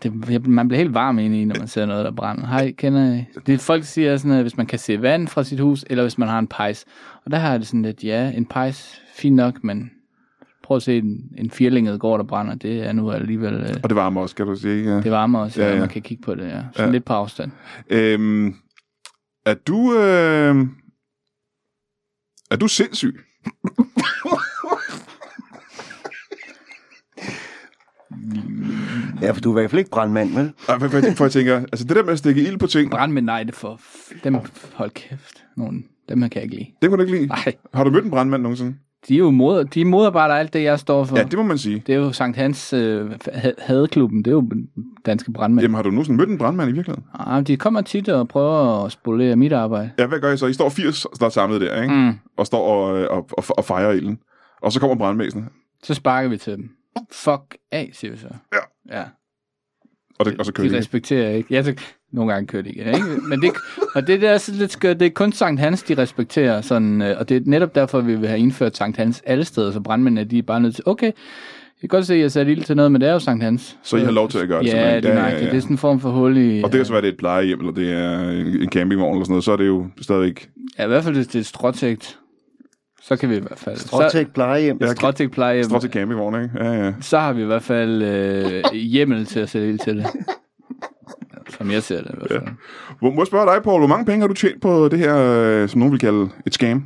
det, 0.03 0.47
man 0.47 0.68
bliver 0.68 0.79
helt 0.79 0.94
varm 0.94 1.18
ind 1.18 1.35
i, 1.35 1.44
når 1.44 1.57
man 1.59 1.68
ser 1.68 1.87
noget, 1.87 2.05
der 2.05 2.11
brænder. 2.11 2.47
Hej, 2.47 2.73
kender 2.73 3.14
I? 3.14 3.25
Det 3.47 3.61
folk 3.61 3.85
siger 3.85 4.16
sådan, 4.16 4.37
at 4.37 4.42
hvis 4.42 4.57
man 4.57 4.66
kan 4.66 4.79
se 4.79 5.03
vand 5.03 5.29
fra 5.29 5.44
sit 5.44 5.61
hus, 5.61 5.85
eller 5.90 6.05
hvis 6.05 6.18
man 6.18 6.29
har 6.29 6.38
en 6.38 6.47
pejs. 6.47 6.85
Og 7.25 7.31
der 7.31 7.38
har 7.38 7.51
jeg 7.51 7.59
det 7.59 7.68
sådan 7.68 7.83
lidt, 7.83 8.05
ja, 8.05 8.31
en 8.31 8.47
pejs, 8.47 9.03
fint 9.14 9.37
nok, 9.37 9.64
men 9.64 9.90
prøv 10.62 10.77
at 10.77 10.83
se 10.83 10.99
en, 10.99 11.21
en 11.38 11.51
firlinget 11.51 12.01
gård, 12.01 12.18
der 12.18 12.25
brænder. 12.25 12.55
Det 12.55 12.87
er 12.87 12.92
nu 12.92 13.11
alligevel, 13.11 13.55
øh, 13.55 13.77
Og 13.83 13.88
det 13.88 13.97
varmer 13.97 14.21
også, 14.21 14.35
kan 14.35 14.47
du 14.47 14.55
sige. 14.55 14.94
Ja. 14.94 15.01
det 15.01 15.11
varmer 15.11 15.38
også, 15.38 15.62
Ja, 15.62 15.73
ja, 15.73 15.81
man 15.81 15.88
kan 15.88 16.03
kigge 16.03 16.23
på 16.23 16.35
det, 16.35 16.47
ja. 16.49 16.62
Sådan 16.73 16.88
ja. 16.88 16.92
lidt 16.92 17.05
på 17.05 17.12
afstand. 17.12 17.51
Øhm, 17.90 18.55
er 19.50 19.54
du... 19.54 19.94
Øh, 19.94 20.56
er 22.50 22.56
du 22.56 22.68
sindssyg? 22.68 23.20
Ja, 29.22 29.30
for 29.30 29.40
du 29.40 29.52
er 29.54 29.58
i 29.58 29.61
hvert 29.61 29.70
fald 29.70 29.78
ikke 29.78 29.90
brandmand, 29.90 30.34
vel? 30.34 30.52
Ej, 30.68 30.78
For, 30.78 30.88
for, 30.88 31.00
for 31.16 31.24
jeg 31.24 31.32
tænker, 31.32 31.56
altså 31.56 31.84
det 31.84 31.96
der 31.96 32.02
med 32.04 32.12
at 32.12 32.18
stikke 32.18 32.42
ild 32.42 32.58
på 32.58 32.66
ting, 32.66 32.90
Brand 32.90 33.12
med 33.12 33.22
nej, 33.22 33.42
det 33.42 33.54
for... 33.54 33.80
Dem, 34.24 34.37
hold 34.74 34.90
kæft. 34.90 35.44
Nogen, 35.56 35.84
dem 36.08 36.20
kan 36.20 36.30
jeg 36.34 36.42
ikke 36.42 36.56
lide. 36.56 36.70
det 36.82 36.90
kan 36.90 36.98
du 36.98 37.04
ikke 37.04 37.16
lide. 37.16 37.26
Nej, 37.26 37.54
Har 37.74 37.84
du 37.84 37.90
mødt 37.90 38.04
en 38.04 38.11
brandmand 38.11 38.42
nogensinde? 38.42 38.76
De 39.08 39.14
er 39.14 39.18
jo 39.18 39.30
mod, 39.30 39.64
de 39.64 39.84
modarbejder 39.84 40.34
alt 40.34 40.52
det, 40.52 40.62
jeg 40.62 40.78
står 40.78 41.04
for. 41.04 41.16
Ja, 41.16 41.22
det 41.24 41.38
må 41.38 41.42
man 41.42 41.58
sige. 41.58 41.82
Det 41.87 41.94
er 41.94 41.98
jo 41.98 42.12
Sankt 42.12 42.37
Hans 42.37 42.72
øh, 42.72 43.11
ha- 43.34 43.50
hadeklubben, 43.58 44.18
det 44.18 44.26
er 44.26 44.32
jo 44.34 44.48
danske 45.06 45.32
brandmænd. 45.32 45.62
Jamen 45.62 45.74
har 45.74 45.82
du 45.82 45.90
nogensinde 45.90 46.16
mødt 46.18 46.28
en 46.28 46.38
brandmand 46.38 46.70
i 46.70 46.72
virkeligheden? 46.72 47.04
Ah, 47.18 47.46
de 47.46 47.56
kommer 47.56 47.80
tit 47.80 48.08
og 48.08 48.28
prøver 48.28 48.84
at 48.84 48.92
spolere 48.92 49.37
mit 49.37 49.52
arbejde. 49.52 49.90
Ja, 49.98 50.06
hvad 50.06 50.20
gør 50.20 50.32
I 50.32 50.37
så? 50.37 50.46
I 50.46 50.52
står 50.52 50.68
80, 50.68 51.06
der 51.20 51.26
er 51.26 51.30
samlet 51.30 51.61
der, 51.61 51.82
ikke? 51.82 51.94
Mm. 51.94 52.12
Og 52.37 52.46
står 52.46 52.66
og, 52.68 53.08
og, 53.08 53.28
og, 53.32 53.44
og 53.48 53.64
fejrer 53.64 53.92
ilden. 53.92 54.18
Og 54.62 54.72
så 54.72 54.80
kommer 54.80 54.96
brandmæsene. 54.96 55.44
Så 55.82 55.94
sparker 55.94 56.28
vi 56.28 56.37
til 56.37 56.56
dem. 56.56 56.70
Fuck 57.12 57.56
af, 57.72 57.90
siger 57.92 58.11
vi 58.11 58.16
så. 58.18 58.28
Ja. 58.54 58.98
Ja, 58.98 59.04
Og, 60.18 60.26
det, 60.26 60.38
og 60.38 60.46
så 60.46 60.52
kører 60.52 60.68
de 60.68 60.74
de. 60.74 60.78
respekterer 60.78 61.31
ikke. 61.31 61.54
Ja, 61.54 61.62
så, 61.62 61.74
nogle 62.12 62.33
gange 62.33 62.46
kører 62.46 62.62
de 62.62 62.68
ikke. 62.68 62.87
ikke? 62.87 63.00
Men 63.28 63.42
det, 63.42 63.50
og 63.94 64.07
det 64.07 64.20
der 64.20 64.31
er 64.31 64.38
så 64.38 64.52
lidt 64.54 64.72
skørt, 64.72 65.00
det 65.00 65.07
er 65.07 65.11
kun 65.11 65.33
Sankt 65.33 65.61
Hans, 65.61 65.83
de 65.83 65.94
respekterer. 65.94 66.61
Sådan, 66.61 67.02
øh, 67.02 67.16
og 67.18 67.28
det 67.28 67.37
er 67.37 67.40
netop 67.44 67.74
derfor, 67.74 68.00
vi 68.00 68.14
vil 68.16 68.28
have 68.28 68.38
indført 68.40 68.76
Sankt 68.76 68.96
Hans 68.96 69.22
alle 69.26 69.44
steder, 69.44 69.72
så 69.72 69.81
brandmændene 69.81 70.24
de 70.31 70.38
er 70.38 70.42
bare 70.42 70.61
nødt 70.61 70.74
til, 70.74 70.85
okay, 70.87 71.07
jeg 71.83 71.90
kan 71.90 71.96
godt 71.96 72.07
se, 72.07 72.14
at 72.14 72.20
jeg 72.20 72.33
satte 72.33 72.52
ild 72.52 72.64
til 72.64 72.76
noget, 72.76 72.92
men 72.92 73.00
det 73.00 73.09
er 73.09 73.12
jo 73.12 73.18
Sankt 73.18 73.44
Hans. 73.44 73.76
Så 73.83 73.96
I 73.96 74.00
har 74.00 74.11
lov 74.11 74.28
til 74.28 74.38
at 74.38 74.48
gøre 74.48 74.62
det, 74.62 74.66
Ja, 74.66 74.70
simpelthen? 74.70 75.02
det 75.02 75.11
er, 75.22 75.28
ja, 75.28 75.35
ja, 75.44 75.50
Det 75.50 75.57
er 75.57 75.61
sådan 75.61 75.74
en 75.74 75.78
form 75.78 76.00
for 76.00 76.11
hul 76.11 76.37
i... 76.37 76.62
Og 76.62 76.72
det 76.72 76.78
kan 76.78 76.85
så 76.87 76.92
være, 76.92 77.02
det 77.02 77.09
er 77.09 77.12
et 77.12 77.18
plejehjem, 77.18 77.59
eller 77.61 77.72
det 77.72 77.92
er 77.92 78.31
en, 78.31 78.68
campingvogn, 78.68 79.12
eller 79.14 79.24
sådan 79.24 79.33
noget, 79.33 79.44
så 79.44 79.52
er 79.52 79.57
det 79.57 79.66
jo 79.66 79.87
stadigvæk... 80.00 80.48
Ja, 80.78 80.85
i 80.85 80.87
hvert 80.88 81.04
fald, 81.04 81.14
hvis 81.14 81.26
det 81.26 81.38
er 81.38 81.44
stråtægt, 81.44 82.18
så 83.09 83.16
kan 83.16 83.31
vi 83.31 83.37
i 83.37 83.40
hvert 83.40 83.59
fald... 83.59 83.77
Stråtæk 83.77 84.33
plejehjem. 84.35 84.79
Ja, 84.81 84.87
Så, 84.87 84.92
stråtægt 84.92 85.33
plejehjem, 85.33 85.64
Stråt 85.64 85.81
til 85.81 85.90
campingvogn, 85.90 86.42
ikke? 86.42 86.64
Ja, 86.64 86.73
ja. 86.73 86.92
så 87.01 87.18
har 87.18 87.33
vi 87.33 87.42
i 87.42 87.44
hvert 87.44 87.62
fald 87.62 88.03
øh, 88.03 88.73
hjemmel 88.73 89.27
til 89.27 89.40
at 89.40 89.49
sætte 89.51 89.68
ild 89.68 89.79
til 89.79 89.97
det. 89.97 90.07
Som 91.59 91.71
jeg 91.71 91.83
ser 91.83 92.03
det 92.03 92.11
i 92.11 92.14
hvert 92.16 92.42
fald. 92.42 92.55
Må 93.03 93.11
må 93.11 93.21
jeg 93.21 93.27
spørge 93.27 93.55
dig, 93.55 93.62
Paul, 93.62 93.81
hvor 93.81 93.88
mange 93.88 94.05
penge 94.05 94.21
har 94.21 94.29
du 94.29 94.35
tjent 94.35 94.62
på 94.62 94.88
det 94.88 94.99
her, 94.99 95.16
øh, 95.16 95.68
som 95.68 95.79
nogen 95.79 95.92
vil 95.92 96.01
kalde 96.01 96.29
et 96.47 96.55
scam? 96.55 96.85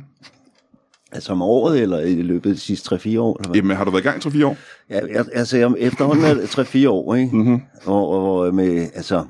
Altså 1.11 1.31
om 1.31 1.41
året, 1.41 1.81
eller 1.81 1.99
i 1.99 2.21
løbet 2.21 2.49
af 2.49 2.55
de 2.55 2.61
sidste 2.61 2.95
3-4 2.95 3.19
år? 3.19 3.37
Eller 3.39 3.49
hvad? 3.49 3.55
Jamen, 3.55 3.77
har 3.77 3.83
du 3.85 3.91
været 3.91 4.03
i 4.03 4.07
gang 4.07 4.25
i 4.25 4.39
3-4 4.41 4.45
år? 4.45 4.57
Ja, 4.89 4.99
jeg, 5.13 5.25
altså 5.33 5.57
jeg, 5.57 5.71
efterhånden 5.77 6.25
er 6.25 6.33
det 6.33 6.75
3-4 6.75 6.89
år, 6.89 7.15
ikke? 7.15 7.35
Mhm. 7.35 7.61
Og, 7.85 8.09
og, 8.09 8.35
og 8.39 8.55
med, 8.55 8.89
altså, 8.95 9.25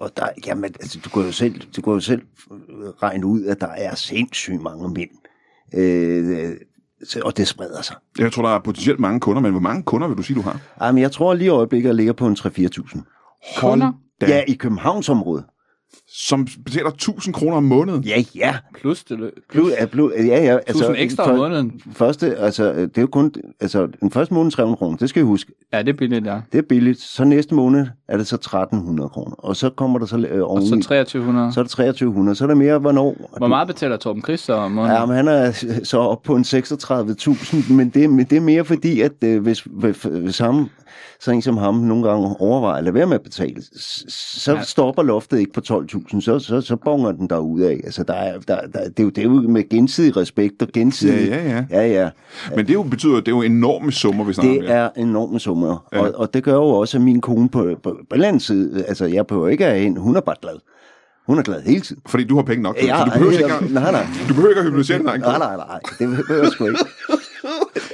og 0.00 0.10
der, 0.16 0.26
jamen, 0.46 0.64
altså, 0.64 0.98
du 1.04 1.10
kan 1.10 1.22
jo 1.22 1.32
selv, 1.32 1.60
du 1.76 1.82
kan 1.82 1.92
jo 1.92 2.00
selv 2.00 2.22
regne 3.02 3.26
ud, 3.26 3.44
at 3.44 3.60
der 3.60 3.66
er 3.66 3.94
sindssygt 3.94 4.62
mange 4.62 4.88
mænd. 4.88 5.10
Øh, 5.76 6.52
og 7.24 7.36
det 7.36 7.48
spreder 7.48 7.82
sig. 7.82 7.96
Jeg 8.18 8.32
tror, 8.32 8.42
der 8.42 8.48
er 8.54 8.58
potentielt 8.58 9.00
mange 9.00 9.20
kunder, 9.20 9.42
men 9.42 9.50
hvor 9.50 9.60
mange 9.60 9.82
kunder 9.82 10.08
vil 10.08 10.16
du 10.16 10.22
sige, 10.22 10.36
du 10.36 10.40
har? 10.42 10.60
Jamen, 10.82 11.02
jeg 11.02 11.12
tror 11.12 11.34
lige 11.34 11.46
i 11.46 11.48
øjeblikket, 11.48 11.88
jeg 11.88 11.94
ligger 11.94 12.12
på 12.12 12.26
en 12.26 12.36
3-4.000. 12.38 13.00
Kunder? 13.60 13.92
Da, 14.20 14.26
Ja, 14.26 14.42
i 14.48 14.52
Københavnsområdet. 14.54 15.44
Som 16.08 16.46
betaler 16.64 16.90
1000 16.90 17.34
kroner 17.34 17.56
om 17.56 17.64
måneden. 17.64 18.04
Ja, 18.04 18.24
ja. 18.34 18.56
Plus 18.80 19.04
det. 19.04 19.30
Plus, 19.50 19.70
ja, 19.80 19.86
plus, 19.86 20.12
ja, 20.16 20.44
ja. 20.44 20.56
Altså, 20.66 20.84
1000 20.84 20.96
ekstra 20.98 21.30
om 21.32 21.36
måneden. 21.38 21.80
Første, 21.92 22.36
altså, 22.36 22.72
det 22.72 22.98
er 22.98 23.00
jo 23.02 23.06
kun, 23.06 23.32
altså, 23.60 23.88
den 24.00 24.10
første 24.10 24.34
måned 24.34 24.52
300 24.52 24.76
kroner, 24.76 24.96
det 24.96 25.08
skal 25.08 25.20
I 25.22 25.24
huske. 25.24 25.52
Ja, 25.72 25.78
det 25.82 25.88
er 25.88 25.92
billigt, 25.92 26.26
ja. 26.26 26.40
Det 26.52 26.58
er 26.58 26.62
billigt. 26.62 27.00
Så 27.00 27.24
næste 27.24 27.54
måned 27.54 27.86
er 28.08 28.16
det 28.16 28.26
så 28.26 28.34
1300 28.36 29.08
kroner. 29.08 29.34
Og 29.38 29.56
så 29.56 29.70
kommer 29.70 29.98
der 29.98 30.06
så 30.06 30.16
øh, 30.18 30.42
Og 30.42 30.50
oveni. 30.50 30.68
så 30.68 30.74
2300. 30.74 31.52
Så 31.52 31.60
er 31.60 31.64
det 31.64 31.70
2300. 31.70 32.36
Så 32.36 32.44
er 32.44 32.48
der 32.48 32.54
mere, 32.54 32.78
hvornår. 32.78 33.16
Hvor 33.38 33.46
meget 33.46 33.66
betaler 33.68 33.96
Torben 33.96 34.22
Chris 34.22 34.40
så 34.40 34.52
om 34.54 34.70
måneden? 34.72 34.96
Ja, 34.96 35.06
men 35.06 35.16
han 35.16 35.28
er 35.28 35.52
så 35.84 35.98
op 35.98 36.22
på 36.22 36.36
en 36.36 36.42
36.000, 36.42 37.72
men 37.72 37.88
det, 37.88 38.10
men 38.10 38.24
det 38.24 38.36
er 38.36 38.40
mere 38.40 38.64
fordi, 38.64 39.00
at 39.00 39.12
øh, 39.24 39.42
hvis, 39.42 39.60
hvis, 39.70 40.02
hvis 40.02 40.38
ham, 40.38 40.68
så 41.20 41.30
en 41.30 41.42
som 41.42 41.56
ham 41.56 41.74
nogle 41.74 42.08
gange 42.08 42.36
overvejer 42.40 42.78
at 42.78 42.84
lade 42.84 42.94
være 42.94 43.06
med 43.06 43.14
at 43.14 43.22
betale, 43.22 43.62
så 44.08 44.52
Ja. 44.54 44.62
stopper 44.62 45.02
loftet 45.02 45.38
ikke 45.38 45.52
på 45.52 45.60
12.000, 45.92 46.20
så, 46.20 46.38
så, 46.38 46.60
så 46.60 46.76
bonger 46.76 47.12
den 47.12 47.26
derud 47.30 47.60
af. 47.60 47.80
Altså, 47.84 48.02
der 48.02 48.14
er, 48.14 48.38
der, 48.48 48.60
der, 48.74 48.88
det, 48.88 49.00
er 49.00 49.02
jo, 49.02 49.08
det 49.08 49.18
er 49.18 49.22
jo 49.22 49.30
med 49.48 49.68
gensidig 49.68 50.16
respekt 50.16 50.62
og 50.62 50.68
gensidig... 50.72 51.28
Ja, 51.28 51.44
ja, 51.48 51.64
ja. 51.70 51.86
ja. 52.02 52.10
Men 52.56 52.66
det 52.66 52.74
jo, 52.74 52.82
betyder, 52.82 53.16
det 53.16 53.28
er 53.28 53.32
jo 53.32 53.42
enorme 53.42 53.92
summer, 53.92 54.24
vi 54.24 54.32
snakker 54.32 54.52
om 54.54 54.60
Det 54.66 54.70
er 54.70 54.88
enorme 54.96 55.40
summer, 55.40 55.86
Ja. 55.92 55.98
ja. 55.98 56.02
og, 56.04 56.12
og 56.20 56.34
det 56.34 56.44
gør 56.44 56.54
jo 56.54 56.64
også, 56.68 56.96
at 56.98 57.02
min 57.04 57.20
kone 57.20 57.48
på, 57.48 57.70
på, 57.82 57.96
på 58.10 58.16
den 58.16 58.40
side, 58.40 58.84
altså 58.88 59.04
jeg 59.06 59.26
behøver 59.26 59.48
ikke 59.48 59.64
at 59.66 59.70
have 59.72 59.82
hende, 59.82 60.00
hun 60.00 60.16
er 60.16 60.20
bare 60.20 60.36
glad. 60.42 60.54
Hun 61.26 61.38
er 61.38 61.42
glad 61.42 61.62
hele 61.62 61.80
tiden. 61.80 62.02
Fordi 62.06 62.24
du 62.24 62.36
har 62.36 62.42
penge 62.42 62.62
nok. 62.62 62.76
Ja, 62.76 62.96
så 62.98 63.04
du 63.04 63.10
behøver, 63.10 63.32
ikke, 63.32 63.44
ja, 63.46 63.58
engang- 63.58 63.72
nej, 63.72 63.92
nej. 63.92 64.06
du 64.28 64.34
behøver 64.34 64.48
ikke 64.48 64.60
at 64.60 64.66
hypnotisere 64.66 65.00
egen 65.06 65.20
Nej, 65.20 65.38
nej, 65.38 65.56
nej, 65.56 65.80
det 65.98 66.08
behøver 66.08 66.42
jeg 66.42 66.52
sgu 66.52 66.66
ikke. 66.66 66.78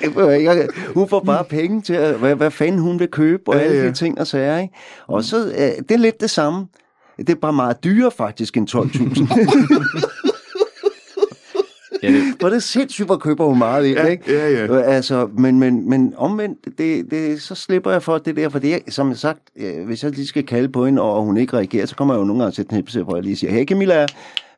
Jeg 0.02 0.61
ikke. 0.62 0.72
Hun 0.94 1.09
får 1.09 1.20
bare 1.20 1.44
penge 1.44 1.83
til, 1.83 1.92
at, 1.94 2.14
hvad, 2.14 2.35
hvad 2.35 2.50
fanden 2.50 2.81
hun 2.81 2.98
vil 2.98 3.09
købe, 3.09 3.42
og 3.46 3.55
Ja, 3.55 3.61
ja, 3.61 3.66
alle 3.66 3.81
ja. 3.83 3.88
de 3.88 3.92
ting 3.92 4.20
og 4.20 4.26
sager. 4.26 4.59
Ikke? 4.59 4.74
Og 5.07 5.24
så, 5.24 5.46
øh, 5.46 5.55
det 5.88 5.90
er 5.90 5.96
lidt 5.98 6.20
det 6.20 6.31
samme. 6.31 6.66
Det 7.27 7.31
er 7.31 7.41
bare 7.41 7.53
meget 7.53 7.85
dyrere 7.85 8.11
faktisk 8.11 8.57
end 8.57 8.69
12.000. 8.71 10.23
Ja, 12.03 12.09
det, 12.13 12.23
For 12.41 12.49
det 12.49 12.57
er 12.57 12.61
sindssygt, 12.61 13.09
hvor 13.09 13.17
køber 13.17 13.45
hun 13.45 13.59
meget 13.59 13.87
ind, 13.87 13.97
Ja, 13.99 14.07
ikke? 14.07 14.33
ja, 14.33 14.51
ja. 14.51 14.81
Altså, 14.83 15.29
men, 15.39 15.59
men, 15.59 15.89
men 15.91 16.15
omvendt, 16.17 16.59
det, 16.79 17.11
det, 17.11 17.43
så 17.43 17.55
slipper 17.55 17.91
jeg 17.91 18.03
for 18.03 18.19
det 18.19 18.37
der, 18.37 18.49
for 18.49 18.59
det 18.59 18.75
er, 18.75 18.79
som 18.89 19.09
jeg 19.09 19.17
sagt, 19.17 19.39
hvis 19.87 20.03
jeg 20.05 20.11
lige 20.11 20.27
skal 20.27 20.47
kalde 20.47 20.69
på 20.69 20.87
hende, 20.87 21.03
og 21.03 21.23
hun 21.23 21.37
ikke 21.37 21.57
reagerer, 21.57 21.87
så 21.87 21.97
kommer 21.97 22.15
jeg 22.15 22.19
jo 22.21 22.25
nogle 22.25 22.43
gange 22.43 22.55
til 22.55 22.63
at 22.63 22.69
knipse, 22.69 23.03
hvor 23.03 23.17
jeg 23.17 23.25
lige 23.25 23.37
siger, 23.37 23.51
hey 23.53 23.65
Camilla, 23.67 24.07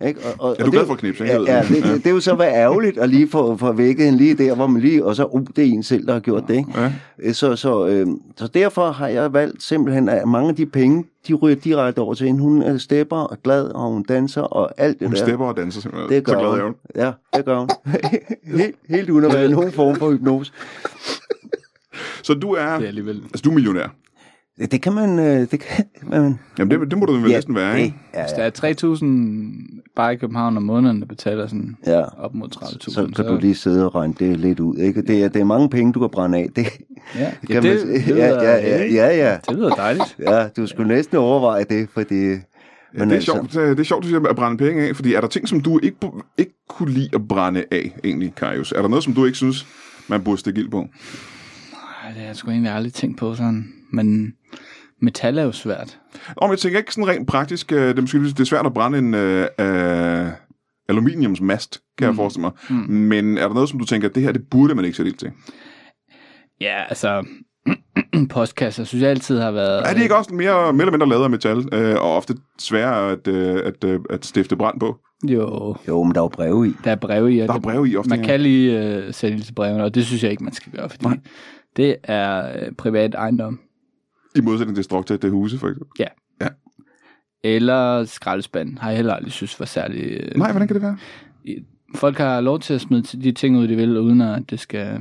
ikke? 0.00 0.20
Og, 0.24 0.32
og, 0.38 0.56
Ja, 0.58 0.64
du 0.64 0.68
er 0.68 0.70
glad 0.72 0.80
det- 0.80 0.88
for 1.16 1.22
ikke? 1.24 1.24
Ja, 1.24 1.40
ja 1.56 1.60
det. 1.62 1.68
det, 1.68 1.82
det, 1.82 1.94
det, 1.96 2.06
er 2.06 2.10
jo 2.10 2.20
så 2.20 2.34
været 2.34 2.52
ærgerligt 2.52 2.98
at 2.98 3.08
lige 3.08 3.28
få, 3.30 3.56
få 3.56 3.72
vækket 3.72 4.04
hende 4.04 4.18
lige 4.18 4.34
der, 4.34 4.54
hvor 4.54 4.66
man 4.66 4.82
lige, 4.82 5.04
og 5.04 5.16
så, 5.16 5.24
uh, 5.24 5.46
det 5.56 5.64
er 5.64 5.68
en 5.72 5.82
selv, 5.82 6.06
der 6.06 6.12
har 6.12 6.20
gjort 6.20 6.44
det, 6.48 6.54
ikke? 6.56 6.70
Ja. 6.80 6.92
Øh, 7.18 7.34
Så, 7.34 7.56
så, 7.56 7.86
øh, 7.86 8.06
så 8.36 8.46
derfor 8.46 8.90
har 8.90 9.08
jeg 9.08 9.32
valgt 9.32 9.62
simpelthen, 9.62 10.08
at 10.08 10.28
mange 10.28 10.48
af 10.48 10.56
de 10.56 10.66
penge, 10.66 11.04
de 11.28 11.34
ryger 11.34 11.56
direkte 11.56 11.98
over 11.98 12.14
til 12.14 12.26
hende. 12.26 12.40
Hun 12.40 12.62
er 12.62 12.78
stepper 12.78 13.16
og 13.16 13.36
glad, 13.44 13.64
og 13.64 13.90
hun 13.92 14.02
danser 14.02 14.42
og 14.42 14.70
alt 14.76 14.98
det 14.98 15.08
Hun 15.08 15.14
der. 15.16 15.24
stepper 15.24 15.46
og 15.46 15.56
danser 15.56 15.80
simpelthen. 15.80 16.10
Det 16.10 16.24
gør 16.24 16.32
så 16.32 16.38
glad 16.38 16.48
er 16.48 16.52
hun. 16.54 16.60
hun. 16.62 16.74
Ja, 16.96 17.12
det 17.36 17.44
gør 17.44 17.58
hun. 17.58 17.68
helt, 18.58 18.76
helt 18.88 19.10
uden 19.10 19.24
at 19.24 19.32
være 19.34 19.48
nogen 19.48 19.72
form 19.72 19.96
for 19.96 20.10
hypnose. 20.12 20.52
Så 22.22 22.34
du 22.34 22.50
er, 22.52 22.74
det 22.76 22.84
er 22.84 22.88
alligevel... 22.88 23.16
altså, 23.24 23.42
du 23.44 23.50
er 23.50 23.54
millionær. 23.54 23.94
Det, 24.58 24.80
kan 24.82 24.92
man... 24.92 25.18
øh, 25.18 25.40
Det 25.50 25.60
kan 25.60 25.84
man 26.02 26.38
Jamen, 26.58 26.80
det, 26.80 26.90
det 26.90 26.98
må 26.98 27.06
du 27.06 27.12
vel 27.12 27.30
næsten 27.30 27.54
være, 27.54 27.80
ikke? 27.82 27.94
Ja, 28.14 28.22
Hvis 28.22 28.32
ja, 28.38 28.50
der 28.50 28.68
er 28.88 28.94
3.000 29.78 29.90
bare 29.96 30.12
i 30.14 30.16
København 30.16 30.56
om 30.56 30.62
måneden, 30.62 31.00
der 31.00 31.06
betaler 31.06 31.46
sådan 31.46 31.76
ja. 31.86 32.02
op 32.18 32.34
mod 32.34 32.48
30.000. 32.56 32.78
Så 32.90 33.12
kan 33.16 33.24
du 33.26 33.36
lige 33.40 33.54
sidde 33.54 33.84
og 33.86 33.94
regne 33.94 34.14
det 34.18 34.36
lidt 34.40 34.60
ud. 34.60 34.76
Ikke? 34.76 35.02
Det, 35.02 35.24
er, 35.24 35.28
det 35.28 35.40
er 35.40 35.44
mange 35.44 35.68
penge, 35.70 35.92
du 35.92 36.00
kan 36.00 36.08
brænde 36.12 36.38
af. 36.38 36.48
Det, 36.56 36.66
Ja, 37.14 37.20
det 37.42 37.50
ja, 37.50 37.54
kan 37.54 37.62
det, 37.62 37.86
man, 37.86 37.94
det, 37.94 38.08
ja, 38.08 38.14
lyder- 38.30 38.42
ja, 38.42 38.56
ja, 38.56 38.84
ja, 38.86 39.16
ja. 39.30 39.38
Det 39.48 39.56
lyder 39.56 39.74
dejligt. 39.74 40.16
Ja, 40.28 40.48
du 40.48 40.66
skulle 40.66 40.88
næsten 40.88 41.16
overveje 41.16 41.64
det, 41.70 41.88
fordi... 41.94 42.14
Ja, 42.98 43.04
det, 43.04 43.12
er 43.12 43.20
sjovt, 43.20 43.52
det 43.52 43.80
er 43.80 43.82
sjovt, 43.84 44.02
du 44.02 44.08
siger 44.08 44.20
at 44.28 44.36
brænde 44.36 44.56
penge 44.58 44.88
af, 44.88 44.96
fordi 44.96 45.14
er 45.14 45.20
der 45.20 45.28
ting, 45.28 45.48
som 45.48 45.60
du 45.60 45.80
ikke, 45.82 45.96
ikke 46.38 46.52
kunne 46.68 46.90
lide 46.92 47.08
at 47.14 47.28
brænde 47.28 47.64
af, 47.70 47.96
egentlig, 48.04 48.34
Karius? 48.34 48.72
Er 48.72 48.80
der 48.82 48.88
noget, 48.88 49.04
som 49.04 49.12
du 49.14 49.24
ikke 49.24 49.36
synes, 49.36 49.66
man 50.08 50.22
burde 50.24 50.38
stikke 50.38 50.60
ild 50.60 50.68
på? 50.68 50.78
Ej, 50.78 52.08
det 52.08 52.16
har 52.20 52.26
jeg 52.26 52.36
sgu 52.36 52.50
egentlig 52.50 52.72
aldrig 52.72 52.92
tænkt 52.92 53.18
på 53.18 53.34
sådan. 53.34 53.68
Men 53.94 54.32
metal 55.02 55.38
er 55.38 55.42
jo 55.42 55.52
svært. 55.52 55.98
Om 56.36 56.50
jeg 56.50 56.58
tænker 56.58 56.78
ikke 56.78 56.94
sådan 56.94 57.08
rent 57.08 57.28
praktisk, 57.28 57.72
øh, 57.72 57.78
det 57.88 57.96
er, 57.98 58.00
måske, 58.00 58.18
det 58.18 58.40
er 58.40 58.44
svært 58.44 58.66
at 58.66 58.74
brænde 58.74 58.98
en 58.98 59.14
øh, 59.14 59.46
øh, 59.60 60.26
aluminiumsmast, 60.88 61.80
kan 61.98 62.06
mm. 62.06 62.08
jeg 62.10 62.16
forestille 62.16 62.40
mig. 62.42 62.52
Mm. 62.70 62.76
Men 62.94 63.38
er 63.38 63.46
der 63.46 63.54
noget, 63.54 63.68
som 63.68 63.78
du 63.78 63.84
tænker, 63.84 64.08
det 64.08 64.22
her, 64.22 64.32
det 64.32 64.42
burde 64.50 64.74
man 64.74 64.84
ikke 64.84 64.96
sætte 64.96 65.10
ild 65.10 65.16
til? 65.18 65.30
Ja, 66.60 66.82
altså... 66.88 67.24
postkasser 68.30 68.84
synes 68.84 69.02
jeg 69.02 69.10
altid 69.10 69.38
har 69.40 69.50
været... 69.50 69.82
Er 69.88 69.94
det 69.94 70.02
ikke 70.02 70.16
også 70.16 70.34
mere, 70.34 70.72
mere 70.72 70.82
eller 70.82 70.90
mindre 70.92 71.08
lavet 71.08 71.24
af 71.24 71.30
metal, 71.30 71.68
øh, 71.72 71.94
og 71.94 72.16
ofte 72.16 72.34
sværere 72.58 73.10
at, 73.12 73.28
øh, 73.28 73.60
at, 73.64 73.84
øh, 73.84 74.00
at 74.10 74.24
stifte 74.24 74.56
brand 74.56 74.80
på? 74.80 74.96
Jo, 75.28 75.76
Jo, 75.88 76.02
men 76.02 76.14
der 76.14 76.20
er 76.20 76.24
jo 76.24 76.28
breve 76.28 76.68
i. 76.68 76.72
der 76.84 76.90
er 76.90 76.96
breve 76.96 77.34
i. 77.34 77.38
og 77.40 77.48
Der 77.48 77.54
er 77.54 77.58
det- 77.58 77.62
breve 77.64 77.88
i 77.88 77.96
ofte, 77.96 78.10
Man 78.10 78.20
ja. 78.20 78.26
kan 78.26 78.40
lige 78.40 78.82
øh, 78.82 79.14
sætte 79.14 79.36
ild 79.36 79.44
til 79.44 79.52
brevene, 79.54 79.84
og 79.84 79.94
det 79.94 80.06
synes 80.06 80.22
jeg 80.22 80.30
ikke, 80.30 80.44
man 80.44 80.52
skal 80.52 80.72
gøre, 80.72 80.88
fordi 80.88 81.04
Nej. 81.04 81.18
det 81.76 81.96
er 82.04 82.48
øh, 82.58 82.72
privat 82.78 83.14
ejendom. 83.14 83.60
I 84.34 84.40
modsætning 84.40 84.76
til 84.76 84.84
strok 84.84 85.06
til 85.06 85.22
det 85.22 85.30
huse, 85.30 85.58
for 85.58 85.68
eksempel. 85.68 86.06
Eller 87.46 88.04
skraldespand, 88.04 88.78
har 88.78 88.88
jeg 88.90 88.96
heller 88.96 89.14
aldrig 89.14 89.32
synes 89.32 89.60
var 89.60 89.66
særlig... 89.66 90.00
Øh, 90.02 90.36
Nej, 90.36 90.50
hvordan 90.50 90.68
kan 90.68 90.74
det 90.74 90.82
være? 90.82 90.96
Folk 91.94 92.18
har 92.18 92.40
lov 92.40 92.60
til 92.60 92.74
at 92.74 92.80
smide 92.80 93.02
de 93.02 93.32
ting 93.32 93.56
ud, 93.58 93.68
de 93.68 93.76
vil, 93.76 93.98
uden 93.98 94.20
at 94.20 94.50
det 94.50 94.60
skal, 94.60 94.98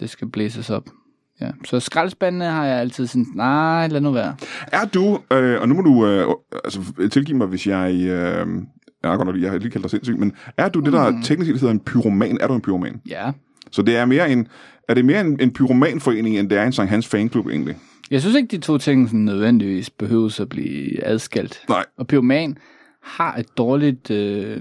det 0.00 0.10
skal 0.10 0.28
blæses 0.28 0.70
op. 0.70 0.88
Ja. 1.40 1.50
Så 1.64 1.80
skraldespandene 1.80 2.44
har 2.44 2.66
jeg 2.66 2.80
altid 2.80 3.06
sådan, 3.06 3.26
nej, 3.34 3.88
lad 3.88 4.00
nu 4.00 4.10
være. 4.10 4.36
Er 4.72 4.84
du, 4.84 5.18
øh, 5.32 5.60
og 5.60 5.68
nu 5.68 5.74
må 5.74 5.82
du 5.82 6.06
øh, 6.06 6.28
altså, 6.64 7.08
tilgive 7.12 7.38
mig, 7.38 7.46
hvis 7.46 7.66
jeg... 7.66 7.94
Øh, 7.94 8.46
jeg 9.02 9.10
har 9.10 9.16
godt 9.16 9.26
nok 9.26 9.40
jeg 9.42 9.50
har 9.50 9.58
lige 9.58 9.70
kaldt 9.70 9.82
dig 9.82 9.90
sindssyg, 9.90 10.18
men 10.18 10.32
er 10.56 10.68
du 10.68 10.80
det, 10.80 10.92
der 10.92 11.10
Mm. 11.10 11.22
teknisk 11.22 11.50
set 11.50 11.60
hedder 11.60 11.74
en 11.74 11.80
pyroman? 11.80 12.38
Er 12.40 12.46
du 12.46 12.54
en 12.54 12.60
pyroman? 12.60 13.00
Ja. 13.08 13.30
Så 13.70 13.82
det 13.82 13.96
er 13.96 14.04
mere 14.04 14.32
en, 14.32 14.48
er 14.88 14.94
det 14.94 15.04
mere 15.04 15.20
en, 15.20 15.40
en 15.40 15.52
pyromanforening, 15.52 16.38
end 16.38 16.50
det 16.50 16.58
er 16.58 16.64
en 16.64 16.72
Sankt 16.72 16.90
Hans 16.90 17.08
fanklub 17.08 17.46
egentlig? 17.46 17.76
Jeg 18.10 18.20
synes 18.20 18.36
ikke, 18.36 18.48
de 18.56 18.58
to 18.58 18.78
ting 18.78 19.08
sådan 19.08 19.20
nødvendigvis 19.20 19.90
behøves 19.90 20.40
at 20.40 20.48
blive 20.48 21.04
adskilt. 21.04 21.60
Nej. 21.68 21.84
Og 21.96 22.06
pyroman 22.06 22.58
har 23.02 23.36
et 23.36 23.58
dårligt 23.58 24.10
øh, 24.10 24.56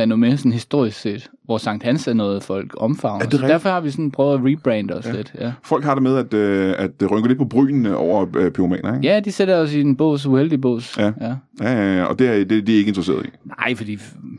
renommé, 0.00 0.36
sådan 0.36 0.52
historisk 0.52 1.00
set, 1.00 1.30
hvor 1.44 1.58
Sankt 1.58 1.84
Hans 1.84 2.08
er 2.08 2.12
noget, 2.12 2.42
folk 2.42 2.74
omfavner. 2.76 3.24
Er 3.24 3.28
det 3.28 3.40
derfor 3.40 3.68
har 3.68 3.80
vi 3.80 3.90
sådan 3.90 4.10
prøvet 4.10 4.34
at 4.34 4.40
rebrande 4.44 4.94
os 4.94 5.06
ja. 5.06 5.12
lidt. 5.12 5.32
Ja. 5.40 5.52
Folk 5.62 5.84
har 5.84 5.94
det 5.94 6.02
med 6.02 6.16
at, 6.16 6.34
øh, 6.34 6.74
at 6.78 6.90
rynke 7.10 7.28
lidt 7.28 7.38
på 7.38 7.44
brynene 7.44 7.96
over 7.96 8.26
øh, 8.36 8.50
pyromaner, 8.50 8.94
ikke? 8.96 9.08
ja, 9.08 9.20
de 9.20 9.32
sætter 9.32 9.56
os 9.56 9.74
i 9.74 9.80
en 9.80 9.96
bås, 9.96 10.26
uheldig 10.26 10.60
bås. 10.60 10.98
Ja. 10.98 11.12
ja. 11.20 11.34
Ja, 11.60 11.72
ja, 11.72 11.96
ja, 11.96 12.04
og 12.04 12.18
det 12.18 12.28
er, 12.28 12.34
det, 12.44 12.50
det 12.66 12.68
er 12.74 12.78
ikke 12.78 12.88
interesseret 12.88 13.26
i. 13.26 13.28
Nej, 13.44 13.74
fordi 13.74 13.98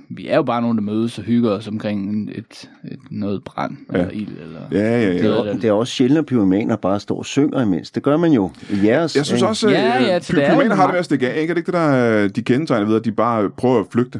vi 0.09 0.27
er 0.27 0.35
jo 0.35 0.43
bare 0.43 0.61
nogen, 0.61 0.77
der 0.77 0.83
mødes 0.83 1.17
og 1.17 1.23
hygger 1.23 1.51
os 1.51 1.67
omkring 1.67 2.29
et, 2.35 2.69
et 2.91 2.99
noget 3.11 3.43
brand 3.43 3.77
ja. 3.93 3.97
eller 3.97 4.11
ild. 4.11 4.27
Eller... 4.27 4.59
Ja, 4.71 5.01
ja, 5.01 5.13
Det 5.13 5.23
ja. 5.23 5.27
er- 5.29 5.33
Og 5.35 5.45
det 5.45 5.65
er 5.65 5.71
også 5.71 5.93
sjældent, 5.93 6.19
at 6.19 6.25
pyromaner 6.25 6.75
bare 6.75 6.99
står 6.99 7.17
og 7.17 7.25
synger 7.25 7.61
imens. 7.61 7.91
Det 7.91 8.03
gør 8.03 8.17
man 8.17 8.31
jo 8.31 8.51
i 8.69 8.87
jeres. 8.87 9.15
Jeg 9.15 9.25
synes 9.25 9.41
også, 9.41 9.67
at 9.67 9.73
Ja, 9.73 10.03
ja, 10.03 10.15
øh, 10.15 10.21
det 10.21 10.29
er 10.29 10.47
pyromaner 10.47 10.69
jo 10.69 10.75
har 10.75 10.85
det 10.85 10.93
med 10.93 10.99
at 10.99 11.05
stikke 11.05 11.29
af, 11.29 11.41
ikke? 11.41 11.51
Er 11.51 11.53
det 11.53 11.59
ikke 11.59 11.71
det, 11.71 11.79
der 11.79 12.23
øh, 12.23 12.29
de 12.35 12.41
kendetegner 12.41 12.85
ved, 12.87 12.95
at 12.95 13.05
de 13.05 13.11
bare 13.11 13.49
prøver 13.49 13.79
at 13.79 13.85
flygte? 13.91 14.19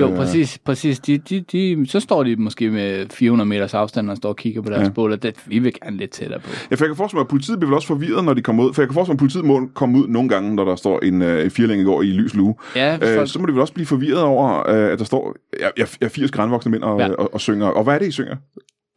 Jo, 0.00 0.10
Øh, 0.10 0.16
præcis. 0.16 0.58
præcis. 0.64 0.98
De, 0.98 1.18
de, 1.18 1.40
de, 1.40 1.86
så 1.88 2.00
står 2.00 2.22
de 2.24 2.36
måske 2.36 2.70
med 2.70 3.06
400 3.10 3.48
meters 3.48 3.74
afstand 3.74 4.10
og 4.10 4.16
står 4.16 4.28
og 4.28 4.36
kigger 4.36 4.62
på 4.62 4.68
deres 4.70 4.80
Ja. 4.80 4.84
ja. 4.84 4.90
bål, 4.90 5.12
og 5.12 5.22
det, 5.22 5.34
vi 5.46 5.58
vil 5.58 5.72
gerne 5.82 5.96
lidt 5.96 6.10
tættere 6.10 6.40
på. 6.40 6.50
Ja, 6.70 6.76
for 6.76 6.84
jeg 6.84 6.88
kan 6.88 6.96
forestille 6.96 7.16
mig, 7.18 7.24
at 7.24 7.28
politiet 7.28 7.58
bliver 7.58 7.70
vel 7.70 7.74
også 7.76 7.88
forvirret, 7.88 8.24
når 8.24 8.34
de 8.34 8.42
kommer 8.42 8.64
ud. 8.64 8.74
For 8.74 8.82
jeg 8.82 8.88
kan 8.88 8.94
forestille 8.94 9.12
mig, 9.12 9.16
at 9.16 9.18
politiet 9.18 9.44
må 9.44 9.70
komme 9.74 9.98
ud 9.98 10.08
nogle 10.08 10.28
gange, 10.28 10.54
når 10.54 10.64
der 10.64 10.76
står 10.76 11.00
en, 11.00 11.22
øh, 11.22 11.50
i 11.60 11.82
går 11.84 12.02
i 12.02 12.06
lys 12.06 12.34
lue. 12.34 12.54
Ja, 12.76 12.94
Øh, 12.94 13.16
folk, 13.16 13.32
så 13.32 13.38
må 13.40 13.46
de 13.46 13.52
vel 13.52 13.60
også 13.60 13.74
blive 13.74 13.86
forvirret 13.86 14.22
over, 14.22 14.68
øh, 14.70 14.92
at 14.92 14.98
der 14.98 15.04
står 15.04 15.36
ja, 15.60 15.68
ja, 15.78 15.84
ja, 16.02 16.08
80 16.08 16.30
grænvoksne 16.30 16.70
mænd 16.70 16.82
og, 16.82 17.00
ja. 17.00 17.06
Ja. 17.06 17.12
og, 17.14 17.34
og, 17.34 17.40
synger. 17.40 17.66
Og 17.66 17.84
hvad 17.84 17.94
er 17.94 17.98
det, 17.98 18.08
I 18.08 18.10
synger? 18.10 18.36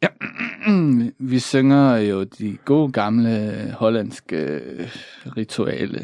vi 1.30 1.38
synger 1.38 1.96
jo 1.96 2.22
de 2.22 2.56
gode 2.64 2.92
gamle 2.92 3.52
hollandske 3.78 4.36
øh, 4.36 4.86
rituale. 5.36 6.00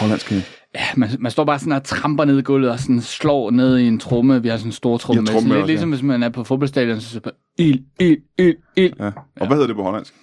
Hollandske. 0.00 0.34
Ja, 0.78 0.84
man, 0.96 1.08
man 1.18 1.30
står 1.32 1.44
bare 1.44 1.58
sådan 1.58 1.72
og 1.72 1.84
tramper 1.84 2.24
ned 2.24 2.38
i 2.38 2.42
gulvet 2.42 2.70
og 2.70 2.78
sådan 2.80 3.00
slår 3.00 3.50
ned 3.50 3.78
i 3.78 3.86
en 3.86 3.98
tromme. 3.98 4.42
Vi 4.42 4.48
har 4.48 4.56
sådan 4.56 4.68
en 4.68 4.72
stor 4.72 4.96
tromme 4.96 5.16
Ja, 5.18 5.20
med. 5.20 5.26
tromme 5.26 5.40
Sådan 5.40 5.48
lidt 5.48 5.62
også, 5.62 5.70
ja. 5.70 5.74
ligesom 5.74 5.90
hvis 5.90 6.02
man 6.02 6.22
er 6.22 6.28
på 6.28 6.44
fodboldstadion, 6.44 7.00
så 7.00 7.20
bare 7.20 7.32
ild, 7.58 7.80
ild, 8.00 8.18
ild, 8.38 8.56
ild. 8.76 8.92
Ja. 9.00 9.10
Og 9.40 9.46
hvad 9.46 9.48
hedder 9.56 9.66
det 9.66 9.76
på 9.76 9.82
hollandsk? 9.82 10.14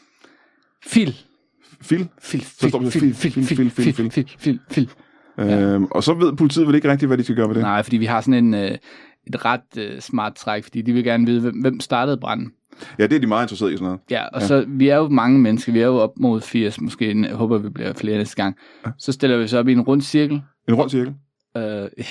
Fil. 0.85 1.15
Fil? 1.81 2.07
Fil, 2.21 2.41
fil, 2.41 2.71
fil, 2.71 2.91
fil, 2.91 3.13
fil, 3.13 3.13
fil, 3.15 3.45
fil, 3.45 3.69
fil, 3.71 3.93
fil, 3.93 4.09
fil, 4.11 4.29
fil, 4.39 4.59
fil. 4.71 4.89
Ja. 5.37 5.59
Øhm, 5.61 5.85
og 5.85 6.03
så 6.03 6.13
ved 6.13 6.33
politiet 6.33 6.67
vel 6.67 6.75
ikke 6.75 6.91
rigtigt, 6.91 7.09
hvad 7.09 7.17
de 7.17 7.23
skal 7.23 7.35
gøre 7.35 7.47
ved 7.47 7.55
det? 7.55 7.63
Nej, 7.63 7.83
fordi 7.83 7.97
vi 7.97 8.05
har 8.05 8.21
sådan 8.21 8.45
en, 8.45 8.53
øh, 8.53 8.71
et 9.27 9.45
ret 9.45 9.77
øh, 9.77 10.01
smart 10.01 10.35
træk, 10.35 10.63
fordi 10.63 10.81
de 10.81 10.93
vil 10.93 11.03
gerne 11.03 11.25
vide, 11.25 11.41
hvem, 11.41 11.55
hvem 11.61 11.79
startede 11.79 12.17
branden. 12.17 12.51
Ja, 12.99 13.07
det 13.07 13.15
er 13.15 13.19
de 13.19 13.27
meget 13.27 13.43
interesseret 13.43 13.71
i 13.71 13.77
sådan 13.77 13.85
noget. 13.85 13.99
Ja, 14.09 14.25
og 14.25 14.41
ja. 14.41 14.47
så 14.47 14.65
vi 14.67 14.89
er 14.89 14.97
jo 14.97 15.07
mange 15.07 15.39
mennesker, 15.39 15.71
vi 15.71 15.79
er 15.79 15.85
jo 15.85 15.97
op 15.97 16.11
mod 16.19 16.41
80, 16.41 16.81
måske 16.81 17.21
jeg 17.21 17.35
håber 17.35 17.57
vi 17.57 17.69
bliver 17.69 17.93
flere 17.93 18.17
næste 18.17 18.35
gang. 18.35 18.55
Så 18.97 19.11
stiller 19.11 19.37
vi 19.37 19.47
så 19.47 19.59
op 19.59 19.67
i 19.67 19.71
en 19.71 19.81
rund 19.81 20.01
cirkel. 20.01 20.41
En 20.69 20.75
rund 20.75 20.89
cirkel. 20.89 21.13
Øh, 21.57 21.63
ja. 21.97 22.05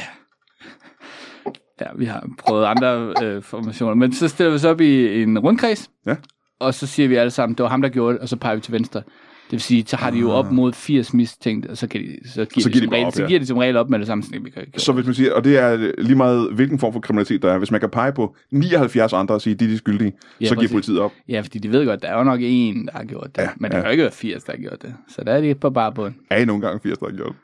ja, 1.81 1.87
vi 1.97 2.05
har 2.05 2.29
prøvet 2.39 2.65
andre 2.65 3.15
øh, 3.23 3.43
formationer, 3.43 3.95
men 3.95 4.13
så 4.13 4.29
stiller 4.29 4.53
vi 4.53 4.59
så 4.59 4.69
op 4.69 4.81
i 4.81 5.23
en 5.23 5.39
rundkreds. 5.39 5.91
Ja. 6.07 6.17
Og 6.61 6.75
så 6.75 6.87
siger 6.87 7.09
vi 7.09 7.15
alle 7.15 7.31
sammen, 7.31 7.57
det 7.57 7.63
var 7.63 7.69
ham, 7.69 7.83
der 7.83 7.89
gjorde 7.89 8.13
det, 8.13 8.21
og 8.21 8.29
så 8.29 8.37
peger 8.37 8.55
vi 8.55 8.61
til 8.61 8.73
venstre. 8.73 9.03
Det 9.45 9.53
vil 9.53 9.61
sige, 9.61 9.85
så 9.87 9.97
har 9.97 10.11
de 10.11 10.19
jo 10.19 10.31
op 10.31 10.53
mod 10.53 10.73
80 10.73 11.15
mistænkt, 11.15 11.67
og 11.67 11.77
så, 11.77 11.87
kan 11.87 12.01
de, 12.01 12.29
så, 12.29 12.45
giver, 12.45 12.63
Så 12.63 12.69
de, 12.69 12.73
giver 12.73 12.87
de 12.87 12.95
regel, 12.95 13.07
op, 13.07 13.13
så 13.13 13.23
ja. 13.23 13.29
giver 13.29 13.41
de 13.41 13.47
som 13.47 13.59
regel 13.59 13.77
op 13.77 13.91
med 13.91 13.99
det 13.99 14.07
samme, 14.07 14.25
så 14.25 14.31
vi 14.43 14.51
kan 14.51 14.63
Så 14.77 14.93
hvis 14.93 15.07
man 15.07 15.15
siger, 15.15 15.33
og 15.33 15.45
det 15.45 15.59
er 15.59 15.93
lige 15.99 16.17
meget, 16.17 16.53
hvilken 16.53 16.79
form 16.79 16.93
for 16.93 17.01
kriminalitet 17.01 17.43
der 17.43 17.53
er, 17.53 17.59
hvis 17.59 17.71
man 17.71 17.81
kan 17.81 17.91
pege 17.91 18.13
på 18.13 18.37
79 18.51 19.13
andre 19.13 19.35
og 19.35 19.41
sige, 19.41 19.55
de 19.55 19.65
er 19.65 19.69
de 19.69 19.79
skyldige, 19.79 20.13
Ja, 20.41 20.47
så 20.47 20.55
giver 20.55 20.69
politiet 20.69 20.99
op. 20.99 21.13
Ja, 21.29 21.41
fordi 21.41 21.59
de 21.59 21.73
ved 21.73 21.87
godt, 21.87 22.03
der 22.03 22.09
er 22.09 22.19
jo 22.19 22.25
nok 22.25 22.41
en, 22.43 22.87
der 22.87 22.93
har 22.93 23.05
gjort 23.05 23.37
det. 23.37 23.43
Ja, 23.43 23.49
men 23.57 23.71
der 23.71 23.77
ja. 23.77 23.83
kan 23.83 23.89
jo 23.89 23.91
ikke 23.91 24.03
være 24.03 24.13
80, 24.13 24.45
der 24.45 24.53
har 24.53 24.61
gjort 24.61 24.83
det. 24.83 24.95
Så 25.09 25.25
der 25.25 25.33
er 25.33 25.41
de 25.41 25.55
på 25.55 25.71
bare 25.71 25.93
bund. 25.93 26.15
Er 26.31 26.37
I 26.37 26.45
nogle 26.45 26.63
gange 26.63 26.81
80, 26.83 26.99
der 26.99 27.07
har 27.07 27.17
gjort 27.17 27.29
det? 27.29 27.37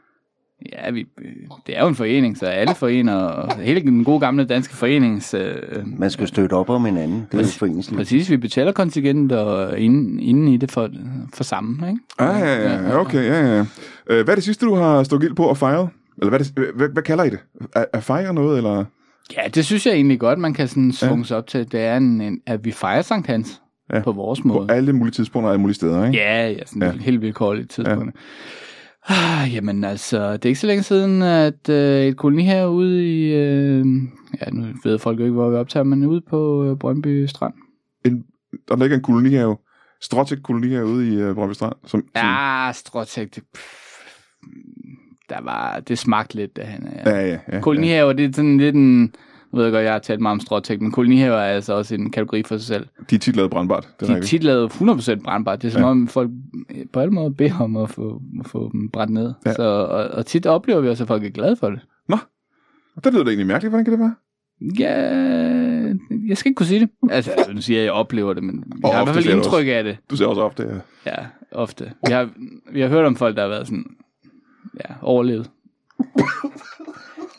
Ja, 0.73 0.91
vi, 0.91 1.07
det 1.67 1.77
er 1.79 1.83
jo 1.83 1.89
en 1.89 1.95
forening, 1.95 2.39
så 2.39 2.47
alle 2.47 2.75
forener, 2.75 3.15
og 3.15 3.57
hele 3.57 3.81
den 3.81 4.05
gode 4.05 4.21
gamle 4.21 4.45
danske 4.45 4.75
forenings... 4.75 5.35
Øh, 5.35 5.55
Man 5.87 6.11
skal 6.11 6.27
støtte 6.29 6.55
op 6.55 6.71
om 6.71 6.85
hinanden. 6.85 7.17
Det 7.17 7.23
er 7.35 7.39
jo 7.39 7.43
Præcis. 7.43 7.59
foreningsliv. 7.59 7.99
præcis, 7.99 8.31
vi 8.31 8.37
betaler 8.37 8.73
kontingent 8.73 9.33
og 9.33 9.79
inde, 9.79 10.23
inde 10.23 10.55
i 10.55 10.57
det 10.57 10.71
for, 10.71 10.91
for 11.35 11.45
sammen, 11.45 11.89
ikke? 11.89 12.01
Ah, 12.19 12.41
ja, 12.41 12.55
ja, 12.63 12.83
ja, 12.89 13.01
okay, 13.01 13.25
ja, 13.25 13.57
ja. 13.57 13.65
Øh, 14.11 14.25
hvad 14.25 14.29
er 14.29 14.35
det 14.35 14.45
sidste, 14.45 14.67
du 14.67 14.75
har 14.75 15.03
stået 15.03 15.23
gild 15.23 15.35
på 15.35 15.45
og 15.45 15.57
fejret? 15.57 15.89
Eller 16.19 16.29
hvad, 16.29 16.41
er 16.41 16.45
det, 16.45 16.67
hvad, 16.77 16.89
hvad 16.89 17.03
kalder 17.03 17.25
I 17.25 17.31
det? 17.31 17.39
At, 17.75 17.87
at 17.93 18.03
fejre 18.03 18.35
noget, 18.35 18.57
eller? 18.57 18.85
Ja, 19.37 19.49
det 19.55 19.65
synes 19.65 19.87
jeg 19.87 19.95
egentlig 19.95 20.21
godt, 20.21 20.39
man 20.39 20.55
kan 20.55 20.69
sådan 20.69 20.93
svunge 20.93 21.25
sig 21.25 21.37
op 21.37 21.47
til. 21.47 21.73
Det 21.73 21.81
er, 21.81 21.97
en, 21.97 22.21
en, 22.21 22.41
at 22.47 22.65
vi 22.65 22.71
fejrer 22.73 23.03
Sankt 23.03 23.27
Hans 23.27 23.61
Ja. 23.91 23.97
ja. 23.97 24.03
på 24.03 24.13
vores 24.13 24.41
På 24.41 24.49
måde. 24.49 24.67
alle 24.73 24.93
mulige 24.93 25.13
tidspunkter 25.13 25.49
og 25.49 25.53
alle 25.55 25.61
mulige 25.61 25.75
steder, 25.75 26.07
ikke? 26.07 26.19
Ja, 26.19 26.49
ja, 26.49 26.67
sådan 26.67 26.83
Ja. 26.83 26.89
ja. 26.89 26.93
helt 26.99 27.21
vilkårligt 27.23 27.71
tidspunkt. 27.71 28.15
Ja. 28.15 28.21
Ah, 29.11 29.49
jamen 29.55 29.85
altså, 29.85 30.33
det 30.33 30.45
er 30.45 30.49
ikke 30.49 30.61
så 30.61 30.67
længe 30.67 30.83
siden, 30.83 31.23
at 31.23 31.69
øh, 31.69 32.05
et 32.07 32.17
koloni 32.17 32.43
herude 32.43 33.07
i... 33.21 33.33
Øh, 33.35 33.87
ja, 34.41 34.51
nu 34.53 34.67
ved 34.85 34.99
folk 34.99 35.19
jo 35.19 35.25
ikke, 35.25 35.35
hvor 35.35 35.51
vi 35.51 35.57
optager, 35.57 35.85
men 35.85 36.07
ude 36.07 36.21
på 36.31 36.65
øh, 36.65 36.77
Brøndby 36.77 37.27
Strand. 37.27 37.55
En, 38.05 38.25
der 38.69 38.77
ligger 38.77 38.97
en 38.97 39.03
kolonihave, 39.03 39.57
stråtæk 40.03 40.39
kolonihave 40.45 40.87
ude 40.87 41.09
i 41.15 41.23
uh, 41.29 41.35
Brøndby 41.35 41.53
Strand. 41.55 41.73
Som, 41.87 42.01
som, 42.01 42.05
Ja, 42.17 42.71
stråtægt. 42.75 43.35
det- 43.35 43.45
pff, 43.55 43.99
Der 45.29 45.41
var, 45.43 45.81
det 45.81 45.99
smagte 45.99 46.35
lidt 46.37 46.57
derhen. 46.57 46.89
Ja. 47.07 47.11
ja, 47.11 47.27
ja, 47.27 47.39
ja, 47.53 47.61
Kolonihaver, 47.61 48.13
det 48.13 48.25
er 48.25 48.33
sådan 48.33 48.59
lidt 48.59 48.75
en... 48.77 49.15
Jeg 49.53 49.61
ved 49.61 49.73
godt, 49.73 49.85
jeg 49.85 49.93
har 49.93 49.99
talt 49.99 50.21
meget 50.21 50.33
om 50.33 50.41
stråtægt, 50.41 50.83
men 50.83 50.93
kolonihaver 50.93 51.37
er 51.37 51.55
altså 51.55 51.75
også 51.75 51.95
en 51.95 52.11
kategori 52.11 52.43
for 52.43 52.57
sig 52.57 52.67
selv. 52.67 52.87
De 53.11 53.15
er 53.15 53.19
tit 53.19 53.37
lavet 53.37 53.51
brandbart. 53.51 53.89
Det 54.01 54.09
er 54.09 54.13
De 54.15 54.19
er 54.19 54.23
tit 54.23 54.45
lavet 54.45 54.71
100% 54.73 55.23
brandbart. 55.23 55.63
Det 55.63 55.69
er 55.69 55.73
som 55.73 55.83
Ja. 55.83 55.89
om 55.89 56.09
folk 56.09 56.31
på 56.93 57.01
alle 57.01 57.15
måder 57.15 57.31
beder 57.31 57.61
om 57.61 57.77
at 57.77 57.91
få, 57.91 58.23
at 58.41 58.47
få 58.47 58.71
dem 58.73 58.89
brændt 58.91 59.13
ned. 59.13 59.33
Ja. 59.47 59.53
Så, 59.53 59.63
og, 59.63 60.05
og 60.09 60.27
tit 60.27 60.47
oplever 60.47 60.81
vi 60.81 60.89
også, 60.89 61.05
at 61.05 61.09
folk 61.09 61.25
er 61.25 61.31
glade 61.31 61.57
for 61.57 61.71
det. 61.71 61.81
Det 63.05 63.13
lyder 63.13 63.25
da 63.25 63.31
egentlig 63.31 63.47
mærkeligt. 63.47 63.71
Hvordan 63.71 63.85
kan 63.85 63.93
det 63.93 64.01
være? 64.01 64.15
Ja, 64.79 64.93
jeg 66.29 66.37
skal 66.37 66.51
ikke 66.51 66.57
kunne 66.57 66.67
sige 66.67 66.81
det. 66.81 66.91
Altså, 67.11 67.31
nu 67.55 67.61
siger 67.61 67.77
jeg, 67.79 67.83
at 67.83 67.87
jeg 67.87 67.93
oplever 67.93 68.33
det, 68.35 68.43
men 68.43 68.65
jeg 68.77 68.85
Og 68.85 68.95
har 68.95 69.03
i 69.03 69.05
hvert 69.05 69.15
fald 69.15 69.35
indtryk 69.35 69.67
af 69.69 69.85
det. 69.85 69.97
Du 70.11 70.17
ser 70.17 70.27
også 70.27 70.41
ofte, 70.43 70.63
ja. 71.07 71.11
Ja, 71.11 71.27
ofte. 71.53 71.93
Vi 72.07 72.13
har, 72.13 72.29
vi 72.73 72.81
har 72.81 72.89
hørt 72.89 73.05
om 73.05 73.17
folk, 73.17 73.37
der 73.37 73.43
har 73.43 73.49
været 73.49 73.67
sådan, 73.67 73.85
ja, 74.75 74.95
overlevet. 75.03 75.51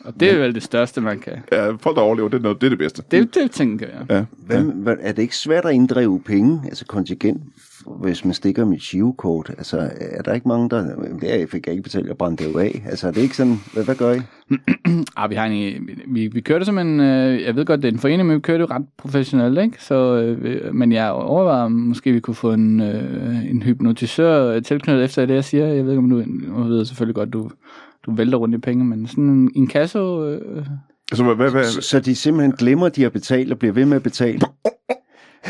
Og 0.04 0.20
det 0.20 0.32
er 0.32 0.38
vel 0.38 0.54
det 0.54 0.62
største, 0.62 1.00
man 1.00 1.18
kan. 1.18 1.32
ja 1.52 1.70
folk, 1.70 1.96
der 1.96 2.02
overlever, 2.02 2.28
det 2.28 2.38
er, 2.38 2.42
noget, 2.42 2.60
det 2.60 2.66
er 2.66 2.70
det 2.70 2.78
bedste. 2.78 3.02
Det, 3.10 3.34
det 3.34 3.50
tænker 3.50 3.86
jeg. 3.86 4.06
Ja. 4.10 4.24
Hvad, 4.46 4.62
hvad, 4.62 4.96
er 5.00 5.12
det 5.12 5.22
ikke 5.22 5.36
svært 5.36 5.64
at 5.64 5.72
inddrive 5.72 6.20
penge, 6.20 6.60
altså 6.64 6.86
kontingent, 6.86 7.42
hvis 7.86 8.24
man 8.24 8.34
stikker 8.34 8.64
mit 8.64 8.82
shivkort? 8.82 9.50
Altså, 9.58 9.90
er 10.00 10.22
der 10.22 10.32
ikke 10.32 10.48
mange, 10.48 10.70
der... 10.70 10.84
Det 11.20 11.50
fik 11.50 11.66
jeg 11.66 11.72
ikke 11.72 11.82
betalt, 11.82 12.08
jeg 12.08 12.16
brændte 12.16 12.44
det 12.44 12.54
jo 12.54 12.58
af. 12.58 12.82
Altså, 12.86 13.08
er 13.08 13.12
det 13.12 13.20
ikke 13.20 13.36
sådan... 13.36 13.56
Hvad, 13.72 13.84
hvad 13.84 13.94
gør 13.94 14.12
I? 14.12 14.18
Ah, 15.16 15.30
vi, 15.30 15.34
har 15.34 15.46
en, 15.46 15.88
vi, 16.06 16.26
vi 16.26 16.40
kører 16.40 16.58
det 16.58 16.66
som 16.66 16.78
en, 16.78 17.00
øh, 17.00 17.42
jeg 17.42 17.56
ved 17.56 17.64
godt, 17.64 17.82
det 17.82 17.88
er 17.88 17.92
en 17.92 17.98
forening, 17.98 18.26
men 18.26 18.36
vi 18.36 18.40
kører 18.40 18.58
det 18.58 18.70
ret 18.70 18.86
professionelt, 18.98 19.58
ikke? 19.58 19.76
Så, 19.84 20.16
øh, 20.16 20.74
men 20.74 20.92
jeg 20.92 21.10
overvejer, 21.10 21.64
om 21.64 21.72
måske 21.72 22.12
vi 22.12 22.20
kunne 22.20 22.34
få 22.34 22.52
en, 22.52 22.80
øh, 22.80 23.50
en 23.50 23.62
hypnotisør 23.62 24.60
tilknyttet 24.60 25.04
efter 25.04 25.26
det, 25.26 25.34
jeg 25.34 25.44
siger. 25.44 25.66
Jeg 25.66 25.84
ved 25.84 25.92
ikke, 25.92 25.98
om 25.98 26.10
du, 26.10 26.24
nu 26.26 26.64
ved 26.64 26.76
jeg 26.76 26.86
selvfølgelig 26.86 27.14
godt, 27.14 27.32
du, 27.32 27.50
du 28.06 28.14
vælter 28.14 28.38
rundt 28.38 28.54
i 28.54 28.58
penge, 28.58 28.84
men 28.84 29.06
sådan 29.06 29.24
en, 29.24 29.50
en 29.56 29.66
kasso, 29.66 30.26
øh, 30.28 30.66
Altså, 31.12 31.24
hvad, 31.24 31.34
hvad, 31.34 31.50
hvad, 31.50 31.64
Så, 31.64 31.80
så 31.80 32.00
de 32.00 32.14
simpelthen 32.14 32.52
glemmer, 32.52 32.86
at 32.86 32.96
de 32.96 33.02
har 33.02 33.10
betalt 33.10 33.52
og 33.52 33.58
bliver 33.58 33.72
ved 33.72 33.84
med 33.84 33.96
at 33.96 34.02
betale? 34.02 34.40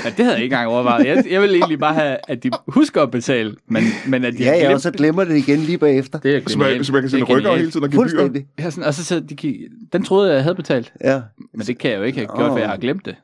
ja, 0.04 0.08
det 0.10 0.24
havde 0.24 0.30
jeg 0.34 0.42
ikke 0.44 0.54
engang 0.54 0.68
overvejet. 0.70 1.06
Jeg, 1.06 1.24
jeg 1.30 1.42
vil 1.42 1.54
egentlig 1.54 1.78
bare 1.78 1.94
have, 1.94 2.16
at 2.28 2.42
de 2.42 2.50
husker 2.68 3.02
at 3.02 3.10
betale, 3.10 3.54
men, 3.68 3.82
men 4.08 4.24
at 4.24 4.32
de 4.32 4.38
Ja, 4.44 4.52
ja, 4.52 4.58
glemt 4.58 4.74
og 4.74 4.80
så 4.80 4.90
glemmer 4.90 5.24
det 5.24 5.36
igen 5.36 5.58
lige 5.58 5.78
bagefter. 5.78 6.18
det. 6.18 6.36
er 6.36 6.40
så, 6.46 6.58
man, 6.58 6.84
så 6.84 6.92
man 6.92 7.02
kan 7.02 7.10
sende 7.10 7.26
Det 7.26 7.32
er 7.32 7.36
rykker 7.36 7.56
hele 7.56 7.70
tiden 7.70 7.84
og 7.84 7.90
gebyrer? 7.90 8.02
Fuldstændig. 8.08 8.46
Ja, 8.58 8.70
sådan, 8.70 8.84
og 8.84 8.94
så 8.94 9.04
sidder 9.04 9.26
de, 9.26 9.34
kig- 9.36 9.68
den 9.92 10.02
troede 10.04 10.28
jeg, 10.28 10.34
jeg 10.34 10.42
havde 10.42 10.54
betalt, 10.54 10.92
Ja. 11.04 11.20
men 11.54 11.66
det 11.66 11.78
kan 11.78 11.90
jeg 11.90 11.98
jo 11.98 12.02
ikke 12.02 12.18
have 12.18 12.28
gjort, 12.36 12.50
for 12.50 12.58
jeg 12.58 12.68
har 12.68 12.76
glemt 12.76 13.04
det. 13.06 13.16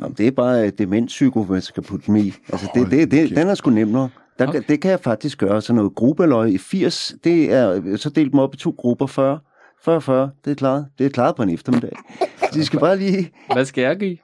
Jamen, 0.00 0.14
det 0.18 0.26
er 0.26 0.30
bare 0.30 0.70
demenspsyko, 0.70 1.46
man 1.50 1.62
skal 1.62 1.82
putte 1.82 2.06
dem 2.06 2.16
i. 2.16 2.32
Altså, 2.52 2.68
det, 2.74 2.90
det, 2.90 3.10
det, 3.10 3.30
den 3.36 3.48
er 3.48 3.54
sgu 3.54 3.70
nemmere. 3.70 4.08
Der, 4.38 4.48
okay. 4.48 4.62
Det 4.68 4.80
kan 4.80 4.90
jeg 4.90 5.00
faktisk 5.00 5.38
gøre. 5.38 5.62
Så 5.62 5.72
noget 5.72 5.94
gruppeløg 5.94 6.52
i 6.52 6.58
80, 6.58 7.14
det 7.24 7.52
er 7.52 7.96
så 7.96 8.10
delt 8.10 8.32
dem 8.32 8.40
op 8.40 8.54
i 8.54 8.56
to 8.56 8.74
grupper. 8.78 9.06
40, 9.06 9.38
40, 9.84 10.00
40, 10.00 10.30
det 10.44 10.50
er 10.50 10.54
klaret. 10.54 10.86
Det 10.98 11.06
er 11.06 11.10
klaret 11.10 11.36
på 11.36 11.42
en 11.42 11.50
eftermiddag. 11.50 11.92
De 12.54 12.64
skal 12.64 12.80
bare 12.80 12.98
lige... 12.98 13.32
Hvad 13.52 13.64
skal 13.64 13.82
jeg 13.82 13.96
give? 13.96 14.16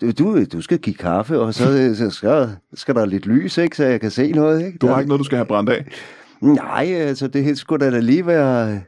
Du, 0.00 0.10
du, 0.10 0.44
du 0.44 0.60
skal 0.60 0.78
give 0.78 0.96
kaffe, 0.96 1.40
og 1.40 1.54
så, 1.54 1.94
så 1.94 2.10
skal, 2.10 2.50
skal 2.74 2.94
der 2.94 3.06
lidt 3.06 3.26
lys, 3.26 3.58
ikke, 3.58 3.76
så 3.76 3.84
jeg 3.84 4.00
kan 4.00 4.10
se 4.10 4.32
noget. 4.32 4.66
Ikke? 4.66 4.78
Du 4.78 4.86
har 4.86 4.98
ikke 4.98 5.08
noget, 5.08 5.18
du 5.18 5.24
skal 5.24 5.36
have 5.36 5.46
brændt 5.46 5.70
af. 5.70 5.84
Nej, 6.40 6.92
altså 6.94 7.28
det 7.28 7.58
skulle 7.58 7.90
da 7.90 7.98
lige 7.98 8.26
være... 8.26 8.80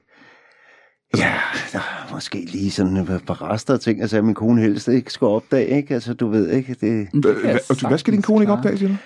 Ja, 1.16 1.34
der 1.72 1.78
er 1.78 2.12
måske 2.14 2.38
lige 2.52 2.70
sådan 2.70 2.96
et 2.96 3.22
par 3.26 3.50
rester 3.50 3.74
af 3.74 3.80
ting, 3.80 4.00
altså 4.02 4.22
min 4.22 4.34
kone 4.34 4.60
helst 4.60 4.88
ikke 4.88 5.12
skal 5.12 5.26
opdage, 5.26 5.66
ikke? 5.66 5.94
Altså 5.94 6.14
du 6.14 6.28
ved 6.28 6.50
ikke, 6.50 6.74
det... 6.80 7.08
Hvad, 7.12 7.88
hvad 7.88 7.98
skal 7.98 8.12
din 8.12 8.22
kone 8.22 8.42
ikke 8.42 8.52
opdage, 8.52 8.78
siger 8.78 8.88
du? 8.88 8.96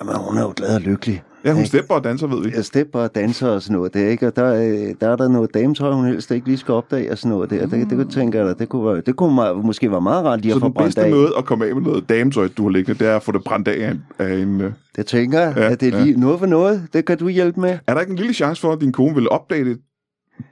Jamen, 0.00 0.14
hun 0.16 0.38
er 0.38 0.42
jo 0.42 0.52
glad 0.56 0.74
og 0.74 0.80
lykkelig. 0.80 1.22
Ja, 1.44 1.50
hun 1.52 1.58
Ikke? 1.60 1.68
stepper 1.68 1.94
og 1.94 2.04
danser, 2.04 2.26
ved 2.26 2.42
vi. 2.44 2.52
Jeg 2.56 2.64
stepper 2.64 2.98
og 3.00 3.14
danser 3.14 3.48
og 3.48 3.62
sådan 3.62 3.76
noget 3.76 3.94
der, 3.94 4.08
ikke? 4.08 4.26
Og 4.26 4.36
der, 4.36 4.54
øh, 4.54 4.94
der 5.00 5.08
er 5.08 5.16
der 5.16 5.28
noget 5.28 5.54
dametøj, 5.54 5.92
hun 5.92 6.06
helst 6.06 6.30
ikke 6.30 6.46
lige 6.46 6.58
skal 6.58 6.74
opdage 6.74 7.10
og 7.12 7.18
sådan 7.18 7.30
noget 7.30 7.50
der. 7.50 7.66
Det, 7.66 7.90
det 7.90 7.98
kunne 7.98 8.10
tænke 8.10 8.38
jeg 8.38 8.46
da, 8.46 8.52
det 8.54 8.68
kunne, 8.68 8.86
være, 8.92 9.00
det 9.06 9.16
kunne 9.16 9.62
måske 9.62 9.90
være 9.90 10.00
meget 10.00 10.24
rart 10.24 10.40
lige 10.40 10.52
Så 10.52 10.56
at 10.56 10.60
få 10.60 10.66
den 10.66 10.74
brændt 10.74 10.86
bedste 10.86 11.04
af. 11.04 11.10
måde 11.10 11.32
at 11.38 11.44
komme 11.44 11.66
af 11.66 11.74
med 11.74 11.82
noget 11.82 12.08
dametøj, 12.08 12.48
du 12.48 12.62
har 12.62 12.70
liggende, 12.70 12.98
det 12.98 13.08
er 13.08 13.16
at 13.16 13.22
få 13.22 13.32
det 13.32 13.44
brændt 13.44 13.68
af 13.68 13.86
af 13.86 13.90
en... 13.90 14.02
Af 14.18 14.34
en 14.34 14.60
øh. 14.60 14.72
Det 14.96 15.06
tænker 15.06 15.40
jeg, 15.40 15.54
Ja, 15.56 15.70
at 15.72 15.80
det 15.80 15.94
er 15.94 16.04
lige 16.04 16.20
noget 16.20 16.38
for 16.38 16.46
noget. 16.46 16.86
Det 16.92 17.04
kan 17.04 17.18
du 17.18 17.28
hjælpe 17.28 17.60
med. 17.60 17.78
Er 17.86 17.94
der 17.94 18.00
ikke 18.00 18.10
en 18.10 18.16
lille 18.18 18.34
chance 18.34 18.60
for, 18.60 18.72
at 18.72 18.80
din 18.80 18.92
kone 18.92 19.14
vil 19.14 19.28
opdage 19.30 19.64
det 19.64 19.78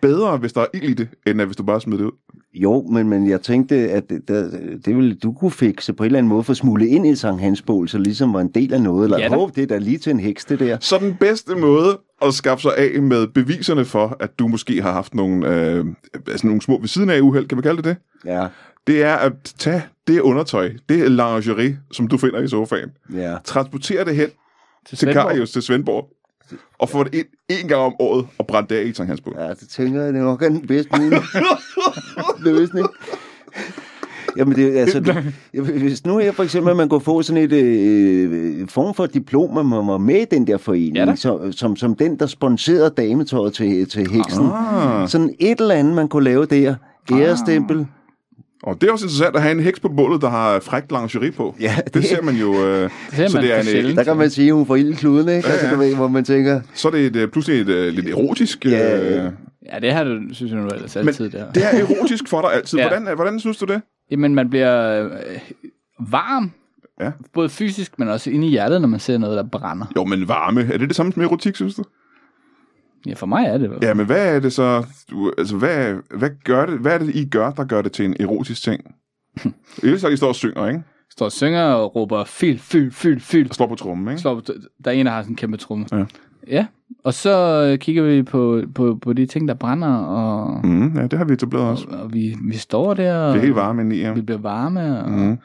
bedre, 0.03 0.36
hvis 0.36 0.53
der 0.53 0.61
er 0.61 0.66
ild 0.74 0.82
i 0.84 0.95
det, 0.95 1.09
end 1.26 1.42
hvis 1.42 1.57
du 1.57 1.62
bare 1.62 1.80
smider 1.80 1.99
det 1.99 2.05
ud? 2.07 2.12
Jo, 2.55 2.83
men, 2.83 3.09
men 3.09 3.29
jeg 3.29 3.41
tænkte, 3.41 3.75
at 3.75 4.11
det, 4.11 4.29
det, 4.29 4.81
det 4.85 4.97
ville 4.97 5.15
du 5.15 5.33
kunne 5.33 5.51
fikse 5.51 5.93
på 5.93 6.03
en 6.03 6.07
eller 6.07 6.19
anden 6.19 6.29
måde, 6.29 6.43
for 6.45 6.55
smule 6.55 6.89
ind 6.89 7.07
i 7.07 7.15
Sankt 7.15 7.41
Hans 7.43 7.63
bål, 7.63 7.89
så 7.89 7.99
ligesom 7.99 8.33
var 8.35 8.41
en 8.41 8.49
del 8.49 8.75
af 8.75 8.83
noget. 8.83 9.05
Eller, 9.05 9.19
Ja 9.19 9.29
da. 9.29 9.47
det 9.55 9.63
er 9.63 9.67
da 9.67 9.79
lige 9.79 9.99
til 9.99 10.11
en 10.11 10.21
heks, 10.21 10.45
det 10.45 10.61
der. 10.61 10.77
Så 10.81 10.99
den 10.99 11.17
bedste 11.21 11.55
måde 11.55 11.99
at 12.23 12.35
skaffe 12.35 12.63
sig 12.63 12.77
af 12.77 13.03
med 13.03 13.27
beviserne 13.27 13.85
for, 13.85 14.17
at 14.21 14.39
du 14.39 14.49
måske 14.49 14.83
har 14.83 14.93
haft 14.93 15.15
nogle, 15.15 15.49
øh, 15.49 15.85
altså 16.29 16.47
nogle 16.47 16.63
små 16.63 16.79
ved 16.81 16.89
siden 16.89 17.11
af 17.11 17.21
uheld, 17.21 17.49
kan 17.49 17.59
vi 17.59 17.63
kalde 17.63 17.77
det 17.77 17.85
det? 17.85 17.97
Ja, 18.25 18.47
Det 18.87 19.03
er 19.03 19.15
at 19.17 19.33
tage 19.59 19.83
det 20.07 20.21
undertøj, 20.21 20.73
det 20.89 21.11
lingerie, 21.11 21.79
som 21.93 22.09
du 22.09 22.19
finder 22.19 22.41
i 22.41 22.49
sofaen, 22.49 22.91
ja. 23.15 23.37
transportere 23.45 24.05
det 24.05 24.17
hen 24.17 24.29
Til 24.87 24.99
til? 24.99 25.13
Karius, 25.13 25.51
til 25.51 25.63
Svendborg, 25.63 26.09
og 26.78 26.88
få 26.88 27.05
det 27.05 27.14
ind 27.14 27.26
en 27.49 27.68
gang 27.68 27.80
om 27.82 27.95
året 27.99 28.26
og 28.38 28.47
brænde 28.47 28.74
det 28.74 28.80
af 28.80 29.16
i 29.16 29.22
Bål. 29.24 29.34
Ja, 29.38 29.49
det 29.49 29.68
tænker 29.68 30.03
jeg, 30.03 30.14
det 30.14 30.22
nok 30.22 30.42
er 30.42 30.49
den 30.49 30.66
bedste 30.66 30.90
mulige 31.01 31.20
løsning. 32.51 32.86
Jamen, 34.36 34.57
det, 34.57 34.76
altså, 34.76 35.01
det, 35.01 35.34
hvis 35.80 36.07
nu 36.07 36.18
her 36.18 36.32
for 36.32 36.42
eksempel, 36.42 36.70
at 36.70 36.76
man 36.76 36.88
kunne 36.88 37.01
få 37.01 37.22
sådan 37.22 37.42
et 37.42 37.53
øh, 37.53 38.68
form 38.68 38.95
for 38.95 39.07
diplom, 39.07 39.59
at 39.59 39.66
man 39.66 39.86
var 39.86 39.99
med 39.99 40.20
i 40.20 40.24
den 40.30 40.47
der 40.47 40.57
forening, 40.57 40.97
Ja 40.97 41.05
da. 41.05 41.14
som, 41.16 41.53
som, 41.53 41.76
som 41.76 41.95
den, 41.95 42.18
der 42.18 42.26
sponserede 42.26 42.90
dametøjet 42.97 43.53
til, 43.53 43.88
til 43.88 44.11
heksen. 44.11 44.47
Ah. 44.53 45.09
Sådan 45.09 45.34
et 45.40 45.61
eller 45.61 45.74
andet, 45.74 45.95
man 45.95 46.09
kunne 46.09 46.24
lave 46.24 46.47
der. 46.47 46.74
Ærestempel. 47.12 47.86
Og 48.67 48.81
det 48.81 48.89
er 48.89 48.93
også 48.93 49.05
interessant 49.05 49.37
at 49.37 49.43
have 49.43 49.53
en 49.53 49.61
heks 49.61 49.81
på 49.81 49.89
bålet, 49.89 50.21
der 50.23 50.29
har 50.29 50.61
frækt 50.61 50.93
lingerie 50.93 51.33
på. 51.33 51.57
Ja, 51.61 51.77
det, 51.85 51.95
det- 51.95 52.05
ser 52.05 52.23
man 52.23 52.35
jo. 52.37 52.67
Øh, 52.67 52.91
ser 53.12 53.29
så 53.29 53.37
man 53.37 53.45
det 53.45 53.55
er 53.55 53.59
en, 53.59 53.65
sjældent. 53.65 53.91
øh, 53.91 53.97
Der 53.97 54.05
kan 54.05 54.17
man 54.17 54.31
sige, 54.31 54.49
at 54.49 54.55
hun 54.55 54.67
får 54.67 54.77
ild 54.77 54.89
i 54.89 54.93
kluden, 54.93 55.29
ikke? 55.29 55.49
Ja, 55.49 55.53
Altså, 55.53 55.67
ja. 55.67 55.73
du 55.75 55.79
ved, 55.79 55.95
hvor 55.97 56.09
man 56.09 56.25
tænker, 56.25 56.61
så 56.75 56.89
er 56.89 56.93
det 56.93 57.07
et, 57.07 57.17
øh, 57.17 57.29
pludselig 57.29 57.61
et 57.61 57.69
øh, 57.69 57.93
lidt 57.93 58.07
erotisk. 58.09 58.65
Ja, 58.67 59.01
øh, 59.27 59.33
Ja, 59.73 59.79
det 59.81 59.93
har 59.93 60.05
du, 60.05 60.19
synes 60.33 60.53
jeg 60.53 60.61
nu 60.61 60.67
ellers 60.69 60.97
altid, 60.97 61.31
der. 61.31 61.53
det 61.53 61.62
er 61.65 61.69
erotisk 61.81 62.29
for 62.29 62.41
dig 62.41 62.53
altid. 62.55 62.79
Ja. 62.85 62.89
Hvordan, 62.89 63.15
hvordan 63.15 63.41
synes 63.41 63.57
du 63.57 63.65
det? 63.65 63.81
Jamen, 64.11 64.35
man 64.35 64.51
bliver 64.51 65.03
øh, 65.05 65.11
varm, 66.11 66.51
Ja. 67.01 67.11
både 67.35 67.49
fysisk, 67.49 67.99
men 67.99 68.09
også 68.09 68.31
inde 68.31 68.47
i 68.47 68.51
hjertet, 68.51 68.81
når 68.81 68.89
man 68.89 69.01
ser 69.01 69.19
noget, 69.19 69.37
der 69.37 69.43
brænder. 69.53 69.87
Jo, 69.97 70.05
men 70.05 70.29
varme. 70.29 70.61
Er 70.73 70.79
det 70.79 70.89
det 70.89 70.97
samme 70.97 71.12
som 71.12 71.23
erotik, 71.23 71.57
synes 71.57 71.75
du? 71.75 71.85
Ja, 73.07 73.15
for 73.15 73.27
mig 73.27 73.47
er 73.47 73.59
det. 73.59 73.71
Ja, 73.83 73.95
men 73.95 74.07
hvad 74.07 74.35
er 74.37 74.41
det 74.41 74.53
så? 74.53 74.87
Du, 75.11 75.33
altså, 75.39 75.57
hvad, 75.57 75.95
hvad, 76.19 76.31
gør 76.45 76.67
det, 76.67 76.79
hvad 76.79 76.93
er 76.95 76.99
det, 76.99 77.15
I 77.15 77.29
gør, 77.29 77.51
der 77.51 77.65
gør 77.65 77.83
det 77.83 77.93
til 77.93 78.05
en 78.05 78.17
erotisk 78.21 78.63
ting? 78.63 78.81
Det 79.83 79.93
er 79.93 79.99
så, 79.99 80.09
I 80.09 80.17
står 80.17 80.29
og 80.29 80.35
synger, 80.35 80.69
ikke? 80.69 80.83
Står 81.13 81.27
og 81.27 81.33
synger 81.33 81.63
og 81.65 81.97
råber, 81.97 82.25
fyld, 82.25 82.59
fyld, 82.59 82.93
fyld, 82.93 83.21
fyld. 83.21 83.49
Og 83.49 83.55
slår 83.55 83.67
på 83.67 83.75
trummen, 83.75 84.09
ikke? 84.09 84.21
Slår, 84.21 84.35
på- 84.35 84.53
der 84.85 84.91
er 84.91 84.95
en, 84.95 85.07
der 85.07 85.13
har 85.13 85.23
sådan 85.23 85.33
en 85.33 85.37
kæmpe 85.37 85.57
tromme. 85.57 85.87
Ja. 85.93 86.05
ja. 86.49 86.67
Og 87.05 87.15
så 87.15 87.63
øh, 87.73 87.79
kigger 87.79 88.03
vi 88.03 88.23
på, 88.23 88.63
på, 88.75 88.99
på 89.03 89.13
de 89.13 89.27
ting, 89.27 89.49
der 89.49 89.55
brænder, 89.55 89.95
og, 89.95 90.67
Mm, 90.67 90.97
ja, 90.97 91.03
det 91.07 91.19
har 91.19 91.25
vi 91.25 91.33
etableret 91.33 91.67
også. 91.67 91.87
og, 91.91 91.99
og 92.03 92.13
vi, 92.15 92.37
vi 92.49 92.57
står 92.57 92.95
der, 92.95 93.19
og 93.19 93.33
Det 93.33 93.39
er 93.39 93.43
helt 93.43 93.55
varme 93.57 93.83
inde 93.83 93.97
i, 93.97 94.01
ja. 94.01 94.13
vi 94.13 94.21
bliver 94.21 94.41
varme, 94.41 95.01
og 95.05 95.11
Mm. 95.11 95.39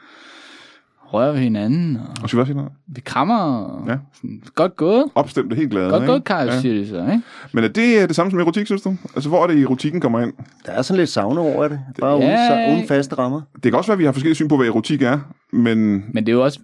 Rører 1.13 1.31
ved 1.31 1.39
hinanden, 1.39 1.95
og 1.97 2.03
Og 2.23 2.29
skal 2.29 2.37
vi 2.37 2.41
også 2.41 2.49
sige 2.49 2.57
noget? 2.57 2.71
vi 2.87 3.01
krammer, 3.01 3.37
og 3.39 3.87
Ja. 3.87 3.97
sådan, 4.13 4.41
godt 4.55 4.75
gået. 4.75 5.03
Opstemte, 5.15 5.55
helt 5.55 5.69
glade, 5.71 5.89
Godt 5.89 6.03
ikke? 6.03 6.11
gået, 6.11 6.23
Kajus, 6.23 6.53
Ja. 6.53 6.59
siger 6.61 6.73
de 6.73 6.87
så, 6.87 6.95
ikke? 7.01 7.21
Men 7.53 7.63
er 7.63 7.67
det 7.67 8.01
øh, 8.01 8.07
det 8.07 8.15
samme 8.15 8.31
som 8.31 8.39
erotik, 8.39 8.65
synes 8.65 8.81
du? 8.81 8.95
Altså, 9.15 9.29
hvor 9.29 9.43
er 9.43 9.47
det, 9.47 9.61
erotikken 9.61 10.01
kommer 10.01 10.19
ind? 10.19 10.33
der 10.65 10.71
er 10.71 10.81
sådan 10.81 10.97
lidt 10.99 11.09
savne 11.09 11.39
over 11.39 11.67
det. 11.67 11.79
Bare 11.99 12.15
uden, 12.17 12.27
Ja. 12.29 12.47
så, 12.67 12.73
uden 12.73 12.87
faste 12.87 13.15
rammer. 13.15 13.41
Det 13.63 13.71
kan 13.71 13.73
også 13.75 13.87
være, 13.87 13.95
at 13.95 13.99
vi 13.99 14.05
har 14.05 14.11
forskellige 14.11 14.35
syn 14.35 14.47
på, 14.47 14.57
hvad 14.57 14.67
erotik 14.67 15.01
er, 15.01 15.19
men, 15.53 15.77
Men 16.13 16.25
det 16.25 16.29
er 16.29 16.33
jo 16.33 16.43
også... 16.43 16.59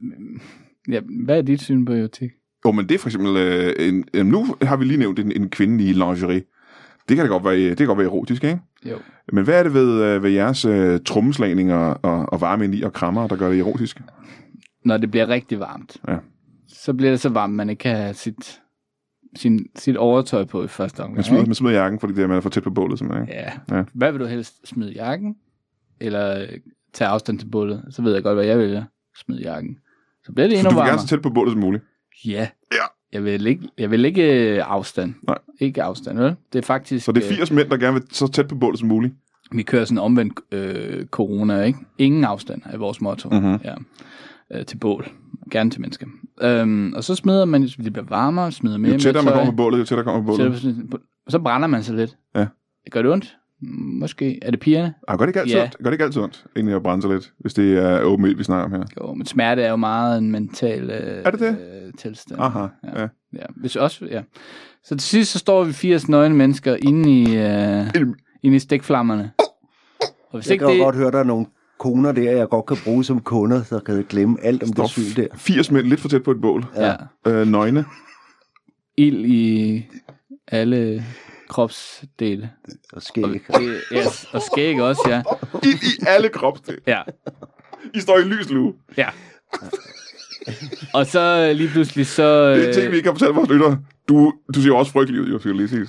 Ja, 0.91 0.99
hvad 1.25 1.37
er 1.37 1.41
dit 1.41 1.61
syn 1.61 1.85
på 1.85 1.93
erotik? 1.93 2.29
jo, 2.65 2.71
men 2.71 2.89
det 2.89 2.95
er 2.95 2.99
for 2.99 3.07
eksempel... 3.07 3.37
Øh, 3.37 3.73
en, 3.87 4.03
øh, 4.13 4.25
nu 4.25 4.45
har 4.61 4.75
vi 4.77 4.85
lige 4.85 4.97
nævnt 4.97 5.19
en, 5.19 5.31
en 5.35 5.49
kvinde 5.49 5.83
i 5.83 5.93
lingerie. 5.93 6.41
Det 7.09 7.17
kan 7.17 7.25
da 7.25 7.31
godt 7.31 7.43
være, 7.45 7.55
det 7.69 7.77
kan 7.77 7.87
godt 7.87 7.97
være 7.97 8.07
erotisk, 8.07 8.43
ikke? 8.43 8.59
Jo. 8.85 8.97
Men 9.33 9.43
hvad 9.43 9.59
er 9.59 9.63
det 9.63 9.73
ved, 9.73 10.03
øh, 10.03 10.23
ved 10.23 10.29
jeres 10.31 10.65
øh, 10.65 10.99
trommeslagning 11.05 11.73
og, 11.73 11.99
og, 12.03 12.41
varme 12.41 12.65
ind 12.65 12.75
i 12.75 12.81
og 12.81 12.93
krammer, 12.93 13.27
der 13.27 13.35
gør 13.35 13.49
det 13.49 13.59
erotisk? 13.59 14.01
Når 14.85 14.97
det 14.97 15.11
bliver 15.11 15.27
rigtig 15.29 15.59
varmt, 15.59 15.97
Ja. 16.07 16.17
så 16.67 16.93
bliver 16.93 17.11
det 17.11 17.19
så 17.19 17.29
varmt, 17.29 17.53
man 17.53 17.69
ikke 17.69 17.79
kan 17.81 17.95
have 17.97 18.13
sit, 18.13 18.61
sin, 19.35 19.65
sit 19.75 19.97
overtøj 19.97 20.43
på 20.43 20.63
i 20.63 20.67
første 20.67 20.99
omgang. 20.99 21.15
Man 21.15 21.23
smider, 21.23 21.41
ikke? 21.41 21.49
man 21.49 21.55
smider 21.55 21.75
jakken, 21.81 21.99
fordi 21.99 22.13
det 22.13 22.23
er, 22.23 22.27
man 22.27 22.37
er 22.37 22.41
for 22.41 22.49
tæt 22.49 22.63
på 22.63 22.69
bålet, 22.69 22.99
simpelthen. 22.99 23.27
Ikke? 23.29 23.39
Ja. 23.69 23.77
Ja. 23.77 23.83
Hvad 23.93 24.11
vil 24.11 24.21
du 24.21 24.25
helst? 24.25 24.67
Smide 24.67 24.93
jakken? 24.93 25.35
Eller 25.99 26.41
øh, 26.41 26.47
tage 26.93 27.07
afstand 27.07 27.39
til 27.39 27.45
bålet? 27.49 27.85
Så 27.89 28.01
ved 28.01 28.13
jeg 28.13 28.23
godt, 28.23 28.35
hvad 28.35 28.45
jeg 28.45 28.57
vælger. 28.57 28.83
Smide 29.17 29.41
jakken. 29.41 29.77
Så 30.23 30.31
bliver 30.31 30.47
det 30.47 30.57
Så 30.57 30.59
endnu 30.59 30.69
du 30.69 30.75
vil 30.75 30.79
gerne 30.79 30.87
varmere. 30.89 31.01
så 31.01 31.07
tæt 31.07 31.21
på 31.21 31.29
bålet 31.29 31.51
som 31.51 31.59
muligt. 31.61 31.83
Ja. 32.25 32.47
Ja. 32.71 32.85
Jeg 33.15 33.23
vil 33.23 33.47
ikke, 33.47 33.69
jeg 33.77 33.91
vil 33.91 34.05
ikke 34.05 34.55
øh, 34.55 34.63
afstand. 34.65 35.13
Nej. 35.27 35.37
Ikke 35.59 35.83
afstand, 35.83 36.19
vel? 36.19 36.35
Det 36.53 36.59
er 36.59 36.63
faktisk... 36.63 37.05
Så 37.05 37.11
det 37.11 37.23
er 37.23 37.31
øh, 37.31 37.37
80 37.37 37.51
mænd, 37.51 37.69
der 37.69 37.77
gerne 37.77 37.93
vil 37.93 38.03
så 38.11 38.27
tæt 38.27 38.47
på 38.47 38.55
bålet 38.55 38.79
som 38.79 38.87
muligt. 38.87 39.13
Vi 39.51 39.63
kører 39.63 39.85
sådan 39.85 39.97
omvendt 39.97 40.39
øh, 40.51 41.05
corona, 41.05 41.61
ikke? 41.61 41.79
Ingen 41.97 42.23
afstand 42.23 42.61
er 42.65 42.77
vores 42.77 43.01
motto. 43.01 43.29
Mhm. 43.29 43.59
Ja. 43.63 43.73
Øh, 44.51 44.65
til 44.65 44.77
bål. 44.77 45.07
Gerne 45.51 45.69
til 45.69 45.81
mennesker. 45.81 46.07
Øhm, 46.41 46.93
og 46.93 47.03
så 47.03 47.15
smider 47.15 47.45
man, 47.45 47.63
det 47.63 47.93
bliver 47.93 48.05
varmere, 48.09 48.51
smider 48.51 48.77
mere 48.77 48.93
Jo 48.93 48.99
tættere 48.99 49.23
man 49.23 49.33
kommer 49.33 49.51
på 49.51 49.55
bålet, 49.55 49.79
jo 49.79 49.83
tættere 49.85 50.03
kommer 50.05 50.21
på 50.21 50.25
bålet. 50.25 50.61
Så, 50.61 50.73
og 51.25 51.31
så 51.31 51.39
brænder 51.39 51.67
man 51.67 51.83
sig 51.83 51.95
lidt. 51.95 52.17
Ja. 52.35 52.45
Gør 52.91 53.01
det 53.01 53.11
ondt? 53.11 53.37
Måske. 53.61 54.39
Er 54.41 54.51
det 54.51 54.59
pigerne? 54.59 54.93
Ah, 55.07 55.17
gør 55.19 55.25
det 55.25 55.29
ikke 55.29 55.39
altid 55.39 55.55
Ja. 55.55 55.63
ondt? 55.63 55.77
Gør 55.77 55.83
det 55.83 55.91
ikke 55.93 56.03
altid 56.03 56.21
ondt, 56.21 56.45
egentlig 56.55 56.75
at 56.75 56.83
brænde 56.83 57.01
sig 57.01 57.11
lidt, 57.11 57.31
hvis 57.39 57.53
det 57.53 57.77
er 57.77 58.01
åben 58.01 58.25
ild, 58.25 58.35
vi 58.37 58.43
snakker 58.43 58.65
om 58.65 58.71
her? 58.71 58.83
Jo, 59.01 59.13
men 59.13 59.25
smerte 59.25 59.61
er 59.61 59.69
jo 59.69 59.75
meget 59.75 60.17
en 60.17 60.31
mental 60.31 60.89
øh, 60.89 61.21
Er 61.25 61.31
det 61.31 61.39
det? 61.39 61.49
Øh, 61.85 61.93
tilstand. 61.97 62.39
Aha, 62.41 62.59
Ja. 62.83 63.01
ja. 63.01 63.07
Ja, 63.33 63.45
hvis 63.55 63.75
også, 63.75 64.05
ja. 64.05 64.21
Så 64.83 64.95
til 64.95 65.01
sidst 65.01 65.31
så 65.31 65.39
står 65.39 65.63
vi 65.63 65.73
80 65.73 66.09
nøgne 66.09 66.35
mennesker 66.35 66.77
inde 66.85 67.21
i, 67.21 67.37
øh, 67.37 67.87
inde 68.43 68.55
i 68.55 68.59
stikflammerne. 68.59 69.31
Og 70.01 70.39
hvis 70.39 70.47
Jeg 70.47 70.53
ikke 70.53 70.65
kan 70.65 70.73
det... 70.73 70.79
godt 70.83 70.95
høre, 70.95 71.11
der 71.11 71.19
er 71.19 71.23
nogle 71.23 71.45
koner 71.79 72.11
der, 72.11 72.31
jeg 72.31 72.47
godt 72.49 72.65
kan 72.65 72.77
bruge 72.83 73.03
som 73.03 73.19
kunder, 73.19 73.63
der 73.69 73.79
kan 73.79 74.05
glemme 74.09 74.37
alt 74.41 74.63
om 74.63 74.73
det 74.73 74.89
syn 74.89 75.21
der. 75.23 75.27
80 75.35 75.71
mænd 75.71 75.85
lidt 75.87 75.99
for 75.99 76.09
tæt 76.09 76.23
på 76.23 76.31
et 76.31 76.41
bål. 76.41 76.65
Ja. 76.75 76.93
Øh, 77.27 77.47
nøgne. 77.47 77.85
Ild 78.97 79.25
i 79.25 79.85
alle 80.47 81.03
kropsdele. 81.49 82.51
Og 82.93 83.01
skæg. 83.01 83.23
Og, 83.49 83.61
yes, 83.93 84.25
og 84.31 84.41
skæg 84.41 84.81
også, 84.81 85.01
ja. 85.09 85.21
Ild 85.63 85.83
i 85.83 86.03
alle 86.07 86.29
kropsdele. 86.29 86.79
Ja, 86.87 87.01
I 87.93 87.99
står 87.99 88.17
i 88.17 88.21
lys 88.21 88.49
lue. 88.49 88.73
ja. 88.97 89.09
Og 90.93 91.05
så 91.05 91.47
øh, 91.49 91.55
lige 91.55 91.69
pludselig 91.69 92.07
så... 92.07 92.53
Det 92.55 92.69
er 92.69 92.73
ting, 92.73 92.85
vi 92.85 92.89
Øh, 92.91 92.95
ikke 92.95 93.09
har 93.09 93.13
fortalt 93.13 93.35
vores 93.35 93.49
lyttere. 93.49 93.79
Du, 94.09 94.33
du 94.55 94.61
ser 94.61 94.67
jo 94.67 94.77
også 94.77 94.91
frygtelig 94.91 95.21
ud, 95.21 95.27
jo, 95.27 95.39
skal 95.39 95.49
jeg 95.49 95.55
lige 95.57 95.67
sige. 95.67 95.87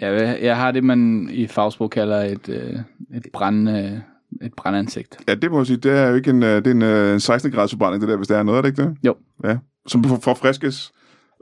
jeg, 0.00 0.38
jeg 0.42 0.56
har 0.56 0.70
det, 0.70 0.84
man 0.84 1.28
i 1.32 1.46
fagsprog 1.46 1.90
kalder 1.90 2.20
et, 2.20 2.48
øh, 2.48 2.74
et, 3.14 3.26
brændende, 3.32 4.02
et 4.42 4.52
brændansigt. 4.56 5.16
Ja, 5.28 5.34
det 5.34 5.50
må 5.50 5.58
jeg 5.58 5.66
sige. 5.66 5.76
Det 5.76 5.92
er 5.92 6.08
jo 6.08 6.14
ikke 6.14 6.30
en, 6.30 6.42
det 6.42 6.66
er 6.66 6.70
en, 6.70 6.82
en 7.14 7.20
16 7.20 7.52
graders 7.52 7.70
forbrænding, 7.70 8.00
det 8.00 8.08
der, 8.08 8.16
hvis 8.16 8.28
det 8.28 8.36
er 8.36 8.42
noget, 8.42 8.58
er 8.58 8.62
det 8.62 8.68
ikke 8.68 8.82
det? 8.82 8.96
Jo. 9.04 9.16
Ja. 9.44 9.56
Som 9.86 10.04
for- 10.04 10.18
forfriskes 10.22 10.92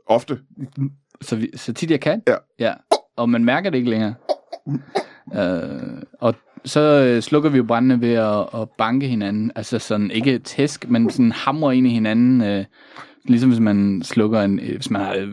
ofte. 0.07 0.39
Så, 1.21 1.37
vi, 1.37 1.51
så 1.57 1.73
tit 1.73 1.91
jeg 1.91 2.01
kan. 2.01 2.23
Ja. 2.29 2.35
ja. 2.59 2.73
Og 3.17 3.29
man 3.29 3.45
mærker 3.45 3.71
det 3.71 3.79
ikke 3.79 3.91
længere. 3.91 4.15
øh, 5.39 6.03
og 6.21 6.35
så 6.65 6.81
øh, 6.81 7.23
slukker 7.23 7.51
vi 7.51 7.57
jo 7.57 7.63
brændene 7.65 8.01
ved 8.01 8.13
at, 8.15 8.61
at 8.61 8.69
banke 8.79 9.07
hinanden. 9.07 9.53
Altså 9.57 9.79
sådan, 9.79 10.11
ikke 10.11 10.39
tæsk, 10.39 10.91
men 10.91 11.11
sådan 11.11 11.33
hamre 11.33 11.77
ind 11.77 11.87
i 11.87 11.91
hinanden. 11.91 12.41
Øh, 12.43 12.65
ligesom 13.25 13.51
hvis 13.51 13.61
man 13.61 14.03
slukker 14.05 14.41
en, 14.43 14.59
øh, 14.61 14.75
hvis 14.77 14.91
man 14.91 15.03
har 15.03 15.15
øh, 15.19 15.29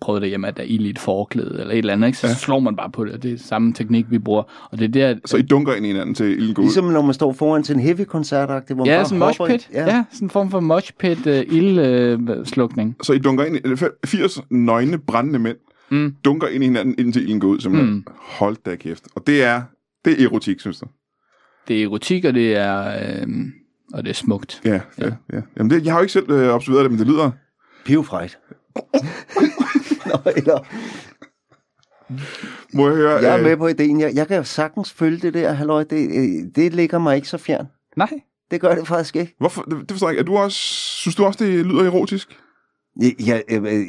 prøvet 0.00 0.22
det 0.22 0.28
hjemme, 0.28 0.48
at 0.48 0.56
der 0.56 0.62
er 0.62 0.66
ild 0.66 0.86
i 0.86 0.90
et 0.90 0.98
forklæde 0.98 1.56
eller 1.60 1.72
et 1.72 1.78
eller 1.78 1.92
andet, 1.92 2.06
ikke? 2.06 2.18
så 2.18 2.26
ja. 2.26 2.34
slår 2.34 2.58
man 2.60 2.76
bare 2.76 2.90
på 2.90 3.04
det. 3.04 3.12
og 3.12 3.22
Det 3.22 3.32
er 3.32 3.38
samme 3.38 3.72
teknik, 3.72 4.06
vi 4.10 4.18
bruger. 4.18 4.42
Og 4.70 4.78
det 4.78 4.84
er 4.84 4.88
der, 4.88 5.14
Så 5.24 5.36
I 5.36 5.42
dunker 5.42 5.74
ind 5.74 5.86
i 5.86 5.88
hinanden 5.88 6.14
til 6.14 6.26
ilden 6.26 6.54
går 6.54 6.62
ud. 6.62 6.66
Ligesom 6.66 6.84
når 6.84 7.02
man 7.02 7.14
står 7.14 7.32
foran 7.32 7.62
til 7.62 7.74
en 7.74 7.80
heavy 7.80 8.04
koncert 8.04 8.48
hvor 8.48 8.74
man 8.74 8.86
ja, 8.86 8.96
bare 8.96 9.04
sådan 9.04 9.16
en 9.16 9.18
mosh 9.18 9.38
hopper 9.38 9.54
i- 9.54 9.58
pit. 9.58 9.68
Ja. 9.72 9.96
ja, 9.96 10.04
sådan 10.12 10.26
en 10.26 10.30
form 10.30 10.50
for 10.50 10.60
mosh 10.60 10.92
pit 10.98 11.26
øh, 11.26 11.44
ildslukning. 11.48 12.96
Så 13.02 13.12
I 13.12 13.18
dunker 13.18 13.44
ind 13.44 13.56
i 13.56 14.06
80 14.06 14.40
nøgne, 14.50 14.98
brændende 14.98 15.38
mænd, 15.38 15.56
Mm. 15.90 16.14
dunker 16.24 16.48
ind 16.48 16.64
i 16.64 16.66
hinanden, 16.66 16.94
indtil 16.98 17.22
ilden 17.22 17.40
går 17.40 17.48
ud, 17.48 17.60
simpelthen. 17.60 17.94
Mm. 17.94 18.04
Hold 18.16 18.56
da 18.66 18.76
kæft. 18.76 19.04
Og 19.14 19.26
det 19.26 19.42
er, 19.42 19.62
det 20.04 20.22
er 20.22 20.24
erotik, 20.26 20.60
synes 20.60 20.78
du? 20.78 20.86
Det 21.68 21.80
er 21.80 21.84
erotik, 21.84 22.24
og 22.24 22.34
det 22.34 22.56
er, 22.56 22.86
øh, 22.86 23.28
og 23.94 24.04
det 24.04 24.10
er 24.10 24.14
smukt. 24.14 24.60
Ja, 24.64 24.80
ja, 24.98 25.10
ja. 25.32 25.40
Jamen 25.56 25.70
det, 25.70 25.84
jeg 25.84 25.92
har 25.92 25.98
jo 25.98 26.02
ikke 26.02 26.12
selv 26.12 26.30
øh, 26.30 26.54
observeret 26.54 26.82
det, 26.82 26.90
men 26.90 26.98
det 26.98 27.06
lyder... 27.06 27.30
Pivfrejt. 27.84 28.38
Nå, 30.06 30.30
eller, 30.36 30.66
Må 32.76 32.88
jeg 32.88 32.96
høre... 32.96 33.10
jeg 33.10 33.32
er 33.32 33.38
øh, 33.38 33.44
med 33.44 33.56
på 33.56 33.66
ideen. 33.66 34.00
Jeg, 34.00 34.14
jeg 34.14 34.28
kan 34.28 34.36
jo 34.36 34.42
sagtens 34.42 34.92
følge 34.92 35.18
det 35.18 35.34
der, 35.34 35.52
halløj. 35.52 35.84
Det, 35.84 36.08
øh, 36.08 36.52
det 36.54 36.74
ligger 36.74 36.98
mig 36.98 37.16
ikke 37.16 37.28
så 37.28 37.38
fjern. 37.38 37.66
Nej. 37.96 38.10
Det 38.50 38.60
gør 38.60 38.74
det 38.74 38.86
faktisk 38.86 39.16
ikke. 39.16 39.34
Hvorfor? 39.38 39.62
Det, 39.62 39.78
det 39.80 39.90
forstår 39.90 40.08
jeg 40.08 40.12
ikke. 40.12 40.20
Er 40.20 40.24
du 40.24 40.36
også, 40.36 40.58
synes 41.00 41.14
du 41.14 41.24
også, 41.24 41.44
det 41.44 41.66
lyder 41.66 41.84
erotisk? 41.84 42.38
Jeg, 43.00 43.14
jeg, 43.26 43.42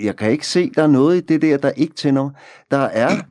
jeg, 0.04 0.16
kan 0.16 0.32
ikke 0.32 0.48
se, 0.48 0.72
der 0.76 0.84
er 0.84 0.88
noget 0.88 1.18
i 1.18 1.20
det 1.20 1.42
der, 1.42 1.58
der 1.58 1.70
ikke 1.70 1.96
tænder 1.96 2.24
mig. 2.24 2.32
Der 2.72 2.78
er... 2.78 3.22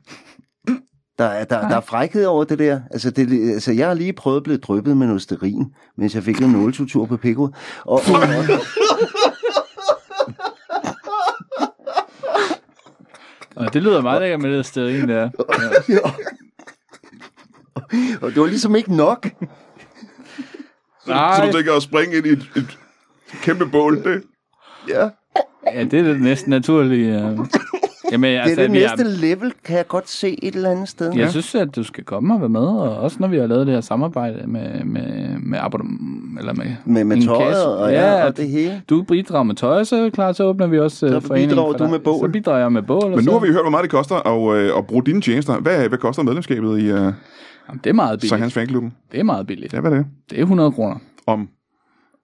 Der 1.17 1.25
er, 1.25 1.45
der, 1.45 1.67
der 1.69 1.75
er 1.75 1.81
frækhed 1.81 2.25
over 2.25 2.43
det 2.43 2.59
der. 2.59 2.81
Altså, 2.91 3.11
det, 3.11 3.53
altså, 3.53 3.71
jeg 3.71 3.87
har 3.87 3.93
lige 3.93 4.13
prøvet 4.13 4.37
at 4.37 4.43
blive 4.43 4.57
dryppet 4.57 4.97
med 4.97 5.07
noget 5.07 5.21
sterin, 5.21 5.65
mens 5.97 6.15
jeg 6.15 6.23
fik 6.23 6.41
en 6.41 6.51
nåletutur 6.51 7.05
på 7.05 7.17
pikko. 7.17 7.43
Og, 7.43 7.51
og, 7.85 8.01
og, 8.13 8.59
Og 13.57 13.73
det 13.73 13.83
lyder 13.83 14.01
meget 14.01 14.21
lækkert 14.21 14.41
med 14.41 14.57
det 14.57 14.65
sterin 14.65 15.09
der. 15.09 15.29
Ja. 15.89 16.11
og 18.21 18.31
det 18.31 18.41
var 18.41 18.47
ligesom 18.47 18.75
ikke 18.75 18.95
nok. 18.95 19.27
Så, 21.05 21.11
Nej. 21.11 21.35
så 21.35 21.45
du 21.45 21.51
tænker 21.51 21.73
at 21.73 21.83
springe 21.83 22.17
ind 22.17 22.25
i 22.25 22.29
et, 22.29 22.51
et 22.55 22.79
kæmpe 23.41 23.65
bål? 23.65 24.03
Det, 24.03 24.23
Ja. 24.87 25.09
Ja, 25.75 25.83
det 25.83 25.93
er 25.93 26.03
det 26.03 26.21
næsten 26.21 26.49
naturlige. 26.49 27.17
Uh... 27.39 27.45
Jamen, 28.11 28.29
Det 28.31 28.37
altså, 28.39 28.61
er 28.61 28.65
det 28.65 28.73
vi 28.73 28.79
næste 28.79 29.03
har, 29.03 29.21
level, 29.21 29.53
kan 29.63 29.77
jeg 29.77 29.87
godt 29.87 30.09
se 30.09 30.43
et 30.43 30.55
eller 30.55 30.69
andet 30.71 30.89
sted. 30.89 31.13
jeg 31.15 31.29
synes, 31.31 31.55
at 31.55 31.75
du 31.75 31.83
skal 31.83 32.03
komme 32.03 32.33
og 32.33 32.39
være 32.39 32.49
med, 32.49 32.61
og 32.61 32.97
også 32.97 33.17
når 33.19 33.27
vi 33.27 33.37
har 33.37 33.47
lavet 33.47 33.67
det 33.67 33.73
her 33.73 33.81
samarbejde 33.81 34.47
med, 34.47 34.83
med, 34.83 35.37
med 35.39 35.59
abonnement, 35.61 36.39
eller 36.39 36.53
med, 36.53 36.65
Med, 36.85 37.03
med 37.03 37.21
tøjet 37.25 37.47
kasse. 37.47 37.67
og, 37.67 37.91
ja, 37.91 38.17
ja, 38.17 38.25
og 38.25 38.37
det 38.37 38.49
hele. 38.49 38.81
Du 38.89 39.01
bidrager 39.03 39.43
med 39.43 39.55
tøj, 39.55 39.83
så 39.83 39.95
er 39.95 40.03
det 40.03 40.13
klart, 40.13 40.35
så 40.35 40.43
åbner 40.43 40.67
vi 40.67 40.79
også 40.79 40.97
Så 40.97 41.15
uh, 41.17 41.23
foreningen. 41.23 41.49
bidrager 41.49 41.71
for 41.77 41.85
du 41.85 41.87
med 41.91 41.99
bål. 41.99 42.19
Så 42.19 42.31
bidrager 42.31 42.59
jeg 42.59 42.71
med 42.71 42.81
bål. 42.81 43.09
men 43.09 43.17
nu 43.17 43.21
så, 43.23 43.31
har 43.31 43.39
vi 43.39 43.47
hørt, 43.47 43.63
hvor 43.63 43.69
meget 43.69 43.83
det 43.83 43.91
koster 43.91 44.15
at, 44.15 44.57
øh, 44.57 44.77
at 44.77 44.87
bruge 44.87 45.03
dine 45.05 45.21
tjenester. 45.21 45.59
Hvad, 45.59 45.87
hvad 45.89 45.97
koster 45.97 46.23
medlemskabet 46.23 46.79
i 46.79 46.91
uh, 46.91 46.97
Jamen, 46.97 47.13
det 47.83 47.89
er 47.89 47.93
meget 47.93 48.19
billigt. 48.19 48.39
Hans 48.41 48.53
Fanklubben? 48.53 48.93
Det 49.11 49.19
er 49.19 49.23
meget 49.23 49.47
billigt. 49.47 49.73
Ja, 49.73 49.79
hvad 49.79 49.91
er 49.91 49.95
det? 49.95 50.05
Det 50.29 50.37
er 50.37 50.41
100 50.41 50.71
kroner 50.71 50.95
Om 51.27 51.49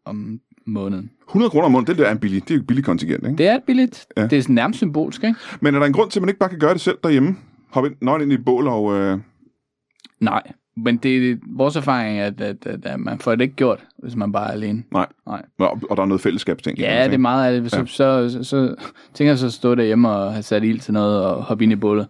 om 0.05 0.39
måneden. 0.67 1.09
100 1.29 1.49
kroner 1.49 1.65
om 1.65 1.71
måneden, 1.71 1.87
det 1.87 1.97
der 1.97 2.07
er 2.07 2.11
en 2.11 2.19
billig, 2.19 2.47
det 2.47 2.55
er 2.55 2.61
billigt 2.67 2.85
kontingent, 2.85 3.23
ikke? 3.25 3.37
Det 3.37 3.47
er 3.47 3.59
billigt. 3.67 4.05
Ja. 4.17 4.27
Det 4.27 4.37
er 4.37 4.41
sådan 4.41 4.55
nærmest 4.55 4.77
symbolsk, 4.77 5.23
ikke? 5.23 5.35
Men 5.61 5.75
er 5.75 5.79
der 5.79 5.85
en 5.85 5.93
grund 5.93 6.11
til, 6.11 6.19
at 6.19 6.21
man 6.21 6.29
ikke 6.29 6.39
bare 6.39 6.49
kan 6.49 6.59
gøre 6.59 6.73
det 6.73 6.81
selv 6.81 6.97
derhjemme? 7.03 7.35
Hoppe 7.71 7.89
ind, 7.89 7.95
nøgen 8.01 8.21
ind 8.21 8.31
i 8.31 8.35
et 8.35 8.45
bål 8.45 8.67
og... 8.67 8.93
Øh, 8.95 9.19
Nej, 10.19 10.41
men 10.77 10.97
det 10.97 11.31
er 11.31 11.35
vores 11.47 11.75
erfaring, 11.75 12.19
at, 12.19 12.41
at, 12.41 12.65
at, 12.65 12.85
at 12.85 12.99
man 12.99 13.19
får 13.19 13.35
det 13.35 13.41
ikke 13.41 13.55
gjort, 13.55 13.85
hvis 13.97 14.15
man 14.15 14.31
bare 14.31 14.47
er 14.47 14.51
alene. 14.51 14.83
nej. 14.91 15.07
Nej. 15.27 15.41
Og, 15.59 15.79
og 15.89 15.97
der 15.97 16.03
er 16.03 16.07
noget 16.07 16.21
fællesskabsting. 16.21 16.77
Ja, 16.77 17.03
det 17.05 17.13
er 17.13 17.17
meget 17.17 17.55
af 17.55 17.61
det. 17.61 17.71
Så, 17.71 17.77
Ja. 17.77 17.81
ja. 18.21 18.29
så, 18.29 18.29
så, 18.29 18.43
så 18.43 18.75
tænker 19.13 19.31
jeg 19.31 19.37
så 19.37 19.45
at 19.45 19.53
stå 19.53 19.75
derhjemme 19.75 20.09
og 20.09 20.31
have 20.33 20.43
sat 20.43 20.63
ild 20.63 20.79
til 20.79 20.93
noget 20.93 21.25
og 21.25 21.43
hoppe 21.43 21.63
ind 21.63 21.73
i 21.73 21.75
bålet. 21.75 22.07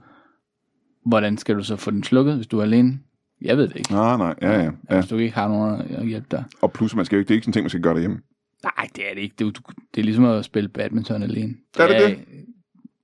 Hvordan 1.06 1.38
skal 1.38 1.56
du 1.56 1.64
så 1.64 1.76
få 1.76 1.92
den 1.92 2.04
slukket, 2.04 2.36
hvis 2.36 2.48
du 2.48 2.60
er 2.60 2.64
alene? 2.64 3.00
Jeg 3.42 3.58
ved 3.58 3.68
det 3.68 3.76
ikke. 3.76 3.92
Nej, 3.92 4.18
nej, 4.18 4.36
ja, 4.42 4.52
ja, 4.52 4.70
ja. 4.90 4.96
Hvis 5.00 5.10
du 5.10 5.18
ikke 5.18 5.36
har 5.36 5.48
nogen 5.48 5.82
at 5.90 6.06
hjælpe 6.08 6.28
dig. 6.32 6.44
Og 6.62 6.72
plus, 6.72 6.96
man 6.96 7.06
skal 7.06 7.16
jo 7.16 7.20
ikke, 7.20 7.28
det 7.28 7.34
er 7.34 7.36
ikke 7.36 7.44
sådan 7.46 7.50
en 7.50 7.54
ting, 7.54 7.64
man 7.64 7.70
skal 7.70 7.82
gøre 7.82 7.94
derhjemme. 7.94 8.18
Nej, 8.64 8.88
det 8.96 9.10
er 9.10 9.14
det 9.16 9.22
ikke. 9.22 9.36
Det 9.40 9.46
er, 9.46 9.46
jo- 9.46 9.74
det 9.96 10.02
er 10.02 10.06
ligesom 10.06 10.26
at 10.26 10.46
spille 10.46 10.70
badminton 10.70 11.24
alene. 11.24 11.54
Er 11.80 11.88
det 11.88 12.02
det? 12.10 12.20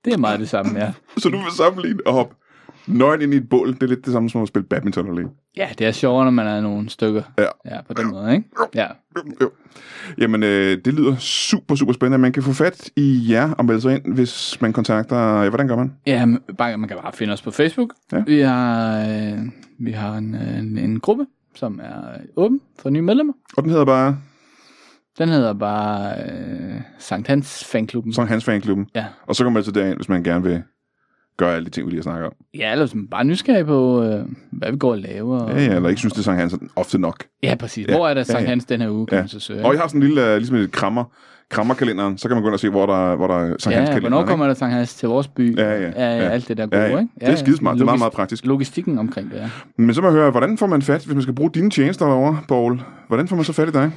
Det 0.04 0.12
er 0.12 0.18
meget 0.18 0.40
det 0.40 0.48
samme, 0.48 0.78
ja. 0.80 0.92
Så 1.18 1.28
du 1.28 1.36
vil 1.36 1.50
sammenligne 1.56 2.00
at 2.06 2.12
hoppe 2.12 2.34
nøgen 2.86 3.22
ind 3.22 3.34
i 3.34 3.36
et 3.36 3.48
bål, 3.48 3.72
det 3.74 3.82
er 3.82 3.86
lidt 3.86 4.04
det 4.04 4.12
samme 4.12 4.30
som 4.30 4.42
at 4.42 4.48
spille 4.48 4.66
badminton 4.68 5.08
alene. 5.10 5.30
Ja, 5.56 5.68
det 5.78 5.86
er 5.86 5.92
sjovere, 5.92 6.24
når 6.24 6.30
man 6.30 6.46
er 6.46 6.60
nogle 6.60 6.88
stykker. 6.90 7.22
Ja. 7.38 7.44
Ja, 7.74 7.80
på 7.82 7.94
den 7.94 8.10
måde, 8.10 8.32
ikke? 8.32 8.44
Ja. 8.74 8.86
Jo. 9.40 9.50
Jamen, 10.18 10.42
øh, 10.42 10.78
det 10.84 10.94
lyder 10.94 11.16
super, 11.16 11.74
super 11.74 11.92
spændende. 11.92 12.18
Man 12.18 12.32
kan 12.32 12.42
få 12.42 12.52
fat 12.52 12.90
i 12.96 13.26
jer 13.28 13.52
og 13.52 13.64
melde 13.64 13.80
sig 13.80 13.94
ind, 13.94 14.14
hvis 14.14 14.60
man 14.60 14.72
kontakter... 14.72 15.42
Ja, 15.42 15.48
hvordan 15.48 15.68
gør 15.68 15.76
man? 15.76 15.92
Ja, 16.06 16.26
bare, 16.58 16.76
man 16.78 16.88
kan 16.88 16.98
bare 17.02 17.12
finde 17.12 17.32
os 17.32 17.42
på 17.42 17.50
Facebook. 17.50 17.94
Ja. 18.12 18.22
Vi 18.26 18.40
har, 18.40 19.00
øh, 19.08 19.38
vi 19.78 19.90
har 19.92 20.14
en, 20.16 20.34
øh, 20.34 20.58
en, 20.58 20.78
en 20.78 21.00
gruppe, 21.00 21.26
som 21.54 21.80
er 21.82 22.00
åben 22.36 22.60
for 22.78 22.90
nye 22.90 23.02
medlemmer. 23.02 23.32
Og 23.56 23.62
den 23.62 23.70
hedder 23.70 23.84
bare 23.84 24.18
Den 25.20 25.28
hedder 25.28 25.52
bare 25.52 26.12
øh, 26.22 26.80
Sankt 26.98 27.28
Hans 27.28 27.64
Fanklubben. 27.72 28.12
Sankt 28.12 28.30
Hans 28.30 28.44
Fanklubben. 28.44 28.86
Ja. 28.94 29.04
Og 29.26 29.36
så 29.36 29.44
kan 29.44 29.52
man 29.52 29.56
altså 29.58 29.72
derind, 29.72 29.96
hvis 29.96 30.08
man 30.08 30.22
gerne 30.22 30.44
vil 30.44 30.62
gøre 31.36 31.54
alle 31.54 31.64
de 31.66 31.70
ting, 31.70 31.86
vi 31.86 31.90
lige 31.90 31.98
har 31.98 32.02
snakket 32.02 32.26
om. 32.26 32.32
Ja, 32.54 32.72
eller 32.72 32.86
som 32.86 33.08
bare 33.10 33.24
nysgerrig 33.24 33.66
på, 33.66 34.02
øh, 34.02 34.24
hvad 34.52 34.70
vi 34.72 34.76
går 34.78 34.90
og 34.90 34.98
laver. 34.98 35.38
Og, 35.40 35.50
Ja, 35.58 35.64
ja, 35.64 35.74
eller 35.76 35.88
ikke 35.88 35.98
synes, 35.98 36.12
det 36.12 36.20
er 36.20 36.24
Sankt 36.24 36.40
Hans 36.40 36.52
er 36.52 36.58
ofte 36.76 36.98
nok. 36.98 37.24
ja 37.42 37.54
præcis. 37.60 37.86
Ja, 37.88 37.96
Hvor 37.96 38.08
er 38.08 38.14
der 38.14 38.20
ja, 38.20 38.24
Sankt 38.24 38.42
ja. 38.42 38.48
Hans 38.48 38.64
den 38.64 38.80
her 38.80 38.90
uge, 38.90 39.06
kan 39.06 39.16
Ja. 39.16 39.22
man 39.22 39.28
så 39.28 39.40
søge. 39.40 39.64
Og 39.64 39.72
jeg 39.72 39.80
har 39.80 39.88
sådan 39.88 40.02
en 40.02 40.06
lille, 40.06 40.26
øh, 40.30 40.36
ligesom 40.36 40.56
et 40.56 40.72
krammer, 40.72 41.04
krammerkalenderen, 41.50 42.18
så 42.18 42.28
kan 42.28 42.34
man 42.36 42.42
gå 42.42 42.48
ind 42.48 42.54
og 42.54 42.60
se, 42.60 42.68
hvor 42.68 42.86
der, 42.86 43.16
hvor 43.16 43.26
der 43.26 43.34
er 43.34 43.46
Sankt 43.46 43.54
Hans 43.64 43.66
Ja, 43.68 43.74
kalenderen. 43.92 44.00
hvornår 44.12 44.26
kommer 44.26 44.46
der 44.46 44.54
Sankt 44.54 44.74
Hans 44.74 44.94
til 44.94 45.08
vores 45.08 45.28
by? 45.28 45.56
Ja, 45.58 45.70
ja, 45.70 45.80
ja, 45.80 46.16
ja. 46.16 46.28
Alt 46.28 46.48
det 46.48 46.56
der 46.56 46.66
gode, 46.66 46.82
Ja, 46.82 46.88
ja. 46.90 46.98
ikke? 46.98 47.12
Det 47.20 47.28
er 47.28 47.36
skidesmart. 47.36 47.74
Det 47.74 47.80
er 47.80 47.84
meget, 47.84 47.98
meget 47.98 48.12
praktisk. 48.12 48.46
Logistikken 48.46 48.98
omkring 48.98 49.30
det, 49.30 49.36
ja. 49.36 49.50
Men 49.76 49.94
så 49.94 50.00
må 50.00 50.06
jeg 50.06 50.14
høre, 50.14 50.30
hvordan 50.30 50.58
får 50.58 50.66
man 50.66 50.82
fat, 50.82 51.04
hvis 51.04 51.14
man 51.14 51.22
skal 51.22 51.34
bruge 51.34 51.50
dine 51.54 51.70
tjenester 51.70 52.06
derovre, 52.06 52.38
Paul? 52.48 52.80
Hvordan 53.08 53.28
får 53.28 53.36
man 53.36 53.44
så 53.44 53.52
fat 53.52 53.68
i 53.68 53.72
dig? 53.72 53.90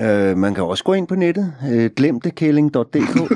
Øh, 0.00 0.36
man 0.36 0.54
kan 0.54 0.64
også 0.64 0.84
gå 0.84 0.92
ind 0.92 1.06
på 1.06 1.14
nettet. 1.14 1.54
Øh, 1.72 1.90
glemtekælling.dk 1.96 3.20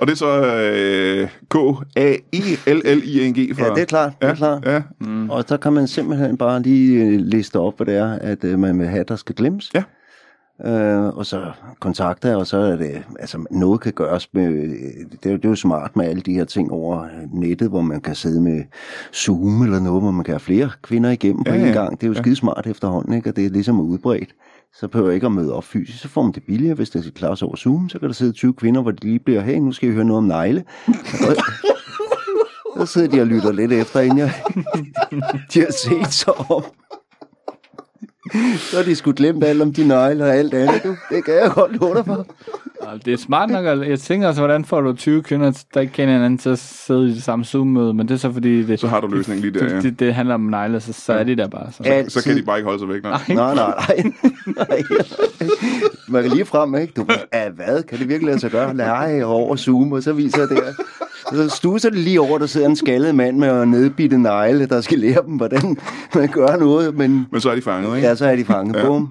Og 0.00 0.06
det 0.06 0.12
er 0.12 0.16
så 0.16 0.56
øh, 0.56 1.28
K-A-I-L-L-I-N-G 1.50 3.56
for... 3.56 3.64
Ja, 3.64 3.70
det 3.70 3.80
er 3.80 3.84
klart. 3.84 4.12
Det 4.20 4.28
er 4.28 4.34
klart. 4.34 4.64
Ja, 4.66 4.82
Mm. 4.98 5.30
Og 5.30 5.44
så 5.48 5.56
kan 5.56 5.72
man 5.72 5.88
simpelthen 5.88 6.36
bare 6.36 6.62
lige 6.62 7.04
øh, 7.04 7.20
liste 7.20 7.58
op, 7.58 7.76
hvad 7.76 7.86
det 7.86 7.96
er, 7.96 8.18
at 8.18 8.44
øh, 8.44 8.58
man 8.58 8.78
vil 8.78 8.88
have, 8.88 9.04
der 9.08 9.16
skal 9.16 9.34
glemmes. 9.34 9.70
Ja. 9.74 9.82
Øh, 10.64 11.04
og 11.06 11.26
så 11.26 11.42
kontakter 11.80 12.36
og 12.36 12.46
så 12.46 12.56
er 12.56 12.76
det, 12.76 13.02
altså 13.20 13.44
noget 13.50 13.80
kan 13.80 13.92
gøres 13.92 14.28
med, 14.32 14.52
det 15.22 15.26
er, 15.26 15.30
jo- 15.30 15.36
det 15.36 15.44
er 15.44 15.48
jo 15.48 15.54
smart 15.54 15.96
med 15.96 16.06
alle 16.06 16.20
de 16.22 16.32
her 16.34 16.44
ting 16.44 16.72
over 16.72 17.06
nettet, 17.32 17.68
hvor 17.68 17.80
man 17.80 18.00
kan 18.00 18.14
sidde 18.14 18.40
med 18.40 18.62
Zoom 19.14 19.62
eller 19.62 19.80
noget, 19.80 20.02
hvor 20.02 20.10
man 20.10 20.24
kan 20.24 20.32
have 20.32 20.40
flere 20.40 20.70
kvinder 20.82 21.10
igennem 21.10 21.44
på 21.44 21.52
Ja, 21.52 21.60
en 21.60 21.66
ja. 21.66 21.72
gang. 21.72 22.00
Det 22.00 22.02
er 22.06 22.08
jo 22.08 22.14
Ja. 22.14 22.20
skide 22.22 22.36
smart 22.36 22.66
efterhånden, 22.66 23.12
ikke? 23.14 23.30
og 23.30 23.36
det 23.36 23.46
er 23.46 23.50
ligesom 23.50 23.80
udbredt. 23.80 24.30
Så 24.74 24.88
behøver 24.88 25.08
jeg 25.10 25.14
ikke 25.14 25.26
at 25.26 25.32
møde 25.32 25.54
op 25.54 25.64
fysisk, 25.64 25.98
så 26.02 26.08
får 26.08 26.22
man 26.22 26.32
det 26.32 26.42
billigere, 26.46 26.74
hvis 26.74 26.90
det 26.90 27.14
klares 27.14 27.42
over 27.42 27.56
Zoom. 27.56 27.88
Så 27.88 27.98
kan 27.98 28.08
der 28.08 28.14
sidde 28.14 28.32
20 28.32 28.52
kvinder, 28.54 28.82
hvor 28.82 28.90
de 28.90 29.00
lige 29.06 29.18
bliver, 29.18 29.40
hey, 29.40 29.56
nu 29.58 29.72
skal 29.72 29.88
I 29.88 29.92
høre 29.92 30.04
noget 30.04 30.18
om 30.18 30.24
negle. 30.24 30.64
Så 32.76 32.86
sidder 32.86 33.08
de 33.08 33.20
og 33.20 33.26
lytter 33.26 33.52
lidt 33.52 33.72
efter, 33.72 34.00
inden 34.00 34.18
jeg, 34.18 34.32
de 35.54 35.60
har 35.60 35.72
set 35.72 36.12
sig 36.12 36.50
om. 36.50 36.62
Så 38.58 38.76
har 38.76 38.84
de 38.84 38.96
sgu 38.96 39.12
glemt 39.16 39.44
alt 39.44 39.62
om 39.62 39.72
de 39.72 39.88
negle 39.88 40.24
og 40.24 40.34
alt 40.36 40.54
andet, 40.54 40.82
du. 40.84 40.88
Det 41.10 41.24
kan 41.24 41.34
jeg 41.34 41.50
godt 41.54 41.80
love 41.80 41.94
dig 41.94 42.04
for. 42.06 42.26
Ja, 42.84 42.88
Det 43.04 43.12
er 43.12 43.16
smart 43.16 43.50
nok, 43.50 43.66
at 43.66 43.88
jeg 43.88 43.98
tænker 44.00 44.28
også, 44.28 44.40
hvordan 44.40 44.64
får 44.64 44.80
du 44.80 44.92
20 44.92 45.22
kvinder, 45.22 45.62
der 45.74 45.80
ikke 45.80 45.92
kender 45.92 46.14
hinanden, 46.14 46.38
til 46.38 46.50
at 46.50 46.58
sidde 46.58 47.08
i 47.08 47.14
det 47.14 47.22
samme 47.22 47.44
Zoom-møde, 47.44 47.94
men 47.94 48.08
det 48.08 48.14
er 48.14 48.18
så 48.18 48.32
fordi, 48.32 48.62
det, 48.62 48.80
Så 48.80 48.86
har 48.88 49.00
du 49.00 49.06
løsningen 49.06 49.42
lige 49.42 49.60
der, 49.60 49.66
ja. 49.66 49.74
det, 49.76 49.82
det, 49.82 50.00
det 50.00 50.14
handler 50.14 50.34
om 50.34 50.40
negle, 50.40 50.80
så, 50.80 50.92
så 50.92 51.12
er 51.12 51.24
de 51.24 51.36
der 51.36 51.48
bare. 51.48 51.72
Så. 51.72 51.82
Alt- 51.82 52.12
Så 52.12 52.24
kan 52.24 52.36
de 52.36 52.42
bare 52.42 52.58
ikke 52.58 52.64
holde 52.66 52.78
sig 52.80 52.88
væk. 52.88 53.02
Nej. 53.02 53.20
Nej, 53.28 53.54
nej, 53.54 53.74
nej. 53.88 54.02
nej. 54.46 54.82
Man 56.08 56.22
kan 56.22 56.30
lige 56.32 56.44
frem, 56.44 56.74
ikke? 56.74 56.92
Du, 56.96 57.06
ja, 57.34 57.48
hvad? 57.48 57.82
Kan 57.82 57.98
det 57.98 58.08
virkelig 58.08 58.26
lade 58.26 58.40
sig 58.40 58.50
gøre? 58.50 58.74
Nej, 58.74 59.22
over 59.22 59.56
Zoom, 59.56 59.92
og 59.92 60.02
så 60.02 60.12
viser 60.12 60.38
jeg 60.38 60.48
det 60.48 60.56
her. 60.56 60.72
Så 61.32 61.48
stuser 61.48 61.90
det 61.90 61.98
lige 61.98 62.20
over, 62.20 62.38
der 62.38 62.46
sidder 62.46 62.68
en 62.68 62.76
skaldet 62.76 63.14
mand 63.14 63.36
med 63.36 63.62
en 63.62 63.70
nedbitte 63.70 64.18
negle, 64.18 64.66
der 64.66 64.80
skal 64.80 64.98
lære 64.98 65.22
dem, 65.26 65.34
hvordan 65.36 65.76
man 66.14 66.28
gør 66.28 66.56
noget, 66.56 66.94
men 66.94 67.26
Men 67.32 67.40
så 67.40 67.50
er 67.50 67.54
de 67.54 67.62
fanget, 67.62 67.96
ikke? 67.96 68.08
ja, 68.08 68.14
så 68.14 68.26
er 68.26 68.36
de 68.36 68.44
fanget. 68.44 68.76
Ja. 68.76 68.86
Bum. 68.86 69.08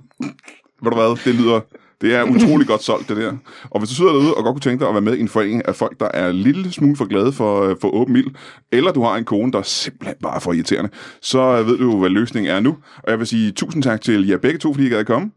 Ved 0.83 0.91
du 0.91 0.95
hvad, 0.95 1.23
det 1.25 1.35
lyder... 1.35 1.59
Det 2.01 2.15
er 2.15 2.23
utrolig 2.23 2.67
godt 2.67 2.83
solgt, 2.83 3.09
det 3.09 3.17
der. 3.17 3.33
Og 3.69 3.79
hvis 3.79 3.89
du 3.89 3.95
sidder 3.95 4.11
derude 4.11 4.33
og 4.33 4.43
godt 4.43 4.53
kunne 4.53 4.61
tænke 4.61 4.79
dig 4.79 4.87
at 4.87 4.93
være 4.93 5.01
med 5.01 5.15
i 5.17 5.19
en 5.19 5.27
forening 5.27 5.67
af 5.67 5.75
folk, 5.75 5.99
der 5.99 6.07
er 6.13 6.29
en 6.29 6.35
lille 6.35 6.71
smule 6.71 6.95
for 6.95 7.05
glade 7.05 7.31
for, 7.31 7.63
øh, 7.63 7.75
for 7.81 7.95
åben 7.95 8.15
ild, 8.15 8.27
eller 8.71 8.91
du 8.91 9.03
har 9.03 9.15
en 9.15 9.23
kone, 9.23 9.51
der 9.51 9.57
er 9.59 9.63
simpelthen 9.63 10.15
bare 10.23 10.35
er 10.35 10.39
for 10.39 10.53
irriterende, 10.53 10.89
så 11.21 11.59
øh, 11.59 11.67
ved 11.67 11.77
du, 11.77 11.99
hvad 11.99 12.09
løsningen 12.09 12.51
er 12.51 12.59
nu. 12.59 12.77
Og 13.03 13.11
jeg 13.11 13.19
vil 13.19 13.27
sige 13.27 13.51
tusind 13.51 13.83
tak 13.83 14.01
til 14.01 14.27
jer 14.27 14.37
begge 14.37 14.59
to, 14.59 14.73
fordi 14.73 14.87
I 14.87 14.89
gad 14.89 14.97
at 14.97 15.07
komme. 15.07 15.31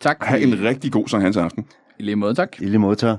Tak. 0.00 0.16
Ha' 0.24 0.38
en 0.38 0.64
rigtig 0.64 0.92
god 0.92 1.08
Sankt 1.08 1.22
Hans 1.24 1.36
aften. 1.36 1.64
I 1.98 2.02
lige 2.02 2.16
måde, 2.16 2.34
tak. 2.34 2.48
I 2.60 2.64
lige 2.64 2.78
måde, 2.78 2.96
tak. 2.96 3.18